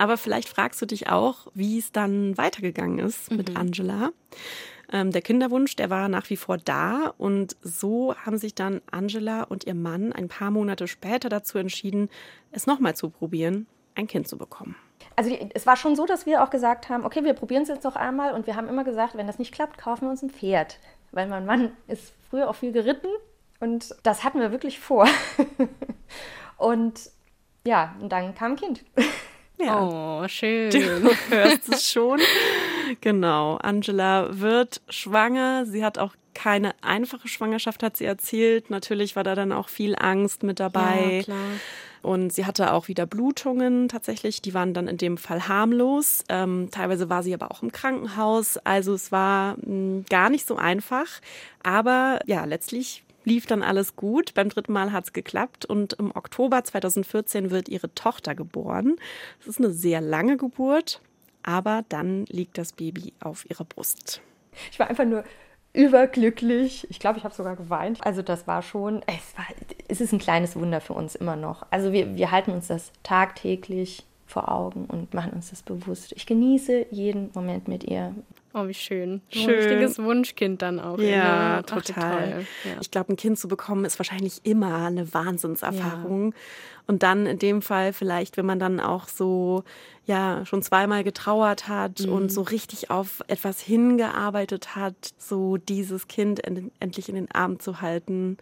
Aber 0.00 0.16
vielleicht 0.16 0.48
fragst 0.48 0.80
du 0.80 0.86
dich 0.86 1.10
auch, 1.10 1.48
wie 1.52 1.78
es 1.78 1.92
dann 1.92 2.38
weitergegangen 2.38 3.00
ist 3.00 3.30
mhm. 3.30 3.36
mit 3.36 3.54
Angela. 3.54 4.12
Ähm, 4.90 5.10
der 5.10 5.20
Kinderwunsch, 5.20 5.76
der 5.76 5.90
war 5.90 6.08
nach 6.08 6.30
wie 6.30 6.38
vor 6.38 6.56
da 6.56 7.12
und 7.18 7.54
so 7.60 8.14
haben 8.16 8.38
sich 8.38 8.54
dann 8.54 8.80
Angela 8.90 9.42
und 9.42 9.64
ihr 9.64 9.74
Mann 9.74 10.14
ein 10.14 10.28
paar 10.28 10.50
Monate 10.50 10.88
später 10.88 11.28
dazu 11.28 11.58
entschieden, 11.58 12.08
es 12.50 12.66
nochmal 12.66 12.96
zu 12.96 13.10
probieren, 13.10 13.66
ein 13.94 14.06
Kind 14.06 14.26
zu 14.26 14.38
bekommen. 14.38 14.74
Also 15.16 15.28
die, 15.28 15.50
es 15.52 15.66
war 15.66 15.76
schon 15.76 15.94
so, 15.94 16.06
dass 16.06 16.24
wir 16.24 16.42
auch 16.42 16.48
gesagt 16.48 16.88
haben, 16.88 17.04
okay, 17.04 17.22
wir 17.22 17.34
probieren 17.34 17.64
es 17.64 17.68
jetzt 17.68 17.84
noch 17.84 17.96
einmal 17.96 18.32
und 18.32 18.46
wir 18.46 18.56
haben 18.56 18.68
immer 18.68 18.84
gesagt, 18.84 19.18
wenn 19.18 19.26
das 19.26 19.38
nicht 19.38 19.52
klappt, 19.52 19.76
kaufen 19.76 20.06
wir 20.06 20.10
uns 20.10 20.22
ein 20.22 20.30
Pferd, 20.30 20.78
weil 21.12 21.28
mein 21.28 21.44
Mann 21.44 21.72
ist 21.88 22.14
früher 22.30 22.48
auch 22.48 22.56
viel 22.56 22.72
geritten 22.72 23.08
und 23.60 23.94
das 24.02 24.24
hatten 24.24 24.40
wir 24.40 24.50
wirklich 24.50 24.80
vor. 24.80 25.06
und 26.56 27.10
ja, 27.66 27.94
und 28.00 28.10
dann 28.10 28.34
kam 28.34 28.52
ein 28.52 28.56
Kind. 28.56 28.82
Ja. 29.64 30.22
Oh, 30.22 30.28
schön. 30.28 30.70
Du 30.70 31.10
hörst 31.30 31.72
es 31.72 31.90
schon. 31.90 32.20
genau. 33.00 33.56
Angela 33.56 34.28
wird 34.30 34.80
schwanger. 34.88 35.66
Sie 35.66 35.84
hat 35.84 35.98
auch 35.98 36.14
keine 36.34 36.74
einfache 36.82 37.28
Schwangerschaft, 37.28 37.82
hat 37.82 37.96
sie 37.96 38.04
erzählt. 38.04 38.70
Natürlich 38.70 39.16
war 39.16 39.24
da 39.24 39.34
dann 39.34 39.52
auch 39.52 39.68
viel 39.68 39.96
Angst 39.96 40.42
mit 40.42 40.60
dabei. 40.60 41.16
Ja, 41.16 41.22
klar. 41.22 41.38
Und 42.02 42.32
sie 42.32 42.46
hatte 42.46 42.72
auch 42.72 42.88
wieder 42.88 43.04
Blutungen 43.04 43.88
tatsächlich. 43.88 44.40
Die 44.40 44.54
waren 44.54 44.72
dann 44.72 44.88
in 44.88 44.96
dem 44.96 45.18
Fall 45.18 45.48
harmlos. 45.48 46.24
Ähm, 46.30 46.68
teilweise 46.70 47.10
war 47.10 47.22
sie 47.22 47.34
aber 47.34 47.50
auch 47.50 47.62
im 47.62 47.72
Krankenhaus. 47.72 48.56
Also 48.58 48.94
es 48.94 49.12
war 49.12 49.56
mh, 49.58 49.64
hm, 49.66 50.04
gar 50.08 50.30
nicht 50.30 50.46
so 50.46 50.56
einfach. 50.56 51.06
Aber 51.62 52.20
ja, 52.24 52.44
letztlich 52.46 53.02
lief 53.24 53.46
dann 53.46 53.62
alles 53.62 53.96
gut. 53.96 54.34
Beim 54.34 54.48
dritten 54.48 54.72
Mal 54.72 54.92
hat 54.92 55.04
es 55.04 55.12
geklappt 55.12 55.64
und 55.64 55.94
im 55.94 56.14
Oktober 56.14 56.62
2014 56.64 57.50
wird 57.50 57.68
ihre 57.68 57.94
Tochter 57.94 58.34
geboren. 58.34 58.96
Es 59.40 59.46
ist 59.46 59.58
eine 59.58 59.70
sehr 59.70 60.00
lange 60.00 60.36
Geburt, 60.36 61.00
aber 61.42 61.84
dann 61.88 62.26
liegt 62.26 62.58
das 62.58 62.72
Baby 62.72 63.12
auf 63.20 63.48
ihrer 63.48 63.64
Brust. 63.64 64.20
Ich 64.70 64.78
war 64.78 64.88
einfach 64.88 65.04
nur 65.04 65.24
überglücklich. 65.72 66.86
Ich 66.90 66.98
glaube, 66.98 67.18
ich 67.18 67.24
habe 67.24 67.34
sogar 67.34 67.56
geweint. 67.56 68.04
Also 68.04 68.22
das 68.22 68.46
war 68.46 68.62
schon, 68.62 69.02
es, 69.06 69.36
war, 69.36 69.46
es 69.88 70.00
ist 70.00 70.12
ein 70.12 70.18
kleines 70.18 70.56
Wunder 70.56 70.80
für 70.80 70.94
uns 70.94 71.14
immer 71.14 71.36
noch. 71.36 71.66
Also 71.70 71.92
wir, 71.92 72.16
wir 72.16 72.30
halten 72.30 72.50
uns 72.50 72.66
das 72.66 72.92
tagtäglich 73.02 74.04
vor 74.30 74.50
Augen 74.50 74.86
und 74.86 75.12
machen 75.12 75.32
uns 75.32 75.50
das 75.50 75.62
bewusst. 75.62 76.12
Ich 76.16 76.24
genieße 76.24 76.86
jeden 76.90 77.30
Moment 77.34 77.68
mit 77.68 77.84
ihr. 77.84 78.14
Oh, 78.52 78.66
wie 78.66 78.74
schön. 78.74 79.20
schön. 79.28 79.48
Ein 79.48 79.50
richtiges 79.50 79.98
Wunschkind 79.98 80.62
dann 80.62 80.80
auch. 80.80 80.98
Ja, 80.98 81.58
Ach, 81.58 81.62
total. 81.62 82.44
Ja. 82.64 82.70
Ich 82.80 82.90
glaube, 82.90 83.12
ein 83.12 83.16
Kind 83.16 83.38
zu 83.38 83.46
bekommen 83.46 83.84
ist 83.84 83.98
wahrscheinlich 83.98 84.40
immer 84.44 84.86
eine 84.86 85.12
Wahnsinnserfahrung. 85.12 86.32
Ja. 86.32 86.38
Und 86.86 87.04
dann 87.04 87.26
in 87.26 87.38
dem 87.38 87.62
Fall 87.62 87.92
vielleicht, 87.92 88.36
wenn 88.36 88.46
man 88.46 88.58
dann 88.58 88.80
auch 88.80 89.06
so, 89.06 89.62
ja, 90.06 90.44
schon 90.44 90.62
zweimal 90.62 91.04
getrauert 91.04 91.68
hat 91.68 92.00
mhm. 92.00 92.12
und 92.12 92.32
so 92.32 92.42
richtig 92.42 92.90
auf 92.90 93.22
etwas 93.28 93.60
hingearbeitet 93.60 94.74
hat, 94.74 94.96
so 95.16 95.56
dieses 95.56 96.08
Kind 96.08 96.42
en 96.42 96.72
endlich 96.80 97.08
in 97.08 97.14
den 97.14 97.30
Arm 97.30 97.60
zu 97.60 97.80
halten. 97.80 98.38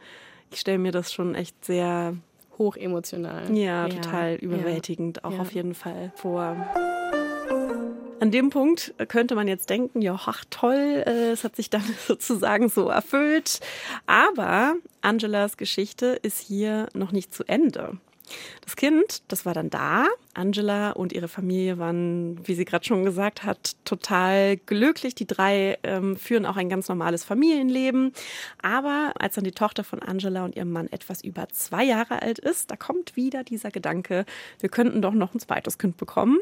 Ich 0.50 0.60
stelle 0.60 0.78
mir 0.78 0.92
das 0.92 1.12
schon 1.12 1.34
echt 1.34 1.62
sehr 1.64 2.14
hochemotional. 2.58 3.54
Ja, 3.56 3.86
ja, 3.86 3.88
total 3.88 4.34
überwältigend 4.36 5.24
auch 5.24 5.38
auf 5.38 5.52
jeden 5.52 5.74
Fall 5.74 6.12
vor. 6.16 6.56
An 8.20 8.32
dem 8.32 8.50
Punkt 8.50 8.94
könnte 9.06 9.36
man 9.36 9.46
jetzt 9.46 9.70
denken, 9.70 10.02
ja, 10.02 10.18
ach 10.26 10.44
toll, 10.50 11.04
äh, 11.06 11.30
es 11.30 11.44
hat 11.44 11.54
sich 11.54 11.70
dann 11.70 11.84
sozusagen 12.06 12.68
so 12.68 12.88
erfüllt. 12.88 13.60
Aber 14.06 14.74
Angelas 15.02 15.56
Geschichte 15.56 16.18
ist 16.22 16.40
hier 16.40 16.88
noch 16.94 17.12
nicht 17.12 17.32
zu 17.32 17.44
Ende. 17.44 17.98
Das 18.62 18.76
Kind, 18.76 19.22
das 19.28 19.46
war 19.46 19.54
dann 19.54 19.70
da. 19.70 20.06
Angela 20.34 20.92
und 20.92 21.12
ihre 21.12 21.28
Familie 21.28 21.78
waren, 21.78 22.38
wie 22.46 22.54
sie 22.54 22.64
gerade 22.64 22.84
schon 22.84 23.04
gesagt 23.04 23.44
hat, 23.44 23.72
total 23.84 24.56
glücklich. 24.56 25.14
Die 25.14 25.26
drei 25.26 25.78
ähm, 25.82 26.16
führen 26.16 26.46
auch 26.46 26.56
ein 26.56 26.68
ganz 26.68 26.88
normales 26.88 27.24
Familienleben. 27.24 28.12
Aber 28.62 29.12
als 29.18 29.34
dann 29.34 29.44
die 29.44 29.52
Tochter 29.52 29.84
von 29.84 30.02
Angela 30.02 30.44
und 30.44 30.56
ihrem 30.56 30.70
Mann 30.70 30.88
etwas 30.88 31.22
über 31.22 31.48
zwei 31.48 31.84
Jahre 31.84 32.22
alt 32.22 32.38
ist, 32.38 32.70
da 32.70 32.76
kommt 32.76 33.16
wieder 33.16 33.44
dieser 33.44 33.70
Gedanke, 33.70 34.24
wir 34.60 34.68
könnten 34.68 35.02
doch 35.02 35.14
noch 35.14 35.34
ein 35.34 35.40
zweites 35.40 35.78
Kind 35.78 35.96
bekommen. 35.96 36.38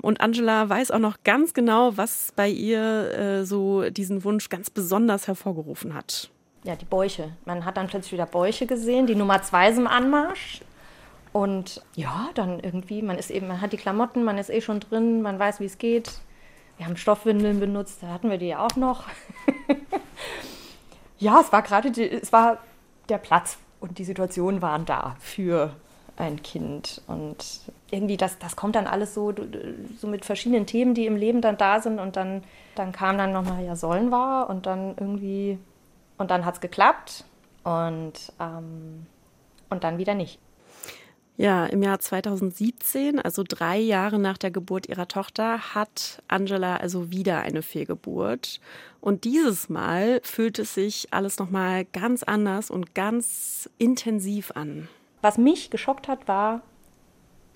Und 0.00 0.20
Angela 0.20 0.68
weiß 0.68 0.90
auch 0.90 0.98
noch 0.98 1.22
ganz 1.22 1.52
genau, 1.52 1.96
was 1.96 2.32
bei 2.34 2.48
ihr 2.48 3.12
äh, 3.12 3.44
so 3.44 3.90
diesen 3.90 4.24
Wunsch 4.24 4.48
ganz 4.48 4.70
besonders 4.70 5.28
hervorgerufen 5.28 5.94
hat. 5.94 6.30
Ja, 6.64 6.76
die 6.76 6.84
Bäuche. 6.84 7.32
Man 7.44 7.64
hat 7.64 7.76
dann 7.76 7.88
plötzlich 7.88 8.12
wieder 8.12 8.26
Bäuche 8.26 8.66
gesehen. 8.66 9.06
Die 9.06 9.16
Nummer 9.16 9.42
zwei 9.42 9.70
ist 9.70 9.78
im 9.78 9.86
Anmarsch. 9.86 10.60
Und 11.32 11.82
ja, 11.94 12.28
dann 12.34 12.60
irgendwie, 12.60 13.02
man 13.02 13.18
ist 13.18 13.30
eben, 13.30 13.48
man 13.48 13.60
hat 13.60 13.72
die 13.72 13.78
Klamotten, 13.78 14.22
man 14.22 14.38
ist 14.38 14.50
eh 14.50 14.60
schon 14.60 14.80
drin, 14.80 15.22
man 15.22 15.38
weiß, 15.38 15.60
wie 15.60 15.64
es 15.64 15.78
geht. 15.78 16.12
Wir 16.76 16.86
haben 16.86 16.96
Stoffwindeln 16.96 17.60
benutzt, 17.60 18.02
da 18.02 18.08
hatten 18.08 18.30
wir 18.30 18.38
die 18.38 18.48
ja 18.48 18.64
auch 18.64 18.76
noch. 18.76 19.04
ja, 21.18 21.40
es 21.40 21.52
war 21.52 21.62
gerade, 21.62 21.88
es 21.88 22.32
war 22.32 22.58
der 23.08 23.18
Platz 23.18 23.58
und 23.80 23.98
die 23.98 24.04
Situation 24.04 24.62
waren 24.62 24.84
da 24.84 25.16
für 25.20 25.74
ein 26.16 26.42
Kind. 26.42 27.00
Und 27.06 27.60
irgendwie, 27.90 28.16
das, 28.16 28.38
das 28.38 28.56
kommt 28.56 28.76
dann 28.76 28.86
alles 28.86 29.14
so, 29.14 29.34
so 29.98 30.06
mit 30.06 30.24
verschiedenen 30.24 30.66
Themen, 30.66 30.94
die 30.94 31.06
im 31.06 31.16
Leben 31.16 31.40
dann 31.40 31.56
da 31.56 31.80
sind. 31.80 31.98
Und 31.98 32.16
dann, 32.16 32.44
dann 32.74 32.92
kam 32.92 33.18
dann 33.18 33.32
nochmal, 33.32 33.64
ja, 33.64 33.76
sollen 33.76 34.10
war. 34.10 34.50
Und 34.50 34.66
dann 34.66 34.94
irgendwie, 34.98 35.58
und 36.18 36.30
dann 36.30 36.44
hat 36.44 36.54
es 36.54 36.60
geklappt. 36.60 37.24
Und, 37.64 38.32
ähm, 38.40 39.06
und 39.70 39.84
dann 39.84 39.98
wieder 39.98 40.14
nicht. 40.14 40.38
Ja, 41.38 41.64
im 41.64 41.82
Jahr 41.82 41.98
2017, 41.98 43.18
also 43.18 43.42
drei 43.46 43.78
Jahre 43.78 44.18
nach 44.18 44.36
der 44.36 44.50
Geburt 44.50 44.88
ihrer 44.88 45.08
Tochter, 45.08 45.74
hat 45.74 46.22
Angela 46.28 46.76
also 46.76 47.10
wieder 47.10 47.40
eine 47.40 47.62
Fehlgeburt. 47.62 48.60
Und 49.00 49.24
dieses 49.24 49.70
Mal 49.70 50.20
fühlt 50.22 50.58
es 50.58 50.74
sich 50.74 51.08
alles 51.10 51.38
nochmal 51.38 51.86
ganz 51.86 52.22
anders 52.22 52.70
und 52.70 52.94
ganz 52.94 53.68
intensiv 53.78 54.52
an. 54.52 54.88
Was 55.22 55.38
mich 55.38 55.70
geschockt 55.70 56.06
hat, 56.06 56.28
war 56.28 56.60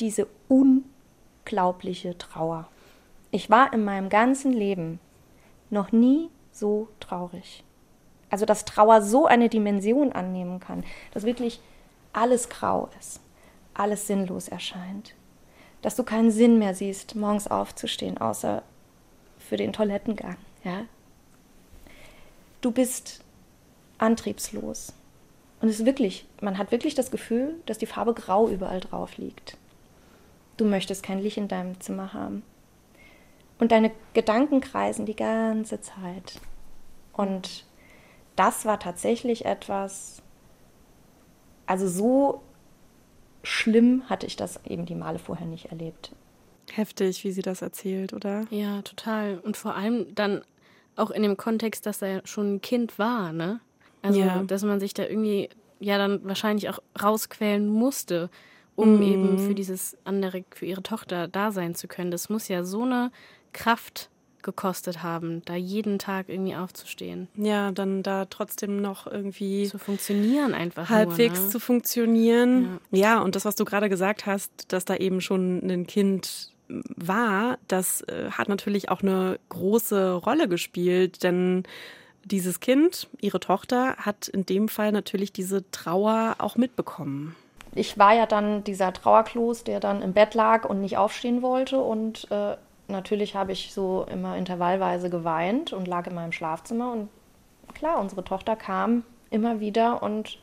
diese 0.00 0.26
unglaubliche 0.48 2.16
Trauer. 2.16 2.68
Ich 3.30 3.50
war 3.50 3.72
in 3.74 3.84
meinem 3.84 4.08
ganzen 4.08 4.52
Leben 4.52 5.00
noch 5.68 5.92
nie 5.92 6.30
so 6.50 6.88
traurig. 6.98 7.62
Also, 8.30 8.46
dass 8.46 8.64
Trauer 8.64 9.02
so 9.02 9.26
eine 9.26 9.48
Dimension 9.48 10.12
annehmen 10.12 10.60
kann, 10.60 10.84
dass 11.12 11.24
wirklich 11.24 11.60
alles 12.12 12.48
grau 12.48 12.88
ist, 12.98 13.20
alles 13.78 14.06
sinnlos 14.06 14.48
erscheint, 14.48 15.14
dass 15.82 15.96
du 15.96 16.04
keinen 16.04 16.30
Sinn 16.30 16.58
mehr 16.58 16.74
siehst, 16.74 17.14
morgens 17.14 17.46
aufzustehen, 17.46 18.18
außer 18.18 18.62
für 19.38 19.56
den 19.56 19.72
Toilettengang. 19.72 20.36
Ja? 20.64 20.84
Du 22.60 22.70
bist 22.70 23.22
antriebslos. 23.98 24.92
Und 25.60 25.68
es 25.68 25.80
ist 25.80 25.86
wirklich, 25.86 26.26
man 26.40 26.58
hat 26.58 26.70
wirklich 26.70 26.94
das 26.94 27.10
Gefühl, 27.10 27.54
dass 27.66 27.78
die 27.78 27.86
Farbe 27.86 28.14
grau 28.14 28.48
überall 28.48 28.80
drauf 28.80 29.16
liegt. 29.16 29.56
Du 30.56 30.64
möchtest 30.64 31.02
kein 31.02 31.18
Licht 31.18 31.36
in 31.36 31.48
deinem 31.48 31.80
Zimmer 31.80 32.12
haben. 32.12 32.42
Und 33.58 33.72
deine 33.72 33.90
Gedanken 34.12 34.60
kreisen 34.60 35.06
die 35.06 35.16
ganze 35.16 35.80
Zeit. 35.80 36.40
Und 37.12 37.64
das 38.36 38.66
war 38.66 38.78
tatsächlich 38.78 39.46
etwas, 39.46 40.20
also 41.66 41.88
so 41.88 42.42
schlimm 43.46 44.02
hatte 44.08 44.26
ich 44.26 44.36
das 44.36 44.60
eben 44.64 44.86
die 44.86 44.94
Male 44.94 45.18
vorher 45.18 45.46
nicht 45.46 45.66
erlebt. 45.66 46.12
Heftig, 46.72 47.22
wie 47.24 47.30
sie 47.30 47.42
das 47.42 47.62
erzählt, 47.62 48.12
oder? 48.12 48.44
Ja, 48.50 48.82
total. 48.82 49.38
Und 49.38 49.56
vor 49.56 49.74
allem 49.74 50.14
dann 50.14 50.42
auch 50.96 51.10
in 51.10 51.22
dem 51.22 51.36
Kontext, 51.36 51.86
dass 51.86 52.02
er 52.02 52.26
schon 52.26 52.56
ein 52.56 52.60
Kind 52.60 52.98
war, 52.98 53.32
ne? 53.32 53.60
Also, 54.02 54.20
ja. 54.20 54.42
dass 54.42 54.62
man 54.62 54.80
sich 54.80 54.94
da 54.94 55.04
irgendwie 55.04 55.48
ja 55.78 55.98
dann 55.98 56.24
wahrscheinlich 56.24 56.68
auch 56.68 56.80
rausquälen 57.00 57.68
musste, 57.68 58.30
um 58.74 58.98
mm. 58.98 59.02
eben 59.02 59.38
für 59.38 59.54
dieses 59.54 59.96
andere, 60.04 60.44
für 60.50 60.66
ihre 60.66 60.82
Tochter 60.82 61.28
da 61.28 61.52
sein 61.52 61.74
zu 61.74 61.88
können. 61.88 62.10
Das 62.10 62.28
muss 62.28 62.48
ja 62.48 62.64
so 62.64 62.82
eine 62.82 63.10
Kraft 63.52 64.10
gekostet 64.46 65.02
haben, 65.02 65.42
da 65.44 65.54
jeden 65.54 65.98
Tag 65.98 66.30
irgendwie 66.30 66.56
aufzustehen. 66.56 67.28
Ja, 67.34 67.70
dann 67.72 68.02
da 68.02 68.24
trotzdem 68.24 68.80
noch 68.80 69.06
irgendwie 69.06 69.66
zu 69.66 69.78
funktionieren 69.78 70.54
einfach 70.54 70.88
halbwegs 70.88 71.36
nur, 71.36 71.44
ne? 71.44 71.50
zu 71.50 71.60
funktionieren. 71.60 72.80
Ja. 72.90 72.98
ja, 72.98 73.20
und 73.20 73.36
das, 73.36 73.44
was 73.44 73.56
du 73.56 73.66
gerade 73.66 73.90
gesagt 73.90 74.24
hast, 74.24 74.72
dass 74.72 74.86
da 74.86 74.96
eben 74.96 75.20
schon 75.20 75.58
ein 75.68 75.86
Kind 75.86 76.52
war, 76.68 77.58
das 77.68 78.00
äh, 78.02 78.30
hat 78.30 78.48
natürlich 78.48 78.88
auch 78.88 79.02
eine 79.02 79.38
große 79.50 80.14
Rolle 80.14 80.48
gespielt, 80.48 81.22
denn 81.22 81.64
dieses 82.24 82.60
Kind, 82.60 83.08
ihre 83.20 83.40
Tochter, 83.40 83.96
hat 83.98 84.28
in 84.28 84.46
dem 84.46 84.68
Fall 84.68 84.90
natürlich 84.92 85.32
diese 85.32 85.70
Trauer 85.70 86.36
auch 86.38 86.56
mitbekommen. 86.56 87.36
Ich 87.74 87.98
war 87.98 88.14
ja 88.14 88.26
dann 88.26 88.64
dieser 88.64 88.92
Trauerklos, 88.92 89.62
der 89.62 89.80
dann 89.80 90.00
im 90.02 90.14
Bett 90.14 90.34
lag 90.34 90.68
und 90.68 90.80
nicht 90.80 90.96
aufstehen 90.96 91.42
wollte. 91.42 91.78
Und 91.78 92.30
äh, 92.30 92.56
natürlich 92.88 93.34
habe 93.34 93.52
ich 93.52 93.72
so 93.72 94.06
immer 94.10 94.36
intervallweise 94.36 95.10
geweint 95.10 95.72
und 95.72 95.88
lag 95.88 96.06
in 96.06 96.14
meinem 96.14 96.32
Schlafzimmer. 96.32 96.92
Und 96.92 97.08
klar, 97.74 97.98
unsere 98.00 98.24
Tochter 98.24 98.56
kam 98.56 99.04
immer 99.30 99.60
wieder 99.60 100.02
und 100.02 100.38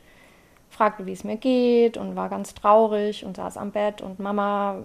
fragte, 0.70 1.06
wie 1.06 1.12
es 1.12 1.24
mir 1.24 1.36
geht 1.36 1.96
und 1.96 2.16
war 2.16 2.28
ganz 2.28 2.54
traurig 2.54 3.24
und 3.24 3.36
saß 3.36 3.56
am 3.56 3.70
Bett 3.70 4.02
und 4.02 4.18
Mama, 4.18 4.78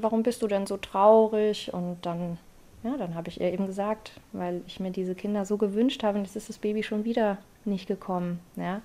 warum 0.00 0.22
bist 0.22 0.42
du 0.42 0.48
denn 0.48 0.66
so 0.66 0.76
traurig? 0.78 1.72
Und 1.72 1.98
dann, 2.02 2.38
ja, 2.82 2.96
dann 2.96 3.14
habe 3.14 3.28
ich 3.28 3.40
ihr 3.40 3.52
eben 3.52 3.66
gesagt, 3.66 4.12
weil 4.32 4.62
ich 4.66 4.80
mir 4.80 4.90
diese 4.90 5.14
Kinder 5.14 5.44
so 5.44 5.56
gewünscht 5.58 6.02
habe, 6.02 6.18
und 6.18 6.24
jetzt 6.24 6.36
ist 6.36 6.48
das 6.48 6.58
Baby 6.58 6.82
schon 6.82 7.04
wieder 7.04 7.38
nicht 7.64 7.86
gekommen, 7.86 8.40
ja. 8.56 8.80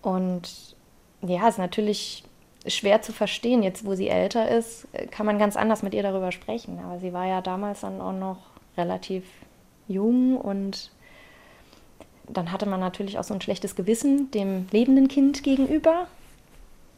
Und 0.00 0.74
ja, 1.20 1.46
ist 1.46 1.58
natürlich 1.58 2.24
schwer 2.66 3.02
zu 3.02 3.12
verstehen. 3.12 3.62
Jetzt, 3.62 3.84
wo 3.84 3.94
sie 3.94 4.08
älter 4.08 4.48
ist, 4.48 4.86
kann 5.10 5.26
man 5.26 5.38
ganz 5.38 5.56
anders 5.56 5.82
mit 5.82 5.94
ihr 5.94 6.02
darüber 6.02 6.32
sprechen. 6.32 6.78
Aber 6.84 6.98
sie 6.98 7.12
war 7.12 7.26
ja 7.26 7.40
damals 7.40 7.80
dann 7.80 8.00
auch 8.00 8.12
noch 8.12 8.38
relativ 8.76 9.24
jung 9.88 10.36
und 10.36 10.90
dann 12.28 12.52
hatte 12.52 12.66
man 12.66 12.80
natürlich 12.80 13.18
auch 13.18 13.24
so 13.24 13.34
ein 13.34 13.40
schlechtes 13.40 13.74
Gewissen 13.74 14.30
dem 14.30 14.66
lebenden 14.70 15.08
Kind 15.08 15.42
gegenüber. 15.42 16.06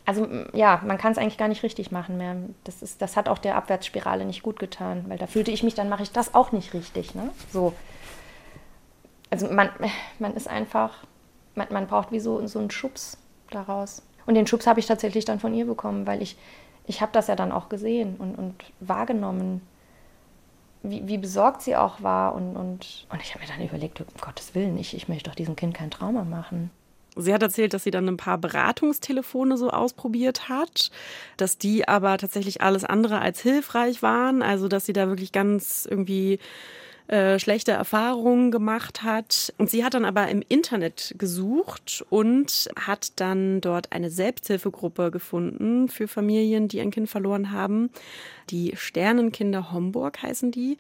Also 0.07 0.29
ja, 0.53 0.83
man 0.85 0.99
kann 0.99 1.13
es 1.13 1.19
eigentlich 1.19 1.39
gar 1.39 1.49
nicht 1.49 1.63
richtig 1.63 1.91
machen 1.91 2.19
mehr. 2.19 2.37
Das, 2.65 2.83
ist, 2.83 3.01
das 3.01 3.17
hat 3.17 3.29
auch 3.29 3.39
der 3.39 3.57
Abwärtsspirale 3.57 4.25
nicht 4.27 4.43
gut 4.43 4.59
getan, 4.59 5.05
weil 5.09 5.19
da 5.19 5.27
fühlte 5.27 5.51
ich 5.51 5.63
mich, 5.63 5.75
dann 5.75 5.89
mache 5.89 6.03
ich 6.03 6.13
das 6.13 6.35
auch 6.35 6.53
nicht 6.53 6.75
richtig. 6.75 7.15
Ne? 7.15 7.31
So. 7.51 7.73
Also 9.31 9.49
man, 9.51 9.71
man 10.19 10.35
ist 10.35 10.47
einfach, 10.47 11.05
man, 11.55 11.69
man 11.71 11.87
braucht 11.87 12.13
wie 12.13 12.21
so, 12.21 12.47
so 12.47 12.59
einen 12.59 12.71
Schubs 12.71 13.17
daraus. 13.51 14.03
Und 14.27 14.35
den 14.35 14.47
Schubs 14.47 14.67
habe 14.67 14.81
ich 14.81 14.87
tatsächlich 14.87 15.25
dann 15.25 15.41
von 15.41 15.55
ihr 15.55 15.67
bekommen, 15.67 16.07
weil 16.07 16.23
ich, 16.23 16.37
ich 16.87 17.01
habe 17.01 17.13
das 17.13 17.27
ja 17.27 17.37
dann 17.37 17.53
auch 17.53 17.69
gesehen 17.69 18.17
und, 18.17 18.35
und 18.37 18.55
wahrgenommen, 18.81 19.61
wie, 20.83 21.07
wie 21.07 21.19
besorgt 21.19 21.63
sie 21.63 21.77
auch 21.77 22.03
war. 22.03 22.35
Und, 22.35 22.57
und, 22.57 23.07
und 23.11 23.23
ich 23.23 23.35
habe 23.35 23.45
mir 23.45 23.51
dann 23.51 23.67
überlegt, 23.67 24.01
um 24.01 24.07
Gottes 24.21 24.55
Willen, 24.55 24.79
ich, 24.79 24.95
ich 24.95 25.09
möchte 25.09 25.31
doch 25.31 25.35
diesem 25.35 25.57
Kind 25.57 25.75
kein 25.75 25.91
Trauma 25.91 26.25
machen. 26.25 26.71
Sie 27.17 27.33
hat 27.33 27.43
erzählt, 27.43 27.73
dass 27.75 27.85
sie 27.85 27.93
dann 27.93 28.09
ein 28.09 28.17
paar 28.17 28.39
Beratungstelefone 28.39 29.57
so 29.57 29.71
ausprobiert 29.71 30.49
hat, 30.49 30.91
dass 31.37 31.59
die 31.59 31.87
aber 31.87 32.19
tatsächlich 32.19 32.61
alles 32.61 32.85
andere 32.85 33.21
als 33.21 33.41
hilfreich 33.41 34.03
waren. 34.03 34.43
Also, 34.43 34.69
dass 34.69 34.85
sie 34.85 34.93
da 34.93 35.09
wirklich 35.09 35.31
ganz 35.31 35.87
irgendwie 35.89 36.41
äh, 37.09 37.39
schlechte 37.39 37.73
Erfahrungen 37.73 38.51
gemacht 38.51 39.03
hat. 39.03 39.53
Und 39.59 39.69
sie 39.69 39.85
hat 39.85 39.95
dann 39.95 40.07
aber 40.07 40.29
im 40.29 40.43
Internet 40.49 41.15
gesucht 41.19 42.05
und 42.09 42.71
hat 42.77 43.13
dann 43.21 43.61
dort 43.61 43.93
eine 43.93 44.09
Selbsthilfegruppe 44.09 45.11
gefunden 45.11 45.89
für 45.89 46.09
Familien, 46.09 46.69
die 46.69 46.81
ein 46.81 46.91
Kind 46.91 47.11
verloren 47.11 47.51
haben. 47.51 47.91
Die 48.51 48.73
Sternenkinder 48.75 49.71
Homburg 49.71 50.23
heißen 50.23 50.51
die. 50.51 50.79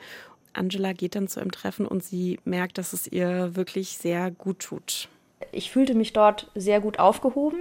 Angela 0.54 0.92
geht 0.92 1.14
dann 1.14 1.28
zu 1.28 1.40
einem 1.40 1.52
Treffen 1.52 1.86
und 1.86 2.02
sie 2.02 2.38
merkt, 2.44 2.78
dass 2.78 2.92
es 2.92 3.06
ihr 3.06 3.54
wirklich 3.54 3.98
sehr 3.98 4.30
gut 4.30 4.60
tut. 4.60 5.08
Ich 5.52 5.70
fühlte 5.70 5.94
mich 5.94 6.12
dort 6.12 6.50
sehr 6.54 6.80
gut 6.80 6.98
aufgehoben 6.98 7.58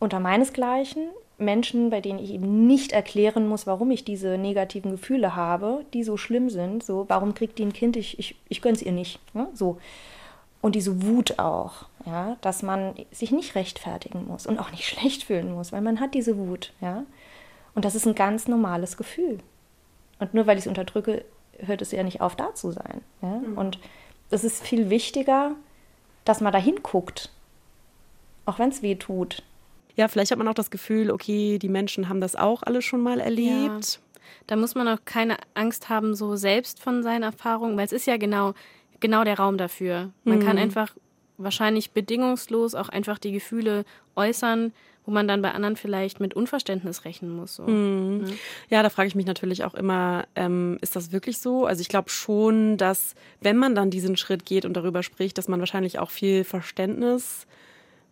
unter 0.00 0.20
meinesgleichen. 0.20 1.08
Menschen, 1.38 1.90
bei 1.90 2.00
denen 2.00 2.18
ich 2.18 2.30
eben 2.30 2.66
nicht 2.66 2.92
erklären 2.92 3.48
muss, 3.48 3.66
warum 3.66 3.90
ich 3.90 4.04
diese 4.04 4.38
negativen 4.38 4.92
Gefühle 4.92 5.34
habe, 5.34 5.84
die 5.92 6.04
so 6.04 6.16
schlimm 6.16 6.48
sind. 6.48 6.84
So, 6.84 7.06
warum 7.08 7.34
kriegt 7.34 7.58
die 7.58 7.64
ein 7.64 7.72
Kind? 7.72 7.96
Ich, 7.96 8.18
ich, 8.18 8.36
ich 8.48 8.62
gönn's 8.62 8.82
ihr 8.82 8.92
nicht. 8.92 9.18
Ne? 9.34 9.48
So. 9.52 9.78
Und 10.60 10.74
diese 10.76 11.02
Wut 11.02 11.38
auch, 11.38 11.86
ja, 12.06 12.36
dass 12.40 12.62
man 12.62 12.94
sich 13.10 13.32
nicht 13.32 13.54
rechtfertigen 13.54 14.26
muss 14.26 14.46
und 14.46 14.58
auch 14.58 14.70
nicht 14.70 14.84
schlecht 14.88 15.24
fühlen 15.24 15.52
muss, 15.52 15.72
weil 15.72 15.82
man 15.82 16.00
hat 16.00 16.14
diese 16.14 16.38
Wut, 16.38 16.72
ja. 16.80 17.04
Und 17.74 17.84
das 17.84 17.96
ist 17.96 18.06
ein 18.06 18.14
ganz 18.14 18.46
normales 18.46 18.96
Gefühl. 18.96 19.40
Und 20.20 20.32
nur 20.32 20.46
weil 20.46 20.56
ich 20.56 20.64
es 20.64 20.68
unterdrücke, 20.68 21.24
hört 21.58 21.82
es 21.82 21.90
ja 21.90 22.04
nicht 22.04 22.20
auf, 22.20 22.36
da 22.36 22.54
zu 22.54 22.70
sein. 22.70 23.00
Ja? 23.20 23.40
Mhm. 23.40 23.58
Und 23.58 23.78
es 24.30 24.44
ist 24.44 24.62
viel 24.62 24.90
wichtiger, 24.90 25.56
dass 26.24 26.40
man 26.40 26.52
da 26.52 26.58
hinguckt, 26.58 27.30
auch 28.46 28.60
wenn 28.60 28.68
es 28.68 28.80
weh 28.80 28.94
tut 28.94 29.42
ja, 29.96 30.08
vielleicht 30.08 30.30
hat 30.30 30.38
man 30.38 30.48
auch 30.48 30.54
das 30.54 30.70
Gefühl, 30.70 31.10
okay, 31.10 31.58
die 31.58 31.68
Menschen 31.68 32.08
haben 32.08 32.20
das 32.20 32.36
auch 32.36 32.62
alle 32.62 32.82
schon 32.82 33.00
mal 33.00 33.20
erlebt. 33.20 33.94
Ja. 33.94 34.20
Da 34.46 34.56
muss 34.56 34.74
man 34.74 34.88
auch 34.88 34.98
keine 35.04 35.36
Angst 35.54 35.88
haben, 35.88 36.14
so 36.14 36.36
selbst 36.36 36.80
von 36.80 37.02
seinen 37.02 37.22
Erfahrungen, 37.22 37.76
weil 37.76 37.86
es 37.86 37.92
ist 37.92 38.06
ja 38.06 38.16
genau, 38.16 38.54
genau 39.00 39.24
der 39.24 39.38
Raum 39.38 39.56
dafür. 39.56 40.10
Man 40.24 40.38
mhm. 40.38 40.42
kann 40.42 40.58
einfach 40.58 40.94
wahrscheinlich 41.38 41.92
bedingungslos 41.92 42.74
auch 42.74 42.88
einfach 42.88 43.18
die 43.18 43.32
Gefühle 43.32 43.84
äußern, 44.16 44.72
wo 45.06 45.10
man 45.10 45.28
dann 45.28 45.42
bei 45.42 45.52
anderen 45.52 45.76
vielleicht 45.76 46.20
mit 46.20 46.34
Unverständnis 46.34 47.04
rechnen 47.04 47.30
muss. 47.30 47.56
So. 47.56 47.64
Mhm. 47.64 48.24
Ja. 48.26 48.76
ja, 48.76 48.82
da 48.82 48.90
frage 48.90 49.08
ich 49.08 49.14
mich 49.14 49.26
natürlich 49.26 49.64
auch 49.64 49.74
immer, 49.74 50.26
ähm, 50.34 50.78
ist 50.80 50.96
das 50.96 51.12
wirklich 51.12 51.38
so? 51.38 51.66
Also 51.66 51.80
ich 51.80 51.88
glaube 51.88 52.10
schon, 52.10 52.76
dass 52.76 53.14
wenn 53.40 53.56
man 53.56 53.74
dann 53.74 53.90
diesen 53.90 54.16
Schritt 54.16 54.46
geht 54.46 54.64
und 54.64 54.74
darüber 54.74 55.02
spricht, 55.02 55.36
dass 55.38 55.48
man 55.48 55.60
wahrscheinlich 55.60 55.98
auch 55.98 56.10
viel 56.10 56.44
Verständnis 56.44 57.46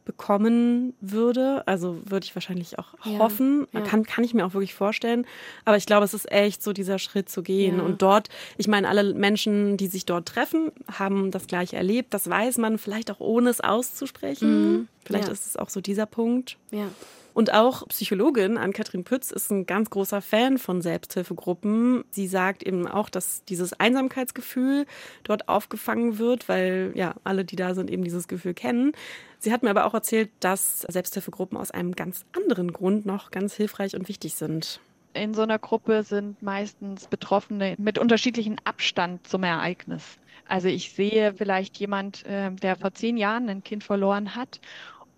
bekommen 0.05 0.95
würde. 1.01 1.63
Also 1.67 1.99
würde 2.05 2.25
ich 2.25 2.35
wahrscheinlich 2.35 2.79
auch 2.79 2.95
ja, 3.05 3.19
hoffen. 3.19 3.67
Ja. 3.73 3.81
Kann, 3.83 4.05
kann 4.05 4.25
ich 4.25 4.35
mir 4.35 4.45
auch 4.47 4.55
wirklich 4.55 4.75
vorstellen. 4.75 5.27
Aber 5.65 5.77
ich 5.77 5.87
glaube, 5.87 6.05
es 6.05 6.15
ist 6.15 6.31
echt 6.31 6.63
so 6.63 6.73
dieser 6.73 6.99
Schritt 6.99 7.29
zu 7.29 7.43
gehen. 7.43 7.79
Ja. 7.79 7.83
Und 7.83 8.03
dort, 8.03 8.29
ich 8.59 8.69
meine, 8.69 8.89
alle 8.89 9.15
Menschen, 9.15 9.77
die 9.77 9.87
sich 9.87 10.07
dort 10.07 10.27
treffen, 10.27 10.73
haben 10.91 11.31
das 11.31 11.47
gleich 11.47 11.75
erlebt. 11.75 12.15
Das 12.15 12.29
weiß 12.29 12.59
man 12.59 12.79
vielleicht 12.79 13.11
auch 13.11 13.21
ohne 13.21 13.51
es 13.51 13.61
auszusprechen. 13.61 14.73
Mhm. 14.73 14.89
Vielleicht 15.05 15.29
ist 15.29 15.47
es 15.47 15.57
auch 15.57 15.69
so 15.69 15.81
dieser 15.81 16.07
Punkt. 16.07 16.57
Ja. 16.71 16.89
Und 17.35 17.53
auch 17.53 17.87
Psychologin 17.89 18.59
Ann-Kathrin 18.59 19.05
Pütz 19.05 19.31
ist 19.31 19.51
ein 19.51 19.67
ganz 19.67 19.91
großer 19.91 20.21
Fan 20.21 20.59
von 20.59 20.83
Selbsthilfegruppen. 20.83 22.05
Sie 22.11 22.27
sagt 22.27 22.63
eben 22.63 22.87
auch, 22.87 23.09
dass 23.09 23.45
dieses 23.45 23.73
Einsamkeitsgefühl 23.73 24.87
dort 25.25 25.49
aufgefangen 25.49 26.19
wird, 26.19 26.49
weil 26.49 26.93
ja 26.95 27.15
alle, 27.25 27.45
die 27.45 27.57
da 27.57 27.75
sind, 27.75 27.91
eben 27.91 28.05
dieses 28.05 28.29
Gefühl 28.29 28.55
kennen. 28.55 28.93
Sie 29.39 29.53
hat 29.53 29.63
mir 29.63 29.71
aber 29.71 29.87
auch 29.87 29.95
erzählt, 29.95 30.31
dass 30.41 30.81
Selbsthilfegruppen 30.81 31.57
aus 31.57 31.71
einem 31.71 31.93
ganz 31.97 32.25
anderen 32.37 32.73
Grund 32.73 33.07
noch 33.07 33.31
ganz 33.31 33.55
hilfreich 33.55 33.97
und 33.97 34.09
wichtig 34.09 34.35
sind. 34.35 34.81
In 35.15 35.35
so 35.35 35.43
einer 35.43 35.59
Gruppe 35.59 36.05
sind 36.05 36.43
meistens 36.43 37.07
Betroffene 37.07 37.75
mit 37.79 37.99
unterschiedlichem 37.99 38.57
Abstand 38.65 39.27
zum 39.27 39.43
Ereignis. 39.43 40.03
Also 40.49 40.69
ich 40.69 40.93
sehe 40.93 41.35
vielleicht 41.35 41.77
jemand, 41.79 42.25
äh, 42.27 42.51
der 42.51 42.77
vor 42.77 42.93
zehn 42.93 43.17
Jahren 43.17 43.49
ein 43.49 43.63
Kind 43.63 43.85
verloren 43.85 44.35
hat 44.35 44.61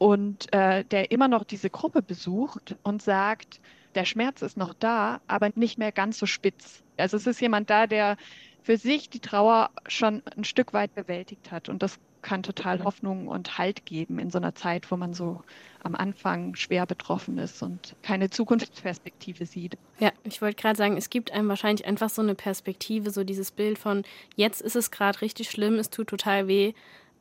und 0.04 0.52
äh, 0.52 0.84
der 0.84 1.12
immer 1.12 1.28
noch 1.28 1.44
diese 1.44 1.70
Gruppe 1.70 2.02
besucht 2.02 2.76
und 2.82 3.00
sagt, 3.00 3.58
der 3.94 4.04
Schmerz 4.04 4.42
ist 4.42 4.58
noch 4.58 4.74
da, 4.74 5.22
aber 5.28 5.48
nicht 5.54 5.78
mehr 5.78 5.92
ganz 5.92 6.18
so 6.18 6.26
spitz. 6.26 6.82
Also 6.98 7.16
es 7.16 7.26
ist 7.26 7.40
jemand 7.40 7.70
da, 7.70 7.86
der 7.86 8.18
für 8.62 8.76
sich 8.76 9.08
die 9.08 9.20
Trauer 9.20 9.70
schon 9.86 10.22
ein 10.36 10.44
Stück 10.44 10.74
weit 10.74 10.94
bewältigt 10.94 11.50
hat. 11.50 11.70
Und 11.70 11.82
das 11.82 11.98
kann 12.20 12.42
total 12.42 12.84
Hoffnung 12.84 13.28
und 13.28 13.56
Halt 13.56 13.86
geben 13.86 14.18
in 14.18 14.28
so 14.28 14.36
einer 14.36 14.54
Zeit, 14.54 14.90
wo 14.90 14.98
man 14.98 15.14
so 15.14 15.42
am 15.82 15.94
Anfang 15.94 16.54
schwer 16.54 16.84
betroffen 16.84 17.38
ist 17.38 17.62
und 17.62 17.96
keine 18.02 18.28
Zukunftsperspektive 18.28 19.46
sieht. 19.46 19.78
Ja, 20.00 20.12
ich 20.22 20.42
wollte 20.42 20.60
gerade 20.60 20.76
sagen, 20.76 20.98
es 20.98 21.08
gibt 21.08 21.32
einem 21.32 21.48
wahrscheinlich 21.48 21.86
einfach 21.86 22.10
so 22.10 22.20
eine 22.20 22.34
Perspektive, 22.34 23.10
so 23.10 23.24
dieses 23.24 23.52
Bild 23.52 23.78
von, 23.78 24.02
jetzt 24.36 24.60
ist 24.60 24.76
es 24.76 24.90
gerade 24.90 25.22
richtig 25.22 25.50
schlimm, 25.50 25.76
es 25.76 25.88
tut 25.88 26.08
total 26.08 26.46
weh, 26.46 26.74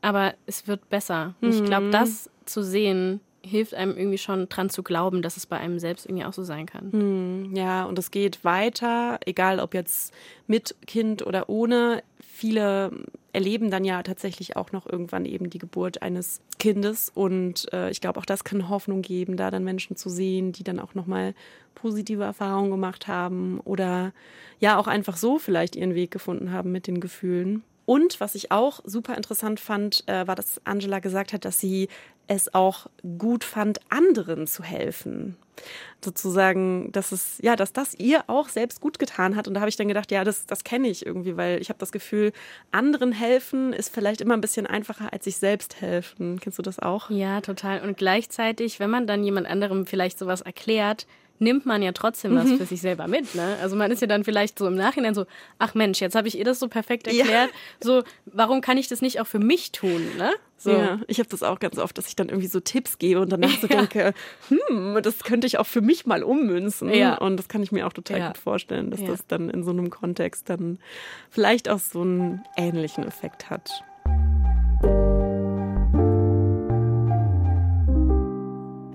aber 0.04 0.36
es 0.45 0.68
wird 0.68 0.89
besser. 0.89 1.34
Mhm. 1.41 1.49
Ich 1.49 1.64
glaube, 1.64 1.89
das 1.89 2.30
zu 2.45 2.64
sehen 2.64 3.22
hilft 3.45 3.74
einem 3.74 3.97
irgendwie 3.97 4.18
schon 4.18 4.47
dran 4.47 4.70
zu 4.70 4.84
glauben, 4.84 5.22
dass 5.22 5.36
es 5.36 5.45
bei 5.45 5.58
einem 5.58 5.78
selbst 5.78 6.06
irgendwie 6.06 6.24
auch 6.24 6.34
so 6.34 6.43
sein 6.43 6.66
kann. 6.66 6.89
Mhm. 6.91 7.56
Ja, 7.56 7.84
und 7.84 7.99
es 7.99 8.10
geht 8.10 8.45
weiter, 8.45 9.20
egal 9.26 9.60
ob 9.60 9.74
jetzt 9.74 10.14
mit 10.47 10.76
Kind 10.88 11.26
oder 11.26 11.49
ohne. 11.49 12.04
Viele 12.20 12.91
erleben 13.34 13.70
dann 13.70 13.84
ja 13.84 14.01
tatsächlich 14.04 14.56
auch 14.56 14.72
noch 14.72 14.86
irgendwann 14.86 15.26
eben 15.26 15.49
die 15.49 15.58
Geburt 15.58 16.01
eines 16.01 16.41
Kindes 16.60 17.12
und 17.14 17.72
äh, 17.74 17.89
ich 17.89 17.99
glaube 17.99 18.20
auch 18.20 18.26
das 18.26 18.43
kann 18.43 18.70
Hoffnung 18.70 19.01
geben, 19.01 19.38
da 19.38 19.51
dann 19.51 19.64
Menschen 19.64 19.95
zu 19.95 20.10
sehen, 20.10 20.51
die 20.51 20.64
dann 20.64 20.80
auch 20.80 20.93
noch 20.93 21.08
mal 21.08 21.34
positive 21.74 22.24
Erfahrungen 22.24 22.72
gemacht 22.72 23.08
haben 23.08 23.60
oder 23.66 24.14
ja 24.60 24.78
auch 24.78 24.88
einfach 24.88 25.18
so 25.18 25.39
vielleicht 25.39 25.76
ihren 25.76 25.95
Weg 25.95 26.12
gefunden 26.12 26.51
haben 26.51 26.72
mit 26.72 26.88
den 26.88 26.99
Gefühlen. 26.99 27.64
Und 27.86 28.19
was 28.19 28.36
ich 28.36 28.51
auch 28.51 28.79
super 28.86 29.15
interessant 29.15 29.59
fand, 29.59 30.07
äh, 30.07 30.25
war, 30.25 30.36
dass 30.36 30.61
Angela 30.65 30.99
gesagt 30.99 31.34
hat, 31.34 31.45
dass 31.45 31.59
sie 31.59 31.89
es 32.27 32.53
auch 32.53 32.88
gut 33.17 33.43
fand, 33.43 33.79
anderen 33.89 34.47
zu 34.47 34.63
helfen. 34.63 35.38
sozusagen, 36.03 36.91
dass 36.91 37.11
es, 37.11 37.38
ja, 37.41 37.55
dass 37.55 37.73
das 37.73 37.93
ihr 37.95 38.23
auch 38.27 38.49
selbst 38.49 38.81
gut 38.81 38.99
getan 38.99 39.36
hat. 39.36 39.47
Und 39.47 39.53
da 39.53 39.61
habe 39.61 39.69
ich 39.69 39.77
dann 39.77 39.88
gedacht, 39.88 40.11
ja, 40.11 40.23
das, 40.23 40.45
das 40.45 40.63
kenne 40.63 40.89
ich 40.89 41.05
irgendwie, 41.05 41.38
weil 41.38 41.61
ich 41.61 41.69
habe 41.69 41.79
das 41.79 41.91
Gefühl, 41.91 42.34
anderen 42.71 43.11
helfen 43.11 43.71
ist 43.71 43.93
vielleicht 43.93 44.19
immer 44.19 44.34
ein 44.34 44.41
bisschen 44.41 44.65
einfacher, 44.65 45.13
als 45.13 45.25
sich 45.25 45.38
selbst 45.38 45.79
helfen. 45.79 46.39
Kennst 46.39 46.57
du 46.57 46.63
das 46.63 46.79
auch? 46.79 47.09
Ja, 47.09 47.41
total. 47.41 47.81
Und 47.81 47.97
gleichzeitig, 47.97 48.79
wenn 48.79 48.89
man 48.89 49.07
dann 49.07 49.23
jemand 49.23 49.47
anderem 49.47 49.86
vielleicht 49.86 50.19
sowas 50.19 50.41
erklärt, 50.41 51.05
nimmt 51.39 51.65
man 51.65 51.81
ja 51.81 51.91
trotzdem 51.91 52.36
was 52.36 52.45
mhm. 52.45 52.57
für 52.57 52.65
sich 52.65 52.81
selber 52.81 53.07
mit. 53.07 53.36
Ne? 53.36 53.57
Also 53.61 53.75
man 53.75 53.91
ist 53.91 54.01
ja 54.01 54.07
dann 54.07 54.23
vielleicht 54.23 54.57
so 54.57 54.67
im 54.67 54.75
Nachhinein 54.75 55.13
so, 55.13 55.25
ach 55.59 55.73
Mensch, 55.73 55.99
jetzt 55.99 56.15
habe 56.15 56.27
ich 56.27 56.38
ihr 56.38 56.45
das 56.45 56.59
so 56.59 56.67
perfekt 56.67 57.07
erklärt. 57.07 57.51
Ja. 57.51 57.57
So, 57.81 58.03
warum 58.25 58.61
kann 58.61 58.77
ich 58.77 58.88
das 58.88 59.01
nicht 59.01 59.19
auch 59.19 59.27
für 59.27 59.39
mich 59.39 59.71
tun? 59.71 60.05
Ne? 60.17 60.31
So. 60.57 60.71
Ja, 60.71 60.99
ich 61.07 61.19
habe 61.19 61.27
das 61.27 61.43
auch 61.43 61.59
ganz 61.59 61.77
oft, 61.77 61.97
dass 61.97 62.07
ich 62.07 62.15
dann 62.15 62.29
irgendwie 62.29 62.47
so 62.47 62.61
Tipps 62.61 62.97
gebe 62.97 63.19
und 63.19 63.31
danach 63.31 63.59
so 63.59 63.67
ja. 63.69 63.77
denke, 63.77 64.13
hm, 64.47 64.99
das 65.03 65.19
könnte 65.19 65.45
ich 65.45 65.57
auch 65.57 65.67
für 65.67 65.81
mich 65.81 66.05
mal 66.05 66.23
ummünzen. 66.23 66.89
Ja. 66.93 67.17
Und 67.17 67.38
das 67.38 67.49
kann 67.49 67.61
ich 67.61 67.71
mir 67.71 67.86
auch 67.86 67.93
total 67.93 68.19
ja. 68.19 68.27
gut 68.27 68.38
vorstellen, 68.38 68.89
dass 68.89 69.03
das 69.03 69.27
dann 69.27 69.49
in 69.49 69.63
so 69.63 69.71
einem 69.71 69.89
Kontext 69.89 70.49
dann 70.49 70.79
vielleicht 71.29 71.67
auch 71.67 71.79
so 71.79 72.01
einen 72.01 72.43
ähnlichen 72.55 73.05
Effekt 73.05 73.49
hat. 73.49 73.84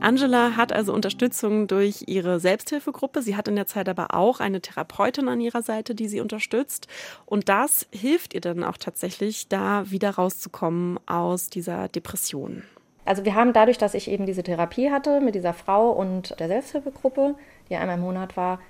Angela 0.09 0.57
hat 0.57 0.73
also 0.73 0.95
Unterstützung 0.95 1.67
durch 1.67 2.05
ihre 2.07 2.41
Selbsthilfegruppe. 2.41 3.21
Sie 3.21 3.37
hat 3.37 3.47
in 3.47 3.57
der 3.57 3.67
Zeit 3.67 3.91
aber 3.91 4.15
auch 4.15 4.41
eine 4.41 4.63
Therapeutin 4.63 5.29
an 5.29 5.39
ihrer 5.39 5.61
Seite, 5.61 5.95
die 5.95 6.09
sie 6.09 6.23
unterstützt. 6.23 6.89
Und 7.27 7.51
das 7.51 7.87
hilft 7.93 8.33
ihr 8.33 8.41
dann 8.41 8.65
auch 8.65 8.79
tatsächlich, 8.79 9.49
da 9.49 9.91
wieder 9.91 10.13
rauszukommen 10.13 10.99
aus 11.05 11.51
dieser 11.51 11.89
Depression. 11.89 12.63
Also 13.05 13.27
wir 13.27 13.35
haben 13.35 13.53
dadurch, 13.53 13.77
dass 13.77 13.93
ich 13.93 14.11
eben 14.11 14.25
diese 14.25 14.43
Therapie 14.43 14.91
hatte 14.91 15.21
mit 15.21 15.35
dieser 15.35 15.53
Frau 15.53 15.91
und 15.91 16.41
der 16.41 16.49
Selbsthilfegruppe, 16.49 17.35
die 17.69 17.77
einmal 17.77 17.97
im 17.97 18.03
Monat 18.03 18.35
war, 18.35 18.61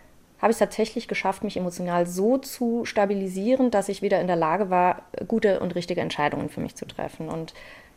habe 0.42 0.50
ich 0.50 0.56
es 0.56 0.58
tatsächlich 0.58 1.06
geschafft, 1.06 1.44
mich 1.44 1.56
emotional 1.56 2.08
so 2.08 2.38
zu 2.38 2.84
stabilisieren, 2.84 3.70
dass 3.70 3.88
ich 3.88 4.02
wieder 4.02 4.20
in 4.20 4.26
der 4.26 4.34
Lage 4.34 4.70
war, 4.70 5.02
gute 5.28 5.60
und 5.60 5.76
richtige 5.76 6.00
Entscheidungen 6.00 6.48
für 6.48 6.60
mich 6.60 6.74
zu 6.74 6.84
treffen. 6.84 7.28
Und 7.28 7.54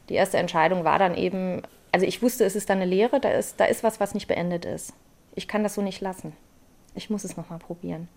die 0.09 0.13
erste 0.13 0.37
Entscheidung 0.37 0.83
war 0.83 0.99
dann 0.99 1.15
eben, 1.15 1.63
also 1.91 2.05
ich 2.05 2.21
wusste, 2.21 2.45
es 2.45 2.55
ist 2.55 2.69
da 2.69 2.73
eine 2.73 2.85
Lehre, 2.85 3.19
da 3.19 3.29
ist, 3.29 3.59
da 3.59 3.65
ist 3.65 3.83
was, 3.83 3.99
was 3.99 4.13
nicht 4.13 4.27
beendet 4.27 4.65
ist. 4.65 4.93
Ich 5.35 5.47
kann 5.47 5.63
das 5.63 5.75
so 5.75 5.81
nicht 5.81 6.01
lassen. 6.01 6.33
Ich 6.95 7.09
muss 7.09 7.23
es 7.23 7.37
nochmal 7.37 7.59
probieren. 7.59 8.07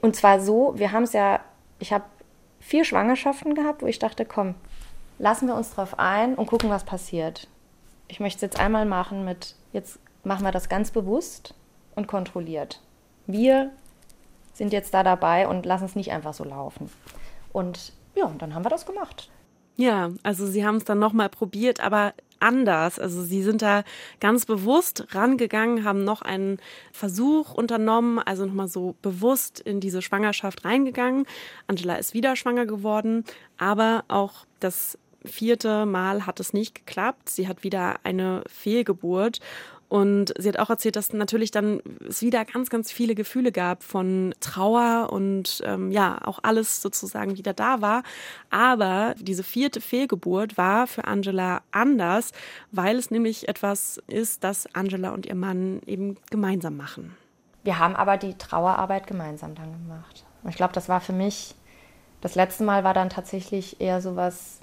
Und 0.00 0.16
zwar 0.16 0.40
so, 0.40 0.74
wir 0.76 0.92
haben 0.92 1.02
es 1.04 1.12
ja, 1.12 1.40
ich 1.78 1.92
habe 1.92 2.04
vier 2.60 2.84
Schwangerschaften 2.84 3.54
gehabt, 3.54 3.82
wo 3.82 3.86
ich 3.86 3.98
dachte, 3.98 4.24
komm, 4.24 4.54
lassen 5.18 5.48
wir 5.48 5.54
uns 5.54 5.70
drauf 5.70 5.98
ein 5.98 6.34
und 6.34 6.46
gucken, 6.46 6.70
was 6.70 6.84
passiert. 6.84 7.48
Ich 8.08 8.20
möchte 8.20 8.36
es 8.36 8.42
jetzt 8.42 8.60
einmal 8.60 8.86
machen 8.86 9.24
mit, 9.24 9.56
jetzt 9.72 9.98
machen 10.24 10.44
wir 10.44 10.52
das 10.52 10.68
ganz 10.68 10.90
bewusst 10.90 11.54
und 11.94 12.06
kontrolliert. 12.06 12.80
Wir 13.26 13.70
sind 14.54 14.72
jetzt 14.72 14.94
da 14.94 15.02
dabei 15.02 15.48
und 15.48 15.66
lassen 15.66 15.84
es 15.84 15.96
nicht 15.96 16.12
einfach 16.12 16.34
so 16.34 16.44
laufen. 16.44 16.90
Und 17.52 17.92
ja, 18.14 18.30
dann 18.38 18.54
haben 18.54 18.64
wir 18.64 18.70
das 18.70 18.86
gemacht. 18.86 19.30
Ja, 19.76 20.10
also 20.22 20.46
sie 20.46 20.66
haben 20.66 20.76
es 20.76 20.84
dann 20.84 20.98
nochmal 20.98 21.28
probiert, 21.28 21.80
aber 21.80 22.12
anders. 22.42 22.98
Also 22.98 23.22
sie 23.22 23.42
sind 23.42 23.62
da 23.62 23.84
ganz 24.20 24.44
bewusst 24.46 25.14
rangegangen, 25.14 25.84
haben 25.84 26.04
noch 26.04 26.22
einen 26.22 26.58
Versuch 26.92 27.54
unternommen, 27.54 28.18
also 28.18 28.44
nochmal 28.44 28.68
so 28.68 28.94
bewusst 29.02 29.60
in 29.60 29.80
diese 29.80 30.02
Schwangerschaft 30.02 30.64
reingegangen. 30.64 31.26
Angela 31.66 31.96
ist 31.96 32.14
wieder 32.14 32.36
schwanger 32.36 32.66
geworden, 32.66 33.24
aber 33.58 34.04
auch 34.08 34.46
das 34.60 34.98
vierte 35.24 35.86
Mal 35.86 36.26
hat 36.26 36.40
es 36.40 36.52
nicht 36.52 36.74
geklappt. 36.74 37.30
Sie 37.30 37.48
hat 37.48 37.62
wieder 37.62 38.00
eine 38.02 38.42
Fehlgeburt 38.48 39.40
und 39.92 40.32
sie 40.38 40.48
hat 40.48 40.58
auch 40.58 40.70
erzählt, 40.70 40.96
dass 40.96 41.12
natürlich 41.12 41.50
dann 41.50 41.82
es 42.08 42.22
wieder 42.22 42.46
ganz, 42.46 42.70
ganz 42.70 42.90
viele 42.90 43.14
Gefühle 43.14 43.52
gab 43.52 43.82
von 43.82 44.34
Trauer 44.40 45.12
und 45.12 45.62
ähm, 45.66 45.90
ja, 45.90 46.18
auch 46.24 46.38
alles 46.42 46.80
sozusagen 46.80 47.36
wieder 47.36 47.52
da 47.52 47.82
war. 47.82 48.02
Aber 48.48 49.14
diese 49.18 49.42
vierte 49.42 49.82
Fehlgeburt 49.82 50.56
war 50.56 50.86
für 50.86 51.04
Angela 51.04 51.60
anders, 51.72 52.32
weil 52.70 52.96
es 52.96 53.10
nämlich 53.10 53.50
etwas 53.50 54.00
ist, 54.06 54.44
das 54.44 54.66
Angela 54.74 55.10
und 55.10 55.26
ihr 55.26 55.34
Mann 55.34 55.82
eben 55.84 56.16
gemeinsam 56.30 56.78
machen. 56.78 57.14
Wir 57.62 57.78
haben 57.78 57.94
aber 57.94 58.16
die 58.16 58.32
Trauerarbeit 58.32 59.06
gemeinsam 59.06 59.54
dann 59.54 59.72
gemacht. 59.72 60.24
Und 60.42 60.48
ich 60.48 60.56
glaube, 60.56 60.72
das 60.72 60.88
war 60.88 61.02
für 61.02 61.12
mich, 61.12 61.54
das 62.22 62.34
letzte 62.34 62.64
Mal 62.64 62.82
war 62.82 62.94
dann 62.94 63.10
tatsächlich 63.10 63.78
eher 63.78 64.00
sowas, 64.00 64.60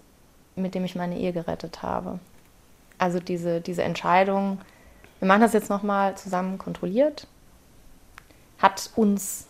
mit 0.56 0.74
dem 0.74 0.86
ich 0.86 0.96
meine 0.96 1.20
Ehe 1.20 1.34
gerettet 1.34 1.84
habe. 1.84 2.18
Also 2.98 3.20
diese, 3.20 3.62
diese 3.62 3.84
Entscheidung, 3.84 4.58
wir 5.20 5.28
machen 5.28 5.42
das 5.42 5.54
jetzt 5.54 5.70
nochmal 5.70 6.18
zusammen 6.18 6.58
kontrolliert. 6.58 7.28
Hat 8.58 8.90
uns 8.96 9.48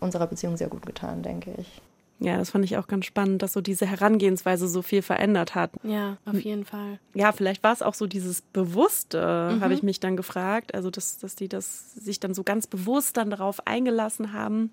unserer 0.00 0.26
Beziehung 0.26 0.56
sehr 0.56 0.68
gut 0.68 0.86
getan, 0.86 1.22
denke 1.22 1.54
ich. 1.58 1.80
Ja, 2.22 2.36
das 2.36 2.50
fand 2.50 2.66
ich 2.66 2.76
auch 2.76 2.86
ganz 2.86 3.06
spannend, 3.06 3.42
dass 3.42 3.54
so 3.54 3.62
diese 3.62 3.86
Herangehensweise 3.86 4.68
so 4.68 4.82
viel 4.82 5.00
verändert 5.00 5.54
hat. 5.54 5.70
Ja, 5.82 6.18
auf 6.26 6.38
jeden 6.38 6.66
Fall. 6.66 6.98
Ja, 7.14 7.32
vielleicht 7.32 7.62
war 7.62 7.72
es 7.72 7.80
auch 7.80 7.94
so 7.94 8.06
dieses 8.06 8.42
Bewusste, 8.42 9.52
mhm. 9.54 9.60
habe 9.62 9.72
ich 9.72 9.82
mich 9.82 10.00
dann 10.00 10.18
gefragt. 10.18 10.74
Also, 10.74 10.90
dass, 10.90 11.16
dass 11.16 11.34
die 11.34 11.48
das 11.48 11.94
sich 11.94 12.20
dann 12.20 12.34
so 12.34 12.42
ganz 12.42 12.66
bewusst 12.66 13.16
dann 13.16 13.30
darauf 13.30 13.66
eingelassen 13.66 14.34
haben. 14.34 14.70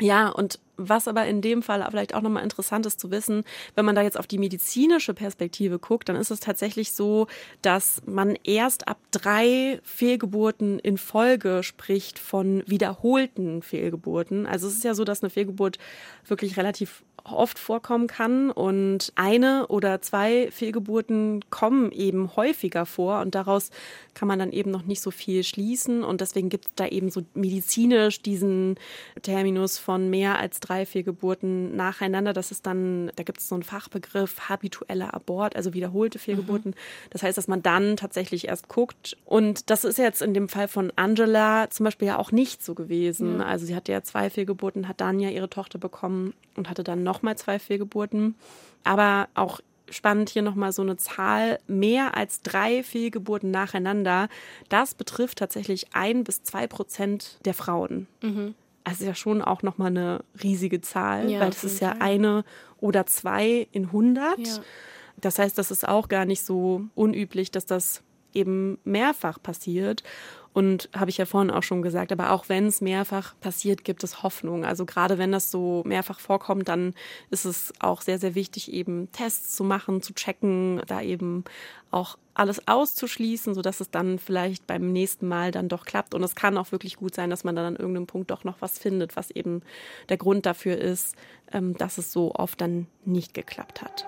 Ja, 0.00 0.28
und 0.28 0.58
was 0.76 1.08
aber 1.08 1.26
in 1.26 1.40
dem 1.40 1.62
Fall 1.62 1.86
vielleicht 1.90 2.14
auch 2.14 2.22
nochmal 2.22 2.42
interessant 2.42 2.86
ist 2.86 3.00
zu 3.00 3.10
wissen, 3.10 3.44
wenn 3.74 3.84
man 3.84 3.94
da 3.94 4.02
jetzt 4.02 4.18
auf 4.18 4.26
die 4.26 4.38
medizinische 4.38 5.14
Perspektive 5.14 5.78
guckt, 5.78 6.08
dann 6.08 6.16
ist 6.16 6.30
es 6.30 6.40
tatsächlich 6.40 6.92
so, 6.92 7.26
dass 7.62 8.02
man 8.06 8.36
erst 8.44 8.88
ab 8.88 8.98
drei 9.10 9.80
Fehlgeburten 9.82 10.78
in 10.78 10.98
Folge 10.98 11.62
spricht 11.62 12.18
von 12.18 12.62
wiederholten 12.66 13.62
Fehlgeburten. 13.62 14.46
Also 14.46 14.66
es 14.66 14.74
ist 14.74 14.84
ja 14.84 14.94
so, 14.94 15.04
dass 15.04 15.22
eine 15.22 15.30
Fehlgeburt 15.30 15.78
wirklich 16.26 16.56
relativ 16.56 17.02
oft 17.24 17.58
vorkommen 17.58 18.06
kann 18.06 18.50
und 18.50 19.12
eine 19.14 19.66
oder 19.68 20.02
zwei 20.02 20.50
Fehlgeburten 20.50 21.42
kommen 21.48 21.90
eben 21.90 22.36
häufiger 22.36 22.84
vor 22.84 23.20
und 23.20 23.34
daraus 23.34 23.70
kann 24.12 24.28
man 24.28 24.38
dann 24.38 24.52
eben 24.52 24.70
noch 24.70 24.82
nicht 24.82 25.00
so 25.00 25.10
viel 25.10 25.42
schließen 25.42 26.04
und 26.04 26.20
deswegen 26.20 26.50
gibt 26.50 26.66
es 26.66 26.72
da 26.76 26.86
eben 26.86 27.10
so 27.10 27.22
medizinisch 27.34 28.20
diesen 28.20 28.76
Terminus 29.22 29.78
von 29.78 30.10
mehr 30.10 30.38
als 30.38 30.60
drei 30.68 30.86
Fehlgeburten 30.86 31.76
nacheinander. 31.76 32.32
Das 32.32 32.50
ist 32.50 32.66
dann, 32.66 33.10
da 33.16 33.22
gibt 33.22 33.38
es 33.38 33.48
so 33.48 33.54
einen 33.54 33.62
Fachbegriff, 33.62 34.48
habitueller 34.48 35.14
Abort, 35.14 35.56
also 35.56 35.74
wiederholte 35.74 36.18
Fehlgeburten. 36.18 36.72
Mhm. 36.72 37.10
Das 37.10 37.22
heißt, 37.22 37.36
dass 37.38 37.48
man 37.48 37.62
dann 37.62 37.96
tatsächlich 37.96 38.48
erst 38.48 38.68
guckt. 38.68 39.16
Und 39.24 39.70
das 39.70 39.84
ist 39.84 39.98
jetzt 39.98 40.22
in 40.22 40.34
dem 40.34 40.48
Fall 40.48 40.68
von 40.68 40.92
Angela 40.96 41.68
zum 41.70 41.84
Beispiel 41.84 42.08
ja 42.08 42.18
auch 42.18 42.32
nicht 42.32 42.64
so 42.64 42.74
gewesen. 42.74 43.36
Mhm. 43.36 43.40
Also 43.42 43.66
sie 43.66 43.74
hatte 43.76 43.92
ja 43.92 44.02
zwei 44.02 44.30
Fehlgeburten, 44.30 44.88
hat 44.88 45.00
dann 45.00 45.20
ja 45.20 45.30
ihre 45.30 45.50
Tochter 45.50 45.78
bekommen 45.78 46.34
und 46.56 46.68
hatte 46.68 46.84
dann 46.84 47.02
nochmal 47.02 47.36
zwei 47.36 47.58
Fehlgeburten. 47.58 48.34
Aber 48.84 49.28
auch 49.34 49.60
spannend 49.90 50.30
hier 50.30 50.42
nochmal 50.42 50.72
so 50.72 50.82
eine 50.82 50.96
Zahl, 50.96 51.58
mehr 51.66 52.16
als 52.16 52.42
drei 52.42 52.82
Fehlgeburten 52.82 53.50
nacheinander. 53.50 54.28
Das 54.68 54.94
betrifft 54.94 55.38
tatsächlich 55.38 55.94
ein 55.94 56.24
bis 56.24 56.42
zwei 56.42 56.66
Prozent 56.66 57.38
der 57.44 57.54
Frauen. 57.54 58.06
Mhm. 58.22 58.54
Also 58.84 59.04
ja 59.06 59.14
schon 59.14 59.40
auch 59.40 59.62
nochmal 59.62 59.88
eine 59.88 60.24
riesige 60.42 60.80
Zahl, 60.80 61.30
ja, 61.30 61.40
weil 61.40 61.50
das 61.50 61.64
ist 61.64 61.80
ja 61.80 61.92
Fall. 61.92 62.02
eine 62.02 62.44
oder 62.78 63.06
zwei 63.06 63.66
in 63.72 63.86
100. 63.86 64.38
Ja. 64.38 64.58
Das 65.16 65.38
heißt, 65.38 65.56
das 65.56 65.70
ist 65.70 65.88
auch 65.88 66.08
gar 66.08 66.26
nicht 66.26 66.44
so 66.44 66.82
unüblich, 66.94 67.50
dass 67.50 67.64
das 67.64 68.02
eben 68.34 68.78
mehrfach 68.84 69.40
passiert. 69.42 70.02
Und 70.54 70.88
habe 70.94 71.10
ich 71.10 71.18
ja 71.18 71.26
vorhin 71.26 71.50
auch 71.50 71.64
schon 71.64 71.82
gesagt, 71.82 72.12
aber 72.12 72.30
auch 72.30 72.48
wenn 72.48 72.66
es 72.66 72.80
mehrfach 72.80 73.34
passiert, 73.40 73.84
gibt 73.84 74.04
es 74.04 74.22
Hoffnung. 74.22 74.64
Also 74.64 74.86
gerade 74.86 75.18
wenn 75.18 75.32
das 75.32 75.50
so 75.50 75.82
mehrfach 75.84 76.20
vorkommt, 76.20 76.68
dann 76.68 76.94
ist 77.30 77.44
es 77.44 77.72
auch 77.80 78.00
sehr, 78.00 78.20
sehr 78.20 78.36
wichtig, 78.36 78.72
eben 78.72 79.10
Tests 79.10 79.56
zu 79.56 79.64
machen, 79.64 80.00
zu 80.00 80.14
checken, 80.14 80.80
da 80.86 81.02
eben 81.02 81.42
auch 81.90 82.16
alles 82.34 82.68
auszuschließen, 82.68 83.52
sodass 83.52 83.80
es 83.80 83.90
dann 83.90 84.20
vielleicht 84.20 84.64
beim 84.68 84.92
nächsten 84.92 85.26
Mal 85.26 85.50
dann 85.50 85.68
doch 85.68 85.84
klappt. 85.84 86.14
Und 86.14 86.22
es 86.22 86.36
kann 86.36 86.56
auch 86.56 86.70
wirklich 86.70 86.98
gut 86.98 87.16
sein, 87.16 87.30
dass 87.30 87.42
man 87.42 87.56
dann 87.56 87.66
an 87.66 87.76
irgendeinem 87.76 88.06
Punkt 88.06 88.30
doch 88.30 88.44
noch 88.44 88.60
was 88.60 88.78
findet, 88.78 89.16
was 89.16 89.32
eben 89.32 89.62
der 90.08 90.18
Grund 90.18 90.46
dafür 90.46 90.78
ist, 90.78 91.16
ähm, 91.52 91.76
dass 91.76 91.98
es 91.98 92.12
so 92.12 92.32
oft 92.32 92.60
dann 92.60 92.86
nicht 93.04 93.34
geklappt 93.34 93.82
hat. 93.82 94.06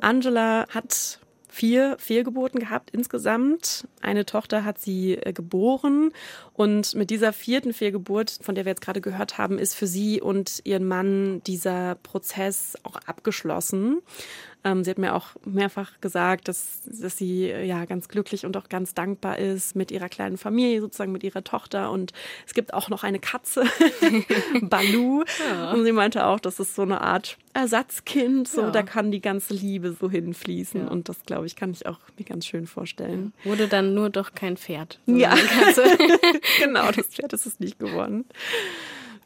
Angela 0.00 0.68
hat 0.68 1.18
vier 1.54 1.96
Fehlgeburten 2.00 2.58
gehabt 2.58 2.90
insgesamt. 2.90 3.86
Eine 4.02 4.26
Tochter 4.26 4.64
hat 4.64 4.80
sie 4.80 5.14
äh, 5.14 5.32
geboren 5.32 6.10
und 6.52 6.94
mit 6.94 7.10
dieser 7.10 7.32
vierten 7.32 7.72
Fehlgeburt, 7.72 8.38
von 8.42 8.56
der 8.56 8.64
wir 8.64 8.70
jetzt 8.70 8.80
gerade 8.80 9.00
gehört 9.00 9.38
haben, 9.38 9.58
ist 9.58 9.74
für 9.74 9.86
sie 9.86 10.20
und 10.20 10.60
ihren 10.64 10.86
Mann 10.86 11.42
dieser 11.44 11.94
Prozess 11.96 12.76
auch 12.82 12.96
abgeschlossen. 13.06 14.02
Ähm, 14.64 14.82
sie 14.82 14.90
hat 14.90 14.98
mir 14.98 15.14
auch 15.14 15.28
mehrfach 15.44 16.00
gesagt, 16.00 16.48
dass, 16.48 16.80
dass 16.86 17.18
sie 17.18 17.48
ja 17.48 17.84
ganz 17.84 18.08
glücklich 18.08 18.46
und 18.46 18.56
auch 18.56 18.68
ganz 18.68 18.94
dankbar 18.94 19.38
ist 19.38 19.76
mit 19.76 19.90
ihrer 19.90 20.08
kleinen 20.08 20.38
Familie, 20.38 20.80
sozusagen 20.80 21.12
mit 21.12 21.22
ihrer 21.22 21.44
Tochter. 21.44 21.90
Und 21.90 22.12
es 22.46 22.54
gibt 22.54 22.72
auch 22.72 22.88
noch 22.88 23.04
eine 23.04 23.18
Katze, 23.18 23.64
Balu. 24.62 25.24
Ja. 25.50 25.72
Und 25.72 25.84
sie 25.84 25.92
meinte 25.92 26.26
auch, 26.26 26.40
das 26.40 26.60
ist 26.60 26.74
so 26.74 26.82
eine 26.82 27.02
Art 27.02 27.36
Ersatzkind. 27.52 28.48
So, 28.48 28.62
ja. 28.62 28.70
da 28.70 28.82
kann 28.82 29.10
die 29.10 29.20
ganze 29.20 29.52
Liebe 29.52 29.92
so 29.92 30.10
hinfließen. 30.10 30.82
Ja. 30.82 30.88
Und 30.88 31.08
das, 31.10 31.22
glaube 31.26 31.46
ich, 31.46 31.56
kann 31.56 31.70
ich 31.70 31.86
auch 31.86 31.98
mir 32.18 32.24
ganz 32.24 32.46
schön 32.46 32.66
vorstellen. 32.66 33.34
Wurde 33.44 33.68
dann 33.68 33.94
nur 33.94 34.08
doch 34.08 34.34
kein 34.34 34.56
Pferd. 34.56 34.98
Ja, 35.06 35.34
genau, 36.58 36.90
das 36.90 37.08
Pferd 37.08 37.34
ist 37.34 37.46
es 37.46 37.60
nicht 37.60 37.78
geworden. 37.78 38.24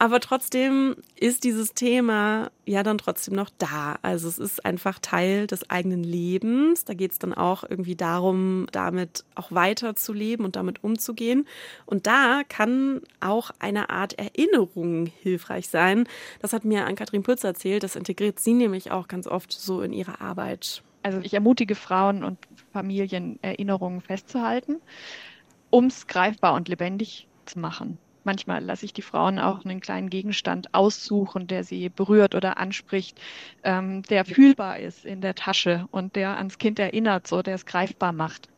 Aber 0.01 0.21
trotzdem 0.21 0.95
ist 1.17 1.43
dieses 1.43 1.75
Thema 1.75 2.53
ja 2.67 2.85
dann 2.85 2.99
trotzdem 2.99 3.35
noch 3.35 3.51
da. 3.59 3.99
Also 4.03 4.29
es 4.29 4.39
ist 4.39 4.65
einfach 4.65 5.01
Teil 5.01 5.49
des 5.49 5.69
eigenen 5.71 6.05
Lebens. 6.05 6.85
Da 6.85 6.95
geht 6.95 7.13
es 7.13 7.19
dann 7.19 7.35
auch 7.35 7.65
irgendwie 7.69 7.97
darum, 7.97 8.67
damit 8.71 9.25
auch 9.35 9.51
weiterzuleben 9.51 10.45
und 10.45 10.55
damit 10.55 10.85
umzugehen. 10.85 11.49
Und 11.85 12.07
da 12.07 12.43
kann 12.49 13.01
auch 13.19 13.51
eine 13.59 13.91
Art 13.91 14.17
Erinnerung 14.17 15.07
hilfreich 15.07 15.69
sein. 15.69 16.07
Das 16.41 16.53
hat 16.53 16.65
mir 16.65 16.87
Ann-Kathrin 16.87 17.25
Pütz 17.25 17.43
erzählt. 17.43 17.83
Das 17.83 17.97
integriert 17.97 18.39
sie 18.39 18.55
nämlich 18.55 18.93
auch 18.93 19.09
ganz 19.09 19.27
oft 19.27 19.51
so 19.51 19.83
in 19.83 19.93
ihre 19.93 20.21
Arbeit. 20.21 20.85
Also 21.03 21.19
ich 21.23 21.35
ermutige 21.35 21.75
Frauen 21.75 22.23
und 22.23 22.39
Familien, 22.73 23.41
Erinnerungen 23.43 24.01
festzuhalten, 24.01 24.77
um 25.71 25.87
es 25.87 26.07
greifbar 26.07 26.55
und 26.55 26.69
lebendig 26.69 27.27
zu 27.47 27.59
machen. 27.59 27.99
Manchmal 28.25 28.63
lasse 28.63 28.85
ich 28.85 28.93
die 28.93 29.03
Frauen 29.03 29.39
auch 29.39 29.65
einen 29.65 29.81
kleinen 29.81 30.11
Gegenstand 30.11 30.75
aussuchen, 30.75 31.47
der 31.47 31.65
sie 31.65 31.89
berührt 31.89 32.35
oder 32.35 32.59
anspricht, 32.59 33.21
ähm, 33.65 34.03
der 34.03 34.25
fühlbar 34.25 34.79
ist 34.79 35.05
in 35.05 35.21
der 35.21 35.35
Tasche 35.35 35.87
und 35.91 36.17
der 36.17 36.37
ans 36.37 36.59
Kind 36.59 36.79
erinnert, 36.79 37.27
so 37.27 37.43
der 37.43 37.55
es 37.55 37.67
greifbar 37.67 38.13
macht. 38.13 38.49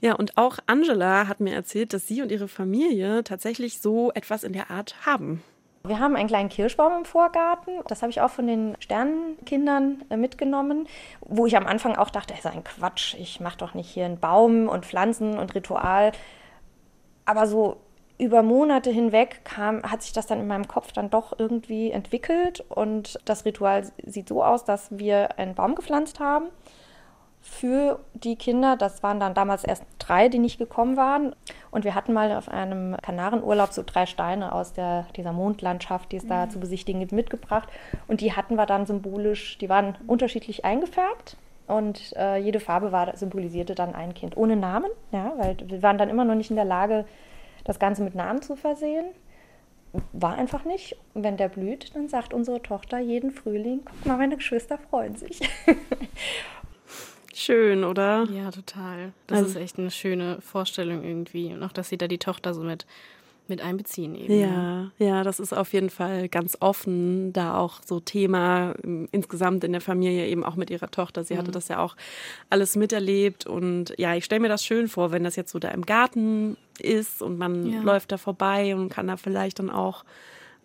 Ja, 0.00 0.14
und 0.14 0.36
auch 0.36 0.58
Angela 0.66 1.28
hat 1.28 1.40
mir 1.40 1.54
erzählt, 1.54 1.92
dass 1.92 2.06
sie 2.06 2.22
und 2.22 2.32
ihre 2.32 2.48
Familie 2.48 3.22
tatsächlich 3.24 3.80
so 3.80 4.10
etwas 4.12 4.42
in 4.42 4.52
der 4.52 4.70
Art 4.70 5.06
haben. 5.06 5.42
Wir 5.82 5.98
haben 5.98 6.14
einen 6.14 6.28
kleinen 6.28 6.50
Kirschbaum 6.50 6.98
im 6.98 7.04
Vorgarten. 7.06 7.80
Das 7.88 8.02
habe 8.02 8.10
ich 8.10 8.20
auch 8.20 8.30
von 8.30 8.46
den 8.46 8.76
Sternenkindern 8.80 10.04
äh, 10.10 10.16
mitgenommen, 10.16 10.86
wo 11.20 11.46
ich 11.46 11.56
am 11.56 11.66
Anfang 11.66 11.96
auch 11.96 12.10
dachte, 12.10 12.34
das 12.34 12.44
ist 12.44 12.50
ein 12.50 12.64
Quatsch, 12.64 13.14
ich 13.14 13.40
mache 13.40 13.56
doch 13.56 13.72
nicht 13.72 13.88
hier 13.88 14.04
einen 14.04 14.20
Baum 14.20 14.68
und 14.68 14.84
Pflanzen 14.84 15.38
und 15.38 15.54
Ritual. 15.54 16.12
Aber 17.24 17.46
so 17.46 17.80
über 18.20 18.42
Monate 18.42 18.90
hinweg 18.90 19.40
kam, 19.44 19.82
hat 19.82 20.02
sich 20.02 20.12
das 20.12 20.26
dann 20.26 20.40
in 20.40 20.46
meinem 20.46 20.68
Kopf 20.68 20.92
dann 20.92 21.10
doch 21.10 21.38
irgendwie 21.38 21.90
entwickelt 21.90 22.64
und 22.68 23.18
das 23.24 23.44
Ritual 23.44 23.90
sieht 24.04 24.28
so 24.28 24.44
aus, 24.44 24.64
dass 24.64 24.86
wir 24.90 25.38
einen 25.38 25.54
Baum 25.54 25.74
gepflanzt 25.74 26.20
haben 26.20 26.48
für 27.40 28.00
die 28.14 28.36
Kinder. 28.36 28.76
Das 28.76 29.02
waren 29.02 29.18
dann 29.18 29.34
damals 29.34 29.64
erst 29.64 29.84
drei, 29.98 30.28
die 30.28 30.38
nicht 30.38 30.58
gekommen 30.58 30.96
waren. 30.96 31.34
Und 31.70 31.84
wir 31.84 31.94
hatten 31.94 32.12
mal 32.12 32.32
auf 32.32 32.48
einem 32.48 32.96
Kanarenurlaub 33.00 33.72
so 33.72 33.82
drei 33.84 34.06
Steine 34.06 34.52
aus 34.52 34.72
der, 34.72 35.06
dieser 35.16 35.32
Mondlandschaft, 35.32 36.12
die 36.12 36.16
es 36.16 36.26
da 36.26 36.46
mhm. 36.46 36.50
zu 36.50 36.60
besichtigen 36.60 37.00
gibt, 37.00 37.12
mitgebracht. 37.12 37.68
Und 38.08 38.20
die 38.20 38.34
hatten 38.34 38.56
wir 38.56 38.66
dann 38.66 38.86
symbolisch, 38.86 39.56
die 39.58 39.68
waren 39.68 39.96
unterschiedlich 40.06 40.64
eingefärbt. 40.64 41.36
Und 41.66 42.14
äh, 42.16 42.36
jede 42.36 42.60
Farbe 42.60 42.92
war, 42.92 43.16
symbolisierte 43.16 43.74
dann 43.74 43.94
ein 43.94 44.12
Kind 44.12 44.36
ohne 44.36 44.56
Namen, 44.56 44.90
ja, 45.12 45.32
weil 45.36 45.56
wir 45.64 45.82
waren 45.84 45.98
dann 45.98 46.08
immer 46.08 46.24
noch 46.24 46.34
nicht 46.34 46.50
in 46.50 46.56
der 46.56 46.64
Lage, 46.64 47.04
das 47.64 47.78
Ganze 47.78 48.02
mit 48.02 48.14
Namen 48.14 48.42
zu 48.42 48.56
versehen. 48.56 49.06
War 50.12 50.36
einfach 50.36 50.64
nicht. 50.64 50.96
Und 51.14 51.24
wenn 51.24 51.36
der 51.36 51.48
blüht, 51.48 51.94
dann 51.94 52.08
sagt 52.08 52.32
unsere 52.32 52.62
Tochter 52.62 52.98
jeden 52.98 53.32
Frühling, 53.32 53.80
guck 53.84 54.06
mal, 54.06 54.16
meine 54.16 54.36
Geschwister 54.36 54.78
freuen 54.78 55.16
sich. 55.16 55.40
Schön, 57.34 57.84
oder? 57.84 58.26
Ja, 58.30 58.50
total. 58.50 59.12
Das 59.26 59.38
also, 59.38 59.50
ist 59.50 59.56
echt 59.56 59.78
eine 59.78 59.90
schöne 59.90 60.40
Vorstellung 60.40 61.02
irgendwie. 61.02 61.52
Und 61.52 61.62
auch, 61.62 61.72
dass 61.72 61.88
sie 61.88 61.96
da 61.96 62.06
die 62.06 62.18
Tochter 62.18 62.54
so 62.54 62.62
mit 62.62 62.86
mit 63.50 63.60
einbeziehen 63.60 64.14
eben. 64.14 64.40
Ja, 64.40 64.90
ja, 64.98 65.22
das 65.22 65.38
ist 65.38 65.52
auf 65.52 65.74
jeden 65.74 65.90
Fall 65.90 66.28
ganz 66.30 66.56
offen, 66.60 67.34
da 67.34 67.58
auch 67.58 67.80
so 67.84 68.00
Thema 68.00 68.74
ähm, 68.82 69.08
insgesamt 69.12 69.62
in 69.64 69.72
der 69.72 69.82
Familie 69.82 70.26
eben 70.26 70.42
auch 70.44 70.56
mit 70.56 70.70
ihrer 70.70 70.90
Tochter. 70.90 71.22
Sie 71.22 71.34
mhm. 71.34 71.38
hatte 71.38 71.50
das 71.50 71.68
ja 71.68 71.78
auch 71.78 71.96
alles 72.48 72.76
miterlebt 72.76 73.46
und 73.46 73.94
ja, 73.98 74.14
ich 74.14 74.24
stelle 74.24 74.40
mir 74.40 74.48
das 74.48 74.64
schön 74.64 74.88
vor, 74.88 75.12
wenn 75.12 75.24
das 75.24 75.36
jetzt 75.36 75.52
so 75.52 75.58
da 75.58 75.68
im 75.68 75.84
Garten 75.84 76.56
ist 76.78 77.20
und 77.20 77.36
man 77.36 77.66
ja. 77.66 77.82
läuft 77.82 78.12
da 78.12 78.16
vorbei 78.16 78.74
und 78.74 78.88
kann 78.88 79.08
da 79.08 79.18
vielleicht 79.18 79.58
dann 79.58 79.68
auch 79.68 80.04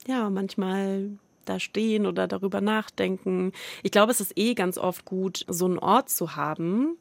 ja, 0.07 0.29
manchmal 0.29 1.09
da 1.45 1.59
stehen 1.59 2.05
oder 2.05 2.27
darüber 2.27 2.61
nachdenken. 2.61 3.51
Ich 3.83 3.91
glaube, 3.91 4.11
es 4.11 4.21
ist 4.21 4.33
eh 4.35 4.53
ganz 4.53 4.77
oft 4.77 5.05
gut, 5.05 5.45
so 5.47 5.65
einen 5.65 5.79
Ort 5.79 6.09
zu 6.09 6.35
haben, 6.35 6.97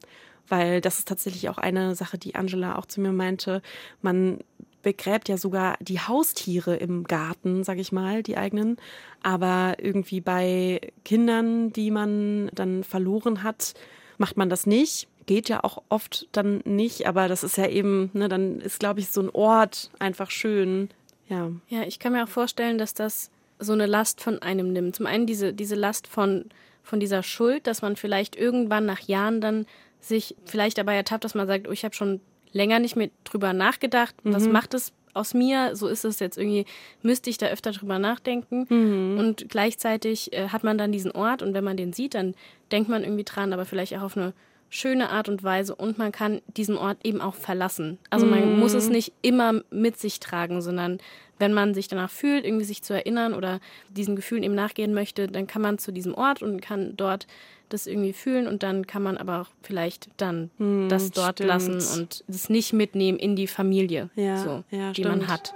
weil 0.47 0.81
das 0.81 0.99
ist 0.99 1.07
tatsächlich 1.07 1.49
auch 1.49 1.57
eine 1.57 1.95
Sache, 1.95 2.17
die 2.17 2.35
Angela 2.35 2.77
auch 2.77 2.85
zu 2.85 3.01
mir 3.01 3.11
meinte. 3.11 3.61
Man 4.01 4.39
begräbt 4.85 5.29
ja 5.29 5.37
sogar 5.37 5.77
die 5.81 5.99
Haustiere 5.99 6.75
im 6.75 7.05
Garten, 7.05 7.63
sag 7.63 7.79
ich 7.79 7.91
mal, 7.91 8.21
die 8.21 8.37
eigenen. 8.37 8.77
Aber 9.23 9.77
irgendwie 9.79 10.21
bei 10.21 10.79
Kindern, 11.03 11.73
die 11.73 11.89
man 11.89 12.51
dann 12.53 12.83
verloren 12.83 13.41
hat, 13.41 13.73
macht 14.19 14.37
man 14.37 14.47
das 14.47 14.67
nicht. 14.67 15.07
Geht 15.25 15.49
ja 15.49 15.63
auch 15.63 15.81
oft 15.89 16.27
dann 16.33 16.61
nicht, 16.65 17.07
aber 17.07 17.27
das 17.27 17.43
ist 17.43 17.57
ja 17.57 17.67
eben, 17.67 18.11
ne, 18.13 18.29
dann 18.29 18.61
ist, 18.61 18.79
glaube 18.79 18.99
ich, 18.99 19.07
so 19.07 19.21
ein 19.21 19.31
Ort 19.31 19.89
einfach 19.97 20.29
schön. 20.29 20.89
Ja. 21.29 21.51
Ja, 21.67 21.81
ich 21.81 21.97
kann 21.97 22.13
mir 22.13 22.23
auch 22.23 22.29
vorstellen, 22.29 22.77
dass 22.77 22.93
das 22.93 23.31
so 23.57 23.73
eine 23.73 23.87
Last 23.87 24.21
von 24.21 24.39
einem 24.43 24.71
nimmt. 24.71 24.95
Zum 24.95 25.07
einen 25.07 25.25
diese, 25.25 25.51
diese 25.51 25.73
Last 25.75 26.05
von, 26.05 26.45
von 26.83 26.99
dieser 26.99 27.23
Schuld, 27.23 27.65
dass 27.65 27.81
man 27.81 27.95
vielleicht 27.95 28.35
irgendwann 28.35 28.85
nach 28.85 28.99
Jahren 28.99 29.41
dann 29.41 29.65
sich 29.99 30.35
vielleicht 30.45 30.77
dabei 30.77 30.95
ertappt, 30.95 31.23
dass 31.23 31.33
man 31.33 31.47
sagt, 31.47 31.67
oh, 31.67 31.71
ich 31.71 31.83
habe 31.83 31.95
schon 31.95 32.21
länger 32.55 32.79
nicht 32.79 32.95
mehr 32.95 33.09
drüber 33.25 33.53
nachgedacht, 33.53 34.15
mhm. 34.23 34.33
was 34.33 34.47
macht 34.47 34.73
es 34.73 34.93
aus 35.13 35.33
mir, 35.33 35.75
so 35.75 35.87
ist 35.87 36.05
es 36.05 36.19
jetzt 36.19 36.37
irgendwie, 36.37 36.65
müsste 37.01 37.29
ich 37.29 37.37
da 37.37 37.47
öfter 37.47 37.71
drüber 37.71 37.99
nachdenken. 37.99 38.65
Mhm. 38.69 39.19
Und 39.19 39.49
gleichzeitig 39.49 40.33
äh, 40.33 40.49
hat 40.49 40.63
man 40.63 40.77
dann 40.77 40.91
diesen 40.91 41.11
Ort 41.11 41.41
und 41.41 41.53
wenn 41.53 41.63
man 41.63 41.77
den 41.77 41.93
sieht, 41.93 42.15
dann 42.15 42.33
denkt 42.71 42.89
man 42.89 43.03
irgendwie 43.03 43.23
dran, 43.23 43.53
aber 43.53 43.65
vielleicht 43.65 43.95
auch 43.95 44.01
auf 44.01 44.17
eine 44.17 44.33
schöne 44.69 45.09
Art 45.09 45.29
und 45.29 45.43
Weise 45.43 45.75
und 45.75 45.97
man 45.97 46.11
kann 46.11 46.41
diesen 46.47 46.77
Ort 46.77 46.97
eben 47.03 47.21
auch 47.21 47.35
verlassen. 47.35 47.97
Also 48.09 48.25
man 48.25 48.53
mhm. 48.53 48.59
muss 48.59 48.73
es 48.73 48.89
nicht 48.89 49.13
immer 49.21 49.61
mit 49.69 49.97
sich 49.97 50.19
tragen, 50.19 50.61
sondern 50.61 50.99
wenn 51.39 51.53
man 51.53 51.73
sich 51.73 51.87
danach 51.87 52.09
fühlt, 52.09 52.45
irgendwie 52.45 52.65
sich 52.65 52.81
zu 52.81 52.93
erinnern 52.93 53.33
oder 53.33 53.59
diesen 53.89 54.15
Gefühlen 54.15 54.43
eben 54.43 54.55
nachgehen 54.55 54.93
möchte, 54.93 55.27
dann 55.27 55.47
kann 55.47 55.61
man 55.61 55.77
zu 55.77 55.91
diesem 55.91 56.13
Ort 56.13 56.41
und 56.41 56.61
kann 56.61 56.95
dort 56.95 57.27
das 57.69 57.87
irgendwie 57.87 58.13
fühlen 58.13 58.47
und 58.47 58.63
dann 58.63 58.87
kann 58.87 59.03
man 59.03 59.17
aber 59.17 59.41
auch 59.41 59.49
vielleicht 59.61 60.09
dann 60.17 60.49
hm, 60.57 60.89
das 60.89 61.11
dort 61.11 61.39
stimmt. 61.39 61.47
lassen 61.47 61.99
und 61.99 62.23
es 62.27 62.49
nicht 62.49 62.73
mitnehmen 62.73 63.17
in 63.17 63.35
die 63.35 63.47
Familie, 63.47 64.09
ja, 64.15 64.37
so, 64.37 64.63
ja, 64.71 64.91
die 64.91 65.01
stimmt. 65.01 65.21
man 65.21 65.27
hat. 65.27 65.53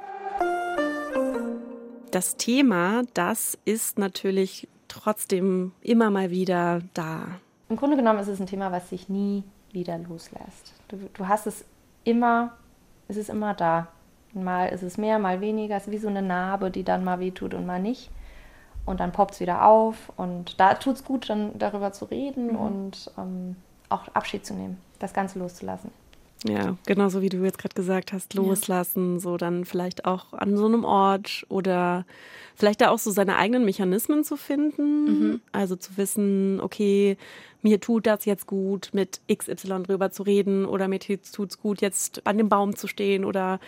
Das 2.12 2.38
Thema, 2.38 3.04
das 3.14 3.58
ist 3.66 4.00
natürlich 4.00 4.68
trotzdem 4.88 5.74
immer 5.82 6.10
mal 6.10 6.32
wieder 6.32 6.82
da. 6.94 7.40
Im 7.70 7.76
Grunde 7.76 7.96
genommen 7.96 8.20
ist 8.20 8.28
es 8.28 8.40
ein 8.40 8.48
Thema, 8.48 8.72
was 8.72 8.90
sich 8.90 9.10
nie 9.10 9.44
wieder 9.72 9.98
loslässt. 10.00 10.74
Du, 10.88 10.98
du 11.14 11.28
hast 11.28 11.46
es 11.46 11.66
immer, 12.04 12.58
es 13.08 13.18
ist 13.18 13.30
immer 13.30 13.54
da. 13.54 13.90
Mal 14.34 14.68
ist 14.68 14.82
es 14.82 14.98
mehr, 14.98 15.20
mal 15.20 15.42
weniger. 15.42 15.76
Es 15.76 15.86
ist 15.88 15.92
wie 15.92 15.98
so 15.98 16.08
eine 16.08 16.24
Narbe, 16.24 16.72
die 16.72 16.84
dann 16.84 17.04
mal 17.04 17.20
wehtut 17.20 17.54
und 17.54 17.66
mal 17.66 17.80
nicht 17.80 18.10
und 18.90 19.00
dann 19.00 19.12
poppt 19.12 19.36
es 19.36 19.40
wieder 19.40 19.66
auf. 19.66 20.12
Und 20.18 20.60
da 20.60 20.74
tut 20.74 20.96
es 20.96 21.04
gut, 21.04 21.30
dann 21.30 21.58
darüber 21.58 21.92
zu 21.92 22.06
reden 22.06 22.54
mhm. 22.54 22.56
und 22.56 23.12
ähm, 23.18 23.56
auch 23.90 24.08
Abschied 24.14 24.46
zu 24.46 24.56
nehmen, 24.56 24.78
das 24.98 25.14
Ganze 25.14 25.38
loszulassen. 25.38 25.92
Ja, 26.48 26.78
genauso 26.86 27.22
wie 27.22 27.30
du 27.30 27.44
jetzt 27.44 27.58
gerade 27.58 27.76
gesagt 27.76 28.14
hast, 28.14 28.34
loslassen, 28.34 29.16
ja. 29.16 29.20
so 29.20 29.38
dann 29.38 29.66
vielleicht 29.66 30.06
auch 30.06 30.32
an 30.32 30.56
so 30.56 30.66
einem 30.66 30.86
Ort 30.86 31.46
oder 31.50 32.06
vielleicht 32.56 32.82
da 32.82 32.90
auch 32.90 32.98
so 32.98 33.12
seine 33.12 33.36
eigenen 33.36 33.66
Mechanismen 33.66 34.24
zu 34.24 34.38
finden. 34.38 35.04
Mhm. 35.04 35.42
Also 35.52 35.76
zu 35.76 35.98
wissen, 35.98 36.60
okay, 36.62 37.18
mir 37.62 37.80
tut 37.80 38.08
das 38.08 38.26
jetzt 38.26 38.48
gut, 38.48 38.90
mit 38.94 39.22
XY 39.32 39.84
drüber 39.84 40.12
zu 40.12 40.24
reden 40.24 40.66
oder 40.66 40.88
mir 40.88 41.00
tut 41.00 41.50
es 41.50 41.60
gut, 41.60 41.82
jetzt 41.82 42.26
an 42.26 42.38
dem 42.38 42.50
Baum 42.50 42.76
zu 42.76 42.88
stehen 42.88 43.26
oder 43.26 43.60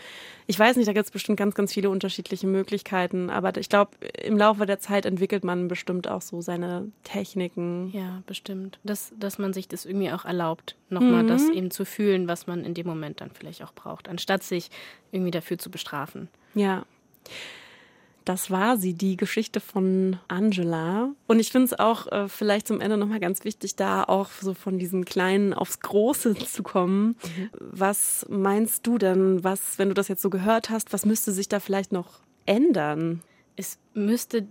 ich 0.48 0.58
weiß 0.58 0.76
nicht, 0.76 0.88
da 0.88 0.94
gibt 0.94 1.06
es 1.06 1.12
bestimmt 1.12 1.38
ganz, 1.38 1.56
ganz 1.56 1.74
viele 1.74 1.90
unterschiedliche 1.90 2.48
Möglichkeiten. 2.48 3.30
Aber 3.30 3.56
ich 3.58 3.70
glaube, 3.70 3.92
im 4.22 4.38
Laufe 4.38 4.66
der 4.66 4.80
Zeit 4.80 5.06
entwickelt 5.06 5.44
man 5.44 5.68
bestimmt 5.68 6.08
auch 6.08 6.22
so 6.22 6.42
seine 6.42 6.92
Techniken. 7.04 7.90
Ja, 7.94 8.22
bestimmt. 8.26 8.80
Dass, 8.84 9.14
dass 9.18 9.38
man 9.38 9.54
sich 9.54 9.68
das 9.68 9.86
irgendwie 9.86 10.12
auch 10.12 10.26
erlaubt, 10.26 10.76
nochmal 10.90 11.24
mhm. 11.24 11.28
das 11.28 11.50
eben 11.50 11.72
zu 11.72 11.86
fühlen, 11.86 12.28
was 12.28 12.48
man 12.48 12.66
in 12.66 12.74
dem 12.74 12.88
Moment 12.88 13.22
dann 13.22 13.32
vielleicht 13.32 13.64
auch 13.64 13.74
braucht, 13.74 14.10
anstatt 14.10 14.44
sich 14.44 14.70
irgendwie 15.12 15.32
dafür 15.32 15.58
zu 15.58 15.70
bestrafen. 15.70 16.28
Ja. 16.54 16.86
Das 18.26 18.52
war 18.52 18.78
sie, 18.78 18.94
die 18.94 19.18
Geschichte 19.18 19.60
von 19.60 20.18
Angela. 20.28 21.12
Und 21.28 21.40
ich 21.40 21.52
finde 21.52 21.66
es 21.66 21.80
auch 21.80 22.08
äh, 22.12 22.28
vielleicht 22.28 22.68
zum 22.68 22.80
Ende 22.80 22.98
nochmal 22.98 23.20
ganz 23.20 23.44
wichtig, 23.44 23.76
da 23.76 24.04
auch 24.04 24.30
so 24.30 24.54
von 24.54 24.78
diesem 24.78 25.06
Kleinen 25.06 25.54
aufs 25.54 25.80
Große 25.80 26.36
zu 26.36 26.64
kommen. 26.64 27.16
Mhm. 27.24 27.50
Was 27.60 28.26
meinst 28.30 28.86
du 28.86 28.98
denn, 28.98 29.44
was, 29.44 29.80
wenn 29.80 29.90
du 29.90 29.94
das 29.94 30.08
jetzt 30.08 30.22
so 30.22 30.30
gehört 30.30 30.70
hast, 30.70 30.94
was 30.94 31.06
müsste 31.06 31.32
sich 31.32 31.50
da 31.50 31.60
vielleicht 31.60 31.92
noch 31.92 32.20
ändern? 32.46 33.22
Es 33.56 33.80
müsste 33.94 34.48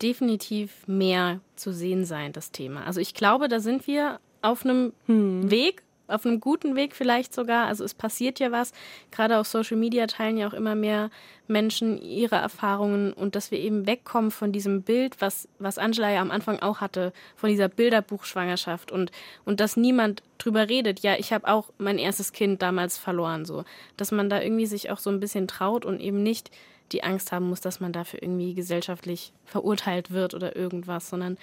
definitiv 0.00 0.86
mehr 0.86 1.40
zu 1.56 1.72
sehen 1.72 2.04
sein, 2.04 2.32
das 2.32 2.52
Thema. 2.52 2.84
Also 2.86 3.00
ich 3.00 3.14
glaube, 3.14 3.48
da 3.48 3.60
sind 3.60 3.86
wir 3.86 4.18
auf 4.42 4.64
einem 4.64 4.92
hm. 5.06 5.50
Weg, 5.50 5.82
auf 6.10 6.26
einem 6.26 6.40
guten 6.40 6.76
Weg 6.76 6.94
vielleicht 6.94 7.34
sogar. 7.34 7.66
Also 7.66 7.84
es 7.84 7.94
passiert 7.94 8.38
ja 8.40 8.52
was. 8.52 8.72
Gerade 9.10 9.38
auf 9.38 9.46
Social 9.46 9.76
Media 9.76 10.06
teilen 10.06 10.36
ja 10.36 10.48
auch 10.48 10.52
immer 10.52 10.74
mehr 10.74 11.10
Menschen 11.46 12.00
ihre 12.00 12.36
Erfahrungen 12.36 13.12
und 13.12 13.34
dass 13.34 13.50
wir 13.50 13.58
eben 13.58 13.86
wegkommen 13.86 14.30
von 14.30 14.52
diesem 14.52 14.82
Bild, 14.82 15.20
was, 15.20 15.48
was 15.58 15.78
Angela 15.78 16.10
ja 16.10 16.20
am 16.20 16.30
Anfang 16.30 16.60
auch 16.60 16.80
hatte, 16.80 17.12
von 17.36 17.50
dieser 17.50 17.68
Bilderbuchschwangerschaft 17.68 18.92
und, 18.92 19.10
und 19.44 19.60
dass 19.60 19.76
niemand 19.76 20.22
drüber 20.38 20.68
redet. 20.68 21.00
Ja, 21.00 21.16
ich 21.18 21.32
habe 21.32 21.48
auch 21.48 21.70
mein 21.78 21.98
erstes 21.98 22.32
Kind 22.32 22.62
damals 22.62 22.98
verloren, 22.98 23.44
so. 23.44 23.64
Dass 23.96 24.12
man 24.12 24.30
da 24.30 24.40
irgendwie 24.40 24.66
sich 24.66 24.90
auch 24.90 24.98
so 24.98 25.10
ein 25.10 25.20
bisschen 25.20 25.48
traut 25.48 25.84
und 25.84 26.00
eben 26.00 26.22
nicht 26.22 26.50
die 26.92 27.04
Angst 27.04 27.32
haben 27.32 27.48
muss, 27.48 27.60
dass 27.60 27.80
man 27.80 27.92
dafür 27.92 28.22
irgendwie 28.22 28.54
gesellschaftlich 28.54 29.32
verurteilt 29.44 30.10
wird 30.10 30.34
oder 30.34 30.56
irgendwas, 30.56 31.08
sondern 31.08 31.38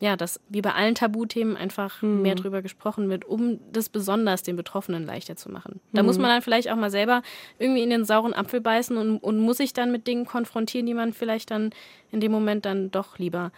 ja, 0.00 0.16
dass 0.16 0.40
wie 0.48 0.62
bei 0.62 0.72
allen 0.72 0.94
Tabuthemen 0.94 1.56
einfach 1.56 2.00
mhm. 2.00 2.22
mehr 2.22 2.34
drüber 2.34 2.62
gesprochen 2.62 3.10
wird, 3.10 3.26
um 3.26 3.60
das 3.70 3.90
besonders 3.90 4.42
den 4.42 4.56
Betroffenen 4.56 5.04
leichter 5.04 5.36
zu 5.36 5.50
machen. 5.50 5.80
Da 5.92 6.02
mhm. 6.02 6.06
muss 6.06 6.18
man 6.18 6.30
dann 6.30 6.42
vielleicht 6.42 6.70
auch 6.70 6.76
mal 6.76 6.90
selber 6.90 7.22
irgendwie 7.58 7.82
in 7.82 7.90
den 7.90 8.06
sauren 8.06 8.32
Apfel 8.32 8.62
beißen 8.62 8.96
und, 8.96 9.18
und 9.18 9.38
muss 9.38 9.58
sich 9.58 9.74
dann 9.74 9.92
mit 9.92 10.06
Dingen 10.06 10.24
konfrontieren, 10.24 10.86
die 10.86 10.94
man 10.94 11.12
vielleicht 11.12 11.50
dann 11.50 11.70
in 12.10 12.20
dem 12.20 12.32
Moment 12.32 12.64
dann 12.64 12.90
doch 12.90 13.18
lieber 13.18 13.52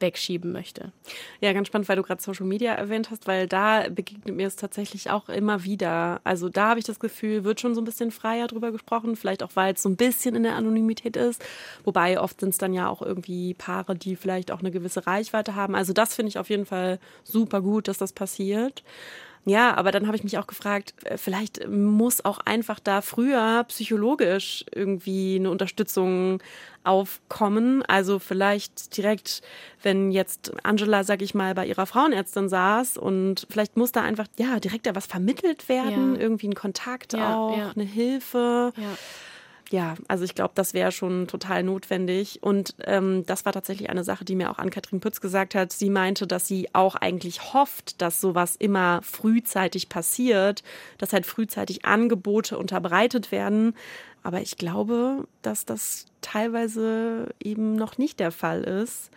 wegschieben 0.00 0.52
möchte. 0.52 0.92
Ja, 1.40 1.52
ganz 1.52 1.68
spannend, 1.68 1.88
weil 1.88 1.96
du 1.96 2.02
gerade 2.02 2.22
Social 2.22 2.46
Media 2.46 2.72
erwähnt 2.74 3.10
hast, 3.10 3.26
weil 3.26 3.46
da 3.46 3.88
begegnet 3.88 4.34
mir 4.36 4.46
es 4.46 4.56
tatsächlich 4.56 5.10
auch 5.10 5.28
immer 5.28 5.64
wieder. 5.64 6.20
Also 6.24 6.48
da 6.48 6.70
habe 6.70 6.80
ich 6.80 6.86
das 6.86 7.00
Gefühl, 7.00 7.44
wird 7.44 7.60
schon 7.60 7.74
so 7.74 7.80
ein 7.80 7.84
bisschen 7.84 8.10
freier 8.10 8.46
drüber 8.46 8.72
gesprochen, 8.72 9.16
vielleicht 9.16 9.42
auch, 9.42 9.50
weil 9.54 9.74
es 9.74 9.82
so 9.82 9.88
ein 9.88 9.96
bisschen 9.96 10.34
in 10.34 10.42
der 10.42 10.56
Anonymität 10.56 11.16
ist. 11.16 11.44
Wobei 11.84 12.20
oft 12.20 12.40
sind 12.40 12.50
es 12.50 12.58
dann 12.58 12.72
ja 12.72 12.88
auch 12.88 13.02
irgendwie 13.02 13.54
Paare, 13.54 13.94
die 13.94 14.16
vielleicht 14.16 14.50
auch 14.50 14.60
eine 14.60 14.70
gewisse 14.70 15.06
Reichweite 15.06 15.54
haben. 15.54 15.74
Also 15.74 15.92
das 15.92 16.14
finde 16.14 16.28
ich 16.28 16.38
auf 16.38 16.50
jeden 16.50 16.66
Fall 16.66 16.98
super 17.24 17.60
gut, 17.60 17.88
dass 17.88 17.98
das 17.98 18.12
passiert. 18.12 18.82
Ja, 19.44 19.74
aber 19.76 19.92
dann 19.92 20.06
habe 20.06 20.16
ich 20.16 20.24
mich 20.24 20.38
auch 20.38 20.46
gefragt, 20.46 20.94
äh, 21.04 21.16
vielleicht 21.16 21.66
muss 21.68 22.24
auch 22.24 22.38
einfach 22.44 22.80
da 22.80 23.00
früher 23.00 23.64
psychologisch 23.64 24.64
irgendwie 24.74 25.36
eine 25.36 25.50
Unterstützung 25.50 26.42
aufkommen. 26.84 27.82
Also 27.82 28.18
vielleicht 28.18 28.96
direkt, 28.96 29.42
wenn 29.82 30.10
jetzt 30.10 30.52
Angela, 30.64 31.04
sag 31.04 31.22
ich 31.22 31.34
mal, 31.34 31.54
bei 31.54 31.66
ihrer 31.66 31.86
Frauenärztin 31.86 32.48
saß 32.48 32.96
und 32.96 33.46
vielleicht 33.50 33.76
muss 33.76 33.92
da 33.92 34.02
einfach, 34.02 34.26
ja, 34.38 34.60
direkt 34.60 34.86
da 34.86 34.94
was 34.94 35.06
vermittelt 35.06 35.68
werden, 35.68 36.14
ja. 36.14 36.20
irgendwie 36.20 36.48
ein 36.48 36.54
Kontakt 36.54 37.12
ja, 37.12 37.36
auch, 37.36 37.56
ja. 37.56 37.72
eine 37.74 37.84
Hilfe. 37.84 38.72
Ja 38.76 38.96
ja, 39.70 39.96
also 40.08 40.24
ich 40.24 40.34
glaube, 40.34 40.52
das 40.54 40.74
wäre 40.74 40.92
schon 40.92 41.26
total 41.26 41.62
notwendig. 41.62 42.42
Und 42.42 42.74
ähm, 42.84 43.24
das 43.26 43.44
war 43.44 43.52
tatsächlich 43.52 43.90
eine 43.90 44.04
Sache, 44.04 44.24
die 44.24 44.34
mir 44.34 44.50
auch 44.50 44.58
Ann-Kathrin 44.58 45.00
Pütz 45.00 45.20
gesagt 45.20 45.54
hat. 45.54 45.72
Sie 45.72 45.90
meinte, 45.90 46.26
dass 46.26 46.48
sie 46.48 46.68
auch 46.72 46.94
eigentlich 46.94 47.52
hofft, 47.52 48.00
dass 48.00 48.20
sowas 48.20 48.56
immer 48.56 49.00
frühzeitig 49.02 49.88
passiert, 49.88 50.62
dass 50.96 51.12
halt 51.12 51.26
frühzeitig 51.26 51.84
Angebote 51.84 52.56
unterbreitet 52.56 53.30
werden, 53.30 53.74
aber 54.28 54.42
ich 54.42 54.58
glaube, 54.58 55.26
dass 55.40 55.64
das 55.64 56.04
teilweise 56.20 57.28
eben 57.42 57.76
noch 57.76 57.96
nicht 57.96 58.20
der 58.20 58.30
Fall 58.30 58.62
ist. 58.62 59.10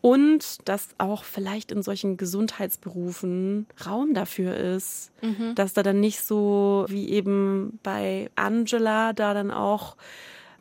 Und 0.00 0.68
dass 0.68 0.88
auch 0.98 1.22
vielleicht 1.22 1.70
in 1.70 1.84
solchen 1.84 2.16
Gesundheitsberufen 2.16 3.68
Raum 3.86 4.12
dafür 4.12 4.56
ist. 4.56 5.12
Mhm. 5.22 5.54
Dass 5.54 5.72
da 5.72 5.84
dann 5.84 6.00
nicht 6.00 6.20
so 6.20 6.84
wie 6.88 7.10
eben 7.10 7.78
bei 7.84 8.28
Angela 8.34 9.12
da 9.12 9.34
dann 9.34 9.52
auch 9.52 9.96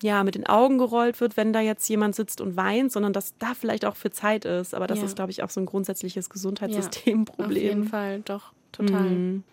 ja, 0.04 0.24
mit 0.24 0.36
den 0.36 0.46
Augen 0.46 0.78
gerollt 0.78 1.20
wird, 1.20 1.36
wenn 1.36 1.52
da 1.52 1.62
jetzt 1.62 1.90
jemand 1.90 2.14
sitzt 2.14 2.42
und 2.42 2.56
weint, 2.56 2.92
sondern 2.92 3.12
dass 3.12 3.36
da 3.40 3.56
vielleicht 3.56 3.86
auch 3.86 3.96
für 3.96 4.12
Zeit 4.12 4.46
ist. 4.46 4.76
Aber 4.76 4.86
das 4.86 5.00
ja. 5.00 5.06
ist, 5.06 5.16
glaube 5.16 5.32
ich, 5.32 5.42
auch 5.42 5.50
so 5.50 5.62
ein 5.62 5.66
grundsätzliches 5.66 6.30
Gesundheitssystemproblem. 6.30 7.50
Ja, 7.50 7.56
auf 7.56 7.76
jeden 7.76 7.88
Fall, 7.88 8.22
doch 8.22 8.54
total. 8.76 9.02
Mhm. 9.02 9.44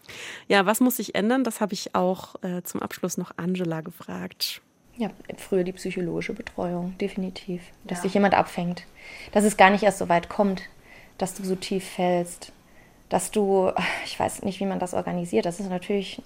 Ja, 0.48 0.66
was 0.66 0.80
muss 0.80 0.96
sich 0.96 1.14
ändern? 1.14 1.44
Das 1.44 1.60
habe 1.60 1.74
ich 1.74 1.94
auch 1.94 2.42
äh, 2.42 2.62
zum 2.62 2.82
Abschluss 2.82 3.18
noch 3.18 3.32
Angela 3.36 3.80
gefragt. 3.80 4.62
Ja, 4.96 5.10
früher 5.38 5.64
die 5.64 5.72
psychologische 5.72 6.34
Betreuung, 6.34 6.96
definitiv. 6.98 7.62
Dass 7.84 7.98
ja. 7.98 8.02
dich 8.04 8.14
jemand 8.14 8.34
abfängt. 8.34 8.84
Dass 9.32 9.44
es 9.44 9.56
gar 9.56 9.70
nicht 9.70 9.82
erst 9.82 9.98
so 9.98 10.08
weit 10.08 10.28
kommt, 10.28 10.62
dass 11.18 11.34
du 11.34 11.44
so 11.44 11.54
tief 11.54 11.84
fällst. 11.84 12.52
Dass 13.08 13.30
du, 13.30 13.72
ich 14.04 14.18
weiß 14.18 14.42
nicht, 14.42 14.60
wie 14.60 14.66
man 14.66 14.78
das 14.78 14.94
organisiert. 14.94 15.46
Das 15.46 15.60
ist 15.60 15.70
natürlich 15.70 16.20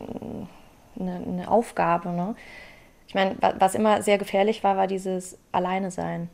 eine, 0.98 1.16
eine 1.16 1.50
Aufgabe. 1.50 2.10
Ne? 2.10 2.34
Ich 3.06 3.14
meine, 3.14 3.36
was 3.58 3.74
immer 3.74 4.02
sehr 4.02 4.18
gefährlich 4.18 4.64
war, 4.64 4.76
war 4.76 4.86
dieses 4.86 5.38
Alleine 5.52 5.90
sein. 5.90 6.28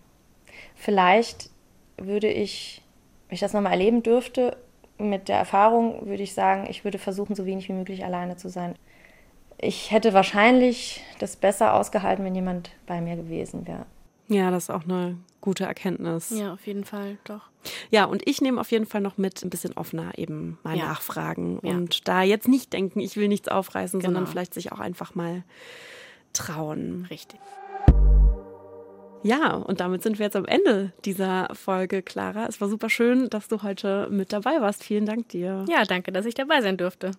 Vielleicht 0.74 1.50
würde 1.96 2.28
ich, 2.28 2.82
wenn 3.28 3.34
ich 3.34 3.40
das 3.40 3.52
nochmal 3.52 3.72
erleben 3.72 4.02
dürfte, 4.02 4.56
mit 4.98 5.28
der 5.28 5.36
Erfahrung 5.36 6.06
würde 6.06 6.22
ich 6.22 6.34
sagen, 6.34 6.66
ich 6.68 6.84
würde 6.84 6.98
versuchen, 6.98 7.34
so 7.34 7.46
wenig 7.46 7.68
wie 7.68 7.72
möglich 7.72 8.04
alleine 8.04 8.36
zu 8.36 8.48
sein. 8.48 8.74
Ich 9.58 9.90
hätte 9.90 10.12
wahrscheinlich 10.12 11.02
das 11.18 11.36
besser 11.36 11.74
ausgehalten, 11.74 12.24
wenn 12.24 12.34
jemand 12.34 12.70
bei 12.86 13.00
mir 13.00 13.16
gewesen 13.16 13.66
wäre. 13.66 13.86
Ja, 14.28 14.50
das 14.50 14.64
ist 14.64 14.70
auch 14.70 14.84
eine 14.84 15.18
gute 15.40 15.64
Erkenntnis. 15.64 16.30
Ja, 16.30 16.54
auf 16.54 16.66
jeden 16.66 16.84
Fall, 16.84 17.18
doch. 17.24 17.50
Ja, 17.90 18.04
und 18.06 18.26
ich 18.28 18.40
nehme 18.40 18.60
auf 18.60 18.70
jeden 18.70 18.86
Fall 18.86 19.00
noch 19.00 19.18
mit 19.18 19.44
ein 19.44 19.50
bisschen 19.50 19.76
offener 19.76 20.16
eben 20.16 20.58
mal 20.62 20.76
ja. 20.76 20.86
nachfragen 20.86 21.60
ja. 21.62 21.72
und 21.72 22.08
da 22.08 22.22
jetzt 22.22 22.48
nicht 22.48 22.72
denken, 22.72 23.00
ich 23.00 23.16
will 23.16 23.28
nichts 23.28 23.48
aufreißen, 23.48 24.00
genau. 24.00 24.08
sondern 24.08 24.26
vielleicht 24.26 24.54
sich 24.54 24.72
auch 24.72 24.80
einfach 24.80 25.14
mal 25.14 25.44
trauen. 26.32 27.06
Richtig. 27.10 27.38
Ja, 29.22 29.54
und 29.54 29.80
damit 29.80 30.02
sind 30.02 30.18
wir 30.18 30.26
jetzt 30.26 30.36
am 30.36 30.46
Ende 30.46 30.92
dieser 31.04 31.48
Folge, 31.54 32.02
Clara. 32.02 32.46
Es 32.48 32.60
war 32.60 32.68
super 32.68 32.90
schön, 32.90 33.30
dass 33.30 33.48
du 33.48 33.62
heute 33.62 34.08
mit 34.10 34.32
dabei 34.32 34.60
warst. 34.60 34.82
Vielen 34.82 35.06
Dank 35.06 35.28
dir. 35.28 35.64
Ja, 35.68 35.84
danke, 35.84 36.12
dass 36.12 36.26
ich 36.26 36.34
dabei 36.34 36.60
sein 36.60 36.76
durfte. 36.76 37.12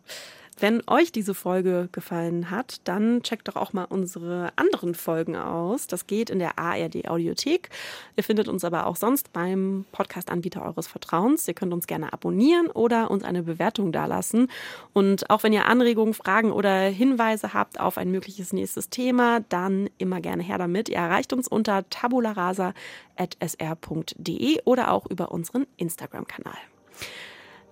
Wenn 0.61 0.81
euch 0.87 1.11
diese 1.11 1.33
Folge 1.33 1.89
gefallen 1.91 2.51
hat, 2.51 2.81
dann 2.83 3.23
checkt 3.23 3.47
doch 3.47 3.55
auch 3.55 3.73
mal 3.73 3.85
unsere 3.85 4.51
anderen 4.55 4.93
Folgen 4.95 5.35
aus. 5.35 5.87
Das 5.87 6.05
geht 6.07 6.29
in 6.29 6.39
der 6.39 6.59
ARD 6.59 7.07
Audiothek. 7.07 7.69
Ihr 8.15 8.23
findet 8.23 8.47
uns 8.47 8.63
aber 8.63 8.87
auch 8.87 8.95
sonst 8.95 9.33
beim 9.33 9.85
Podcast-Anbieter 9.91 10.63
eures 10.63 10.87
Vertrauens. 10.87 11.45
Ihr 11.47 11.53
könnt 11.53 11.73
uns 11.73 11.87
gerne 11.87 12.13
abonnieren 12.13 12.67
oder 12.67 13.11
uns 13.11 13.23
eine 13.23 13.43
Bewertung 13.43 13.91
dalassen. 13.91 14.47
Und 14.93 15.29
auch 15.29 15.43
wenn 15.43 15.53
ihr 15.53 15.65
Anregungen, 15.65 16.13
Fragen 16.13 16.51
oder 16.51 16.81
Hinweise 16.81 17.53
habt 17.53 17.79
auf 17.79 17.97
ein 17.97 18.11
mögliches 18.11 18.51
nächstes 18.53 18.89
Thema, 18.89 19.41
dann 19.49 19.89
immer 19.97 20.21
gerne 20.21 20.43
her 20.43 20.57
damit. 20.57 20.89
Ihr 20.89 20.97
erreicht 20.97 21.33
uns 21.33 21.47
unter 21.47 21.89
tabularasa.sr.de 21.89 24.61
oder 24.65 24.91
auch 24.91 25.09
über 25.09 25.31
unseren 25.31 25.65
Instagram-Kanal. 25.77 26.57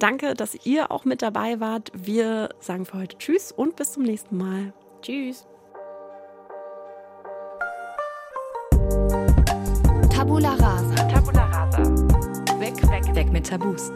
Danke, 0.01 0.33
dass 0.33 0.65
ihr 0.65 0.89
auch 0.89 1.05
mit 1.05 1.21
dabei 1.21 1.59
wart. 1.59 1.91
Wir 1.93 2.49
sagen 2.59 2.87
für 2.87 2.97
heute 2.97 3.19
Tschüss 3.19 3.51
und 3.51 3.75
bis 3.75 3.91
zum 3.91 4.01
nächsten 4.01 4.35
Mal. 4.35 4.73
Tschüss. 5.03 5.45
Tabula 10.11 10.53
Rasa. 10.55 10.95
Tabula 11.07 11.45
Rasa. 11.45 11.83
Weg, 12.59 12.81
weg, 12.89 13.15
weg 13.15 13.31
mit 13.31 13.45
Tabus. 13.45 13.91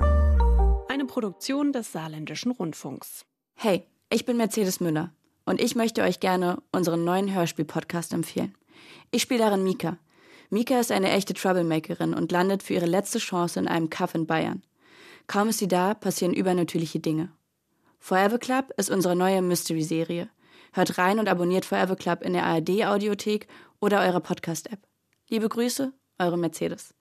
Eine 0.89 1.05
Produktion 1.07 1.73
des 1.73 1.91
Saarländischen 1.91 2.51
Rundfunks. 2.51 3.25
Hey, 3.55 3.87
ich 4.11 4.25
bin 4.25 4.37
Mercedes 4.37 4.79
Müller 4.79 5.11
und 5.45 5.59
ich 5.59 5.75
möchte 5.75 6.03
euch 6.03 6.19
gerne 6.19 6.61
unseren 6.71 7.03
neuen 7.03 7.33
Hörspiel-Podcast 7.33 8.13
empfehlen. 8.13 8.53
Ich 9.09 9.23
spiele 9.23 9.39
darin 9.39 9.63
Mika. 9.63 9.97
Mika 10.51 10.79
ist 10.79 10.91
eine 10.91 11.09
echte 11.09 11.33
Troublemakerin 11.33 12.13
und 12.13 12.31
landet 12.31 12.61
für 12.61 12.75
ihre 12.75 12.85
letzte 12.85 13.17
Chance 13.17 13.59
in 13.59 13.67
einem 13.67 13.89
Kaff 13.89 14.13
in 14.13 14.27
Bayern. 14.27 14.61
Kaum 15.27 15.49
ist 15.49 15.59
sie 15.59 15.67
da, 15.67 15.93
passieren 15.93 16.33
übernatürliche 16.33 16.99
Dinge. 16.99 17.31
Forever 17.99 18.37
Club 18.37 18.71
ist 18.77 18.89
unsere 18.91 19.15
neue 19.15 19.41
Mystery-Serie. 19.41 20.29
Hört 20.73 20.97
rein 20.97 21.19
und 21.19 21.27
abonniert 21.27 21.65
Forever 21.65 21.95
Club 21.95 22.21
in 22.21 22.33
der 22.33 22.45
ARD-Audiothek 22.45 23.47
oder 23.79 24.01
eurer 24.01 24.19
Podcast-App. 24.19 24.79
Liebe 25.29 25.49
Grüße, 25.49 25.93
eure 26.19 26.37
Mercedes. 26.37 26.93